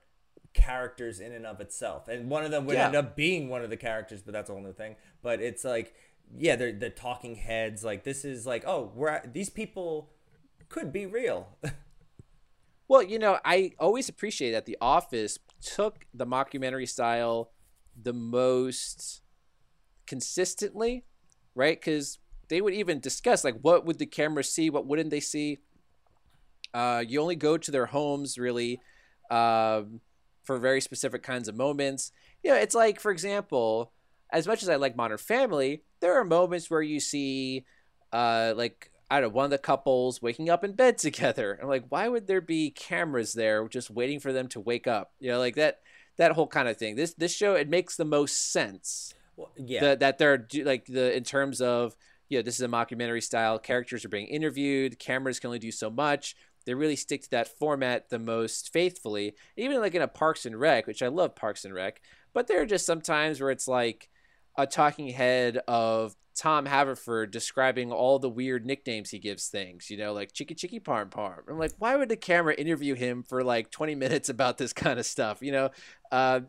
[0.55, 2.87] characters in and of itself and one of them would Yeah.
[2.87, 5.65] end up being one of the characters but that's a whole new thing but it's
[5.65, 5.95] like
[6.37, 10.11] yeah they're the talking heads like this is like oh we're these people
[10.69, 11.49] could be real
[12.91, 17.51] Well, you know, I always appreciate that The Office took the mockumentary style
[18.01, 19.23] the most
[20.07, 21.05] consistently,
[21.55, 21.79] right?
[21.79, 22.19] Because
[22.49, 25.59] they would even discuss like what would the camera see, what wouldn't they see.
[26.75, 28.81] Uh, you only go to their homes really
[29.31, 30.01] um,
[30.45, 32.13] for very specific kinds of moments.
[32.43, 33.93] You know, it's like, for example,
[34.33, 37.65] as much as I like Modern Family, there are moments where you see,
[38.13, 41.59] uh, like I don't know, one of the couples waking up in bed together.
[41.61, 45.13] I'm like, why would there be cameras there just waiting for them to wake up?
[45.21, 45.81] You know, like that
[46.17, 46.97] that whole kind of thing.
[46.97, 49.15] This this show it makes the most sense.
[49.37, 49.81] Well, yeah.
[49.81, 51.97] That that they're like the in terms of
[52.29, 53.59] you know this is a mockumentary style.
[53.59, 54.99] Characters are being interviewed.
[54.99, 56.37] Cameras can only do so much.
[56.67, 59.35] They really stick to that format the most faithfully.
[59.57, 62.03] Even like in a Parks and Rec, which I love Parks and Rec,
[62.35, 64.11] but there are just some times where it's like
[64.59, 69.97] a talking head of Tom Haverford describing all the weird nicknames he gives things, you
[69.97, 71.41] know, like Chicky Chicky Parm Parm.
[71.51, 75.01] I'm like, why would the camera interview him for like 20 minutes about this kind
[75.01, 75.43] of stuff?
[75.43, 75.71] You know,
[76.13, 76.41] uh,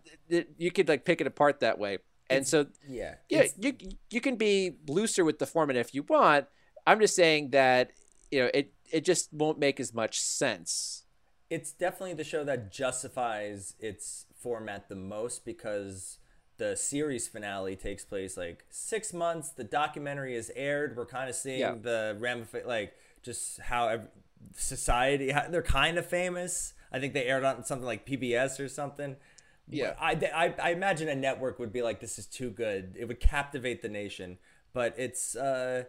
[0.58, 1.98] you could like pick it apart that way.
[2.30, 3.74] And It's- so, yeah, yeah, you
[4.12, 6.46] you can be looser with the format if you want.
[6.86, 7.90] I'm just saying that
[8.30, 11.06] you know it it just won't make as much sense.
[11.50, 16.19] it's definitely the show that justifies its format the most because
[16.60, 19.50] the series finale takes place like six months.
[19.50, 20.96] The documentary is aired.
[20.96, 21.76] We're kind of seeing Yeah.
[21.82, 24.02] the ramify like just how
[24.56, 26.74] society how, they're kind of famous.
[26.92, 29.16] I think they aired on something like PBS or something.
[29.70, 29.94] Yeah.
[30.00, 32.96] I, I, I imagine a network would be like, this is too good.
[32.98, 34.38] It would captivate the nation.
[34.74, 35.84] But it's, uh,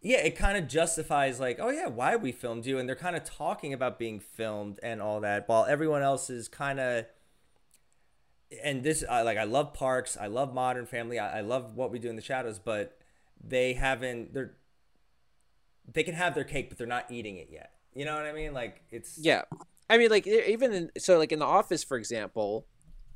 [0.00, 3.16] yeah, it kind of justifies like, oh yeah, why we filmed you, and they're kind
[3.16, 7.06] of talking about being filmed and all that, while everyone else is kind of.
[8.62, 11.90] And this, I like, I love Parks, I love Modern Family, I, I love what
[11.90, 12.96] we do in the shadows, but
[13.42, 14.34] they haven't.
[14.34, 14.54] They're
[15.92, 17.72] they can have their cake, but they're not eating it yet.
[17.94, 18.52] You know what I mean?
[18.52, 19.42] Like it's Yeah.
[19.88, 22.66] I mean, like even in so like in the office, for example,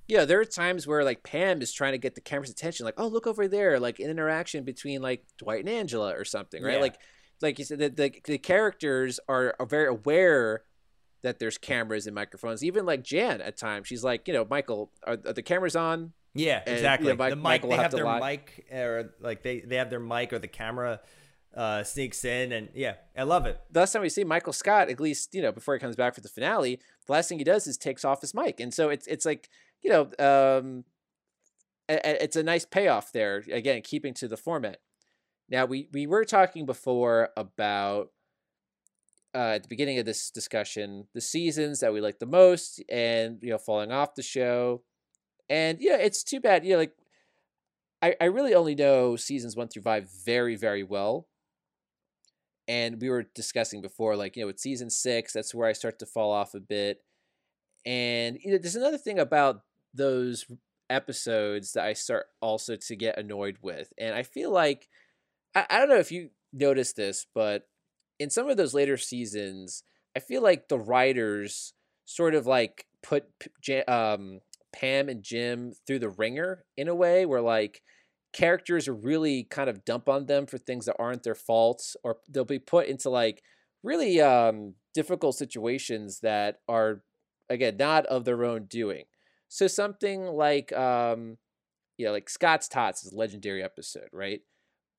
[0.09, 2.95] yeah, there are times where like Pam is trying to get the camera's attention, like,
[2.99, 6.75] oh, look over there, like an interaction between like Dwight and Angela or something, right?
[6.75, 6.81] Yeah.
[6.81, 6.99] Like,
[7.43, 10.63] like you said, the, the the characters are, are very aware
[11.23, 12.65] that there's cameras and microphones.
[12.65, 16.13] Even like Jan at times, she's like, you know, Michael, are, are the cameras on?
[16.35, 17.09] Yeah, And, exactly.
[17.09, 18.21] yeah, Mike- the mic, Michael they will have, their lie.
[18.21, 21.01] mic, or like they they have their mic or the camera
[21.57, 23.61] uh, sneaks in, and yeah, I love it.
[23.71, 26.15] the last time we see Michael Scott, at least you know before he comes back
[26.15, 28.89] for the finale, the last thing he does is takes off his mic, and so
[28.91, 29.49] it's it's like
[29.83, 30.85] you know um,
[31.89, 33.43] it's a nice payoff there.
[33.51, 34.79] Again, keeping to the format.
[35.49, 38.11] Now we we were talking before about
[39.35, 43.39] uh, at the beginning of this discussion the seasons that we like the most, and
[43.43, 44.83] you know falling off the show,
[45.49, 46.65] and yeah, it's too bad.
[46.65, 46.95] You know, like
[48.03, 51.29] I I really only know seasons one through five very very well.
[52.69, 55.99] And we were discussing before like you know with season six that's where i start
[56.01, 57.03] to fall off a bit.
[57.87, 59.63] And you know, there's another thing about
[59.95, 60.47] those
[60.91, 63.93] episodes that i start also to get annoyed with.
[63.99, 64.89] And i feel like
[65.55, 67.70] i, I don't know if you noticed this but
[68.21, 69.83] in some of those later seasons
[70.17, 71.73] i feel like the writers
[72.05, 73.25] sort of like put
[73.89, 74.41] um,
[74.73, 77.83] pam and jim through the ringer in a way where like
[78.33, 82.19] characters are really kind of dump on them for things that aren't their faults or
[82.29, 83.43] they'll be put into like
[83.83, 87.03] really um difficult situations that are
[87.49, 89.05] again not of their own doing.
[89.49, 91.39] So something like um
[91.97, 94.41] you know like scott's tots is a legendary episode right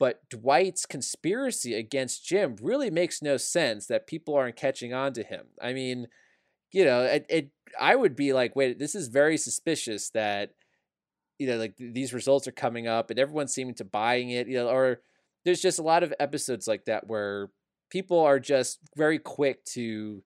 [0.01, 5.23] but dwight's conspiracy against jim really makes no sense that people aren't catching on to
[5.23, 5.45] him.
[5.61, 6.07] I mean
[6.71, 10.55] you know it, it i would be like wait this is very suspicious that
[11.37, 14.57] you know like these results are coming up and everyone's seeming to buying it you
[14.57, 15.01] know or
[15.45, 17.51] there's just a lot of episodes like that where
[17.91, 20.23] people are just very quick to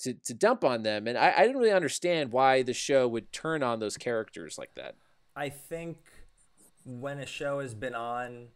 [0.00, 1.06] to, to dump on them.
[1.06, 4.74] And I, I didn't really understand why the show would turn on those characters like
[4.74, 4.96] that.
[5.36, 5.98] I think
[6.84, 8.48] when a show has been on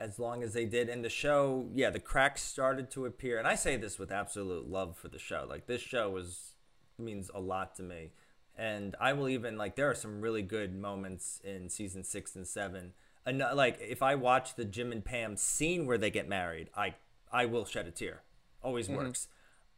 [0.00, 3.38] as long as they did, and the show, yeah, the cracks started to appear.
[3.38, 5.46] And I say this with absolute love for the show.
[5.48, 6.52] Like this show was
[6.98, 8.10] means a lot to me,
[8.56, 12.46] and I will even like there are some really good moments in season six and
[12.46, 12.92] seven.
[13.26, 16.94] And like if I watch the Jim and Pam scene where they get married, I
[17.32, 18.22] I will shed a tear.
[18.62, 18.96] Always Mhm.
[18.96, 19.28] works.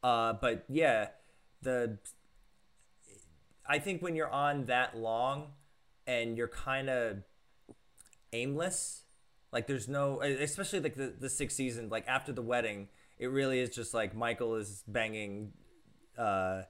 [0.02, 1.08] Uh, but yeah,
[1.62, 1.98] the
[3.68, 5.52] I think when you're on that long
[6.06, 7.22] and you're kind of
[8.32, 9.04] aimless,
[9.56, 12.88] like there's no, especially like the, the sixth season, like after the wedding,
[13.18, 15.52] it really is just like Michael is banging.
[16.18, 16.64] Uh,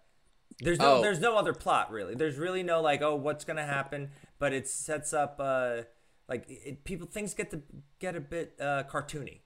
[0.61, 1.03] there's no, Oh.
[1.03, 2.15] there's no other plot really.
[2.15, 4.11] There's really no like, oh, what's gonna happen?
[4.39, 5.83] But it sets up, uh,
[6.29, 7.63] like it, people things get to
[7.99, 9.41] get a bit uh, cartoony.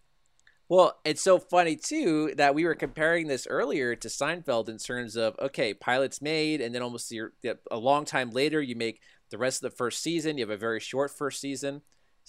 [0.69, 5.17] Well, it's so funny too that we were comparing this earlier to Seinfeld in terms
[5.17, 7.33] of okay, pilot's made, and then almost your,
[7.71, 9.01] a long time later, you make
[9.31, 10.37] the rest of the first season.
[10.37, 11.81] You have a very short first season.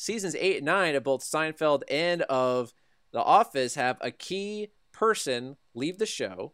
[0.01, 2.73] Seasons eight and nine of both Seinfeld and of
[3.11, 6.53] The Office have a key person leave the show,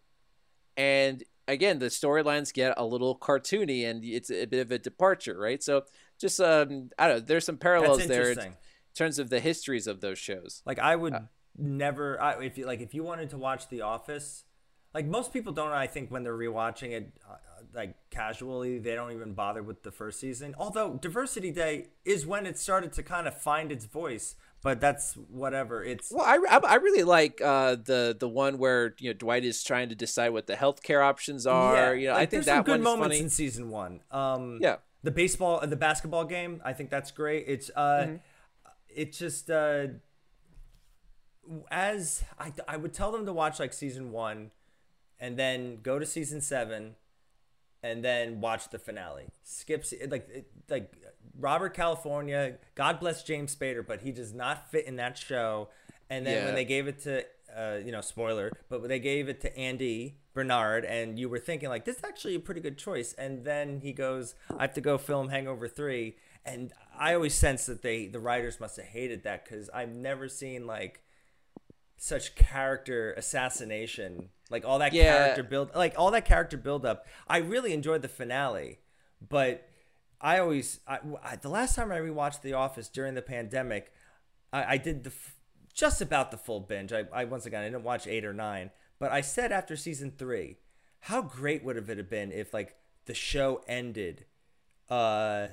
[0.75, 5.39] and again the storylines get a little cartoony and it's a bit of a departure,
[5.39, 5.63] right?
[5.63, 5.83] So
[6.19, 7.19] just um, I don't know.
[7.21, 8.55] There's some parallels there in
[8.93, 10.61] terms of the histories of those shows.
[10.65, 11.15] Like I would
[11.57, 14.43] never I, if you like if you wanted to watch The Office,
[14.93, 15.71] like most people don't.
[15.71, 17.35] I think when they're rewatching it, uh,
[17.73, 20.55] like casually, they don't even bother with the first season.
[20.57, 24.35] Although Diversity Day is when it started to kind of find its voice.
[24.63, 25.83] But that's whatever.
[25.83, 29.63] It's Well, I, I, really like uh, the the one where you know Dwight is
[29.63, 31.95] trying to decide what the healthcare options are.
[31.95, 33.23] you know, like, I think there's that some good moments funny.
[33.23, 34.01] in season one.
[34.09, 34.77] Um, Yeah.
[35.03, 36.59] the baseball, the basketball game.
[36.65, 37.45] I think that's great.
[37.47, 38.19] It's uh, Mhm.
[38.89, 39.87] it's just uh,
[41.69, 44.51] as I I would tell them to watch like season one,
[45.19, 46.95] and then go to season seven,
[47.87, 49.25] and then watch the finale.
[49.43, 50.93] Skips like it- like
[51.39, 52.57] Robert California.
[52.75, 55.69] God bless James Spader, but he does not fit in that show.
[56.09, 56.45] And then Yeah.
[56.45, 59.57] when they gave it to uh, you know spoiler, but when they gave it to
[59.57, 63.45] Andy Bernard, and you were thinking like this is actually a pretty good choice, and
[63.45, 66.17] then he goes, I have to go film Hangover three.
[66.45, 70.27] And I always sense that they the writers must have hated that because I've never
[70.29, 71.01] seen like
[71.97, 75.17] such character assassination like all that Yeah.
[75.17, 78.79] character build like all that character build up i really enjoyed the finale
[79.27, 79.67] but
[80.21, 83.91] i always I, I- the last time i rewatched the office during the pandemic
[84.53, 85.35] i, I did the f-
[85.73, 88.71] just about the full binge I, I once again i didn't watch eight or nine
[88.99, 90.57] but i said after season three
[91.01, 92.75] how great would have it have been if like
[93.05, 94.25] the show ended
[94.89, 95.47] uh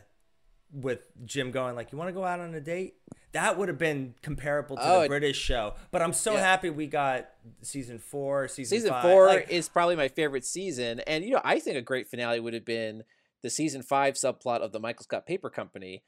[0.74, 2.94] with Jim going like, "You want to go out on a date?"
[3.32, 5.74] That would have been comparable to Oh, the British show.
[5.90, 6.40] But I'm so Yeah.
[6.40, 7.30] happy we got
[7.62, 9.02] season four, season, season five.
[9.02, 12.38] four Like, is probably my favorite season, and you know I think a great finale
[12.40, 13.04] would have been
[13.42, 16.02] the season five subplot of the Michael Scott Paper Company,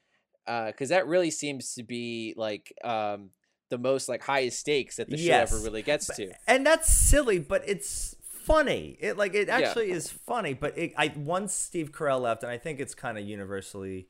[0.45, 3.31] because that really seems to be like um,
[3.69, 6.31] the most like highest stakes that the show ever really gets to.
[6.47, 8.97] and that's silly, but it's funny.
[9.01, 9.57] It like it Yeah.
[9.57, 10.53] actually is funny.
[10.53, 14.07] But it, I once Steve Carell left, and I think it's kind of universally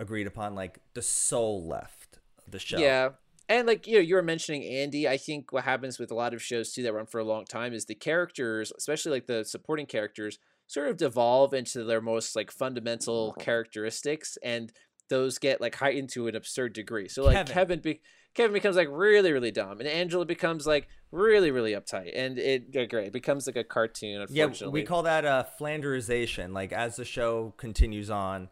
[0.00, 0.54] agreed upon.
[0.54, 2.78] Like the soul left of the show.
[2.78, 3.10] Yeah.
[3.48, 5.08] And like you know, you were mentioning Andy.
[5.08, 7.44] I think what happens with a lot of shows too that run for a long
[7.44, 12.36] time is the characters, especially like the supporting characters, sort of devolve into their most
[12.36, 14.72] like fundamental characteristics, and
[15.08, 17.08] those get like heightened to an absurd degree.
[17.08, 17.54] So like Kevin.
[17.54, 18.00] Kevin, be-
[18.34, 22.72] Kevin becomes like really really dumb, and Angela becomes like really really uptight, and it
[22.88, 24.24] great it becomes like a cartoon.
[24.30, 26.52] Yeah, we call that uh, Flanderization.
[26.54, 28.48] Like as the show continues on,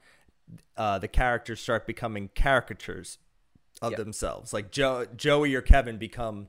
[0.76, 3.18] uh, the characters start becoming caricatures
[3.82, 3.96] of Yeah.
[3.98, 4.52] themselves.
[4.52, 6.48] Like Joe, Joey or Kevin become.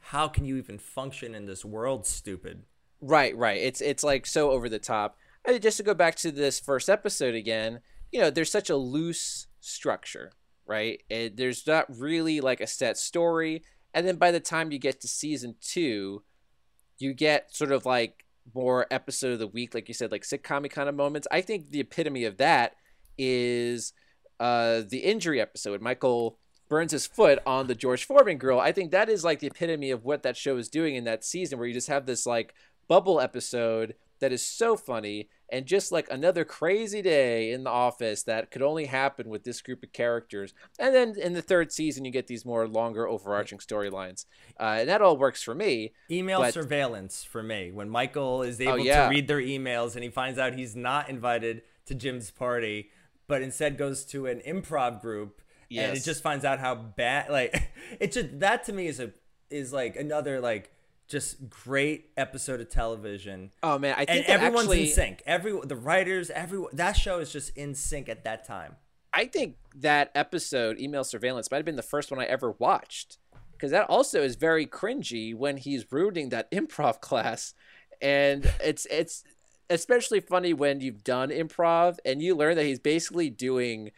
[0.00, 2.06] How can you even function in this world?
[2.06, 2.64] Stupid.
[3.00, 3.60] Right, right.
[3.60, 5.16] It's it's like so over the top.
[5.44, 7.80] And just to go back to this first episode again,
[8.12, 10.32] you know, there's such a loose structure,
[10.66, 11.02] right?
[11.08, 13.62] It, there's not really like a set story,
[13.94, 16.22] and then by the time you get to season two,
[16.98, 18.24] you get sort of like
[18.54, 21.26] more episode of the week, like you said, like sitcom kind of moments.
[21.32, 22.76] I think the epitome of that
[23.18, 23.92] is
[24.40, 25.80] uh, the injury episode.
[25.80, 26.38] Michael
[26.68, 28.60] burns his foot on the George Foreman grill.
[28.60, 31.24] I think that is like the epitome of what that show is doing in that
[31.24, 32.54] season, where you just have this like
[32.88, 38.22] bubble episode that is so funny and just like another crazy day in the office
[38.24, 40.54] that could only happen with this group of characters.
[40.78, 44.24] And then in the third season, you get these more longer overarching storylines,
[44.58, 45.92] uh, and that all works for me.
[46.10, 47.70] Email but- surveillance for me.
[47.70, 49.04] When Michael is able yeah.
[49.04, 52.90] to read their emails and he finds out he's not invited to Jim's party,
[53.28, 55.40] but instead goes to an improv group
[55.70, 57.70] and it just finds out how bad like
[58.00, 59.12] it just that to me is a
[59.50, 60.72] is like another like
[61.08, 63.52] just great episode of television.
[63.62, 65.22] Oh man, I think everyone's actually, in sync.
[65.26, 68.76] Every the writers, everyone that show is just in sync at that time.
[69.12, 73.18] I think that episode, Email Surveillance, might have been the first one I ever watched.
[73.52, 77.54] Because that also is very cringy when he's ruining that improv class.
[78.02, 79.24] And it's it's
[79.70, 83.90] especially funny when you've done improv and you learn that he's basically doing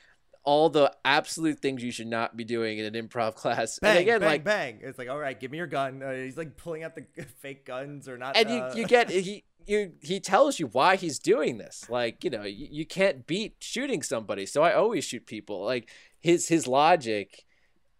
[0.45, 3.79] all the absolute things you should not be doing in an improv class.
[3.81, 4.79] Bang, and again, bang, like bang.
[4.83, 6.03] It's like, all right, give me your gun.
[6.03, 7.05] Uh, he's like pulling out the
[7.41, 8.37] fake guns or not.
[8.37, 12.25] and uh, you, you get he you he tells you why he's doing this like
[12.25, 15.91] you know you, you can't beat shooting somebody so i always shoot people like
[16.21, 17.45] his his logic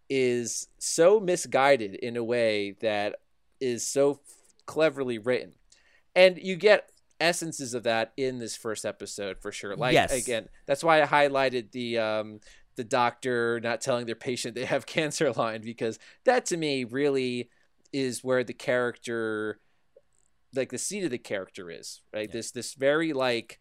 [0.09, 3.17] is so misguided in a way that
[3.61, 4.19] is so
[4.65, 5.53] cleverly written
[6.15, 6.89] and you get
[7.19, 9.75] essences of that in this first episode for sure.
[9.75, 10.11] Like Yes.
[10.11, 12.39] again that's why i highlighted the um
[12.75, 17.49] the doctor not telling their patient they have cancer line because that to me really
[17.91, 19.59] is where the character
[20.55, 22.31] like the seat of the character is right?
[22.31, 23.59] This this very like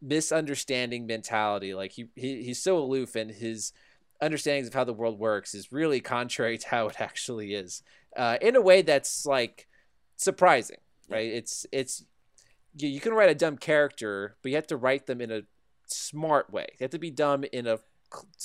[0.00, 1.74] misunderstanding mentality.
[1.74, 3.72] Like he, he he's so aloof and his
[4.20, 7.82] understandings of how the world works is really contrary to how it actually is
[8.16, 9.68] uh, in a way that's like
[10.16, 10.78] surprising
[11.10, 11.26] right?
[11.26, 12.04] It's it's
[12.76, 15.42] you, you can write a dumb character, but you have to write them in a
[15.86, 16.66] smart way.
[16.78, 17.78] They have to be dumb in a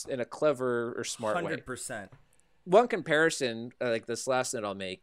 [0.08, 1.44] in a clever or smart way.
[1.44, 2.12] Hundred percent.
[2.66, 5.02] One comparison, uh, like this last note I'll make,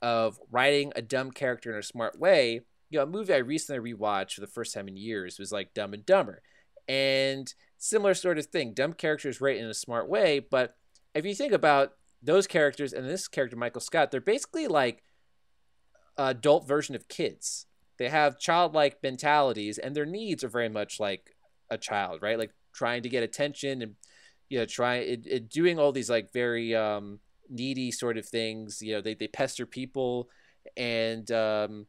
[0.00, 2.60] of writing a dumb character in a smart way.
[2.90, 5.72] You know, a movie I recently rewatched for the first time in years was like
[5.72, 6.42] Dumb and Dumber,
[6.86, 8.74] and similar sort of thing.
[8.74, 10.76] Dumb characters written in a smart way, but
[11.14, 11.92] if you think about
[12.22, 15.02] those characters and this character Michael Scott, they're basically like
[16.18, 17.66] adult version of kids.
[18.02, 21.36] They have childlike mentalities and their needs are very much like
[21.70, 22.36] a child, right?
[22.36, 23.94] Like trying to get attention and
[24.48, 28.82] you know, trying it, it, doing all these like very um, needy sort of things.
[28.82, 30.28] You know, they they pester people
[30.76, 31.86] and um,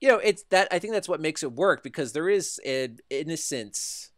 [0.00, 2.98] you know, it's that I think that's what makes it work because there is an
[3.08, 4.10] innocence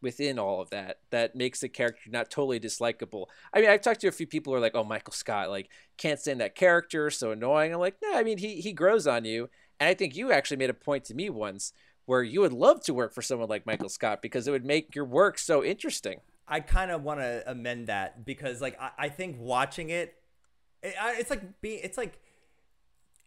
[0.00, 3.26] within all of that that makes the character not totally dislikable.
[3.52, 5.68] I mean, I've talked to a few people who are like, "Oh, Michael Scott, like
[5.98, 9.26] can't stand that character, so annoying." I'm like, "No, I mean, he he grows on
[9.26, 11.72] you." And I think you actually made a point to me once
[12.06, 14.94] where you would love to work for someone like Michael Scott because it would make
[14.94, 16.20] your work so interesting.
[16.48, 20.14] I kind of want to amend that because, like, I, I think watching it,
[20.82, 22.20] it it's like being, it's like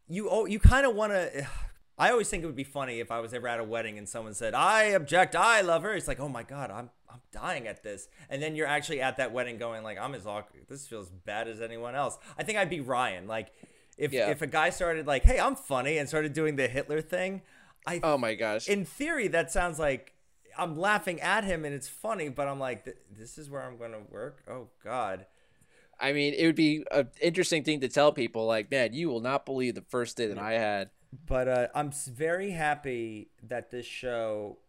[0.07, 1.47] you oh, you kind of want to.
[1.97, 4.07] I always think it would be funny if I was ever at a wedding and
[4.07, 7.67] someone said, "I object, I love her." It's like, "Oh my god, I'm I'm dying
[7.67, 10.63] at this," and then you're actually at that wedding going like, "I'm as awkward.
[10.69, 13.27] This feels bad as anyone else." I think I'd be Ryan.
[13.27, 13.51] Like,
[13.99, 14.29] if Yeah.
[14.29, 17.43] if a guy started like, "Hey, I'm funny," and started doing the Hitler thing,
[17.85, 20.13] I oh my gosh, in theory that sounds like
[20.57, 23.91] I'm laughing at him and it's funny, but I'm like, "This is where I'm going
[23.91, 25.25] to work." Oh God.
[26.01, 29.19] I mean, it would be an interesting thing to tell people like, "Man, you will
[29.19, 30.89] not believe the first day that I had."
[31.25, 34.59] But uh, I'm very happy that this show,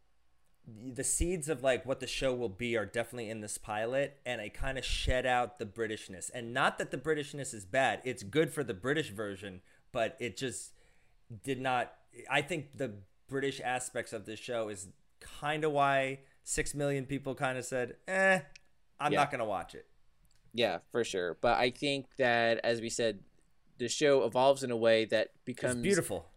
[0.93, 4.41] the seeds of like what the show will be are definitely in this pilot, and
[4.41, 6.31] it kind of shed out the Britishness.
[6.33, 10.37] And not that the Britishness is bad; it's good for the British version, but it
[10.37, 10.73] just
[11.43, 11.93] did not.
[12.31, 12.93] I think the
[13.29, 14.89] British aspects of this show is
[15.21, 18.41] kind of why six million people kind of said, "Eh,
[18.99, 19.21] I'm Yeah.
[19.21, 19.87] not gonna watch it."
[20.53, 21.35] Yeah, for sure.
[21.41, 23.21] But I think that, as we said,
[23.79, 26.31] the show evolves in a way that becomes It's beautiful.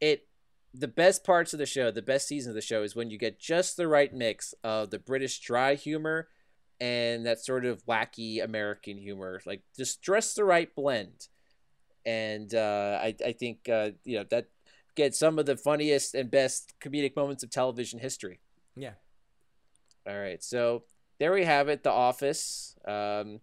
[0.00, 0.26] It
[0.72, 3.18] the best parts of the show, the best season of the show, is when you
[3.18, 6.28] get just the right mix of the British dry humor
[6.80, 11.28] and that sort of wacky American humor, like just just the right blend.
[12.06, 14.46] And uh, I I think uh, you know that
[14.94, 18.40] gets some of the funniest and best comedic moments of television history.
[18.76, 18.94] Yeah.
[20.08, 20.84] All right, so
[21.18, 22.74] there we have it, The Office.
[22.86, 23.40] Um,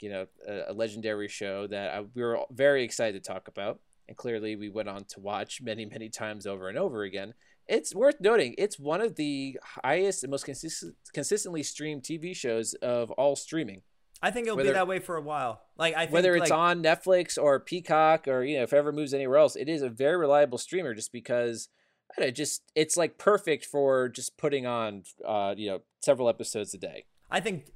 [0.00, 3.80] you know, a, a legendary show that I, we were very excited to talk about,
[4.08, 7.34] and clearly we went on to watch many, many times over and over again.
[7.66, 12.74] It's worth noting it's one of the highest and most consistent, consistently streamed TV shows
[12.74, 13.82] of all streaming.
[14.20, 15.60] I think it'll be that way for a while.
[15.76, 18.76] Like I think Whether it's like, on Netflix or Peacock or you know if it
[18.76, 21.68] ever moves anywhere else, it is a very reliable streamer just because
[22.10, 26.28] I don't know, just it's like perfect for just putting on uh, you know several
[26.28, 27.04] episodes a day.
[27.30, 27.66] I think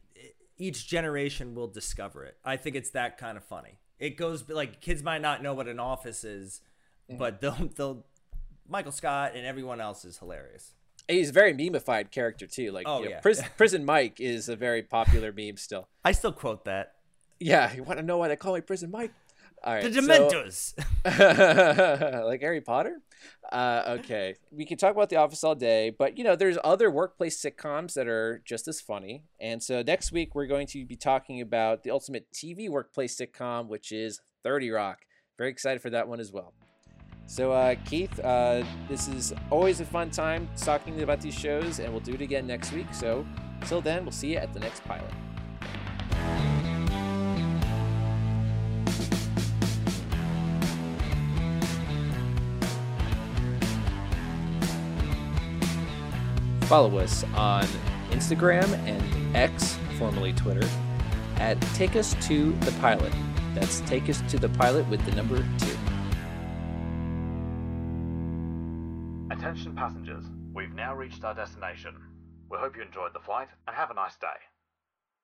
[0.56, 2.38] each generation will discover it.
[2.44, 3.78] I think it's that kind of funny.
[4.02, 6.60] It goes like kids might not know what an office is,
[7.10, 7.18] Mm-hmm.
[7.18, 8.04] but they'll they'll
[8.68, 10.72] Michael Scott and everyone else is hilarious.
[11.08, 12.70] And he's a very memeified character too.
[12.70, 13.20] Like, Oh, you know, yeah.
[13.20, 15.88] Prison, Prison Mike is a very popular meme still.
[16.04, 16.94] I still quote that.
[17.40, 19.12] Yeah, you want to know why they call me Prison Mike?
[19.64, 20.74] All right, The so- Dementors.
[22.24, 23.00] like Harry Potter.
[23.52, 26.90] Uh, okay, we can talk about The Office all day, but you know, there's other
[26.90, 29.22] workplace sitcoms that are just as funny.
[29.40, 33.68] And so next week we're going to be talking about the ultimate TV workplace sitcom,
[33.68, 35.00] which is Thirty Rock.
[35.38, 36.54] Very excited for that one as well.
[37.26, 41.90] So, uh, Keith, uh, this is always a fun time talking about these shows, and
[41.90, 42.92] we'll do it again next week.
[42.92, 43.24] So,
[43.60, 45.12] until then, we'll see you at the next pilot.
[56.72, 57.66] Follow us on
[58.12, 60.66] Instagram and X, formerly Twitter,
[61.36, 63.12] at Take Us to the Pilot.
[63.52, 65.76] That's Take Us to the Pilot with the number two.
[69.30, 70.24] Attention passengers,
[70.54, 71.94] we've now reached our destination.
[72.50, 74.28] We hope you enjoyed the flight and have a nice day.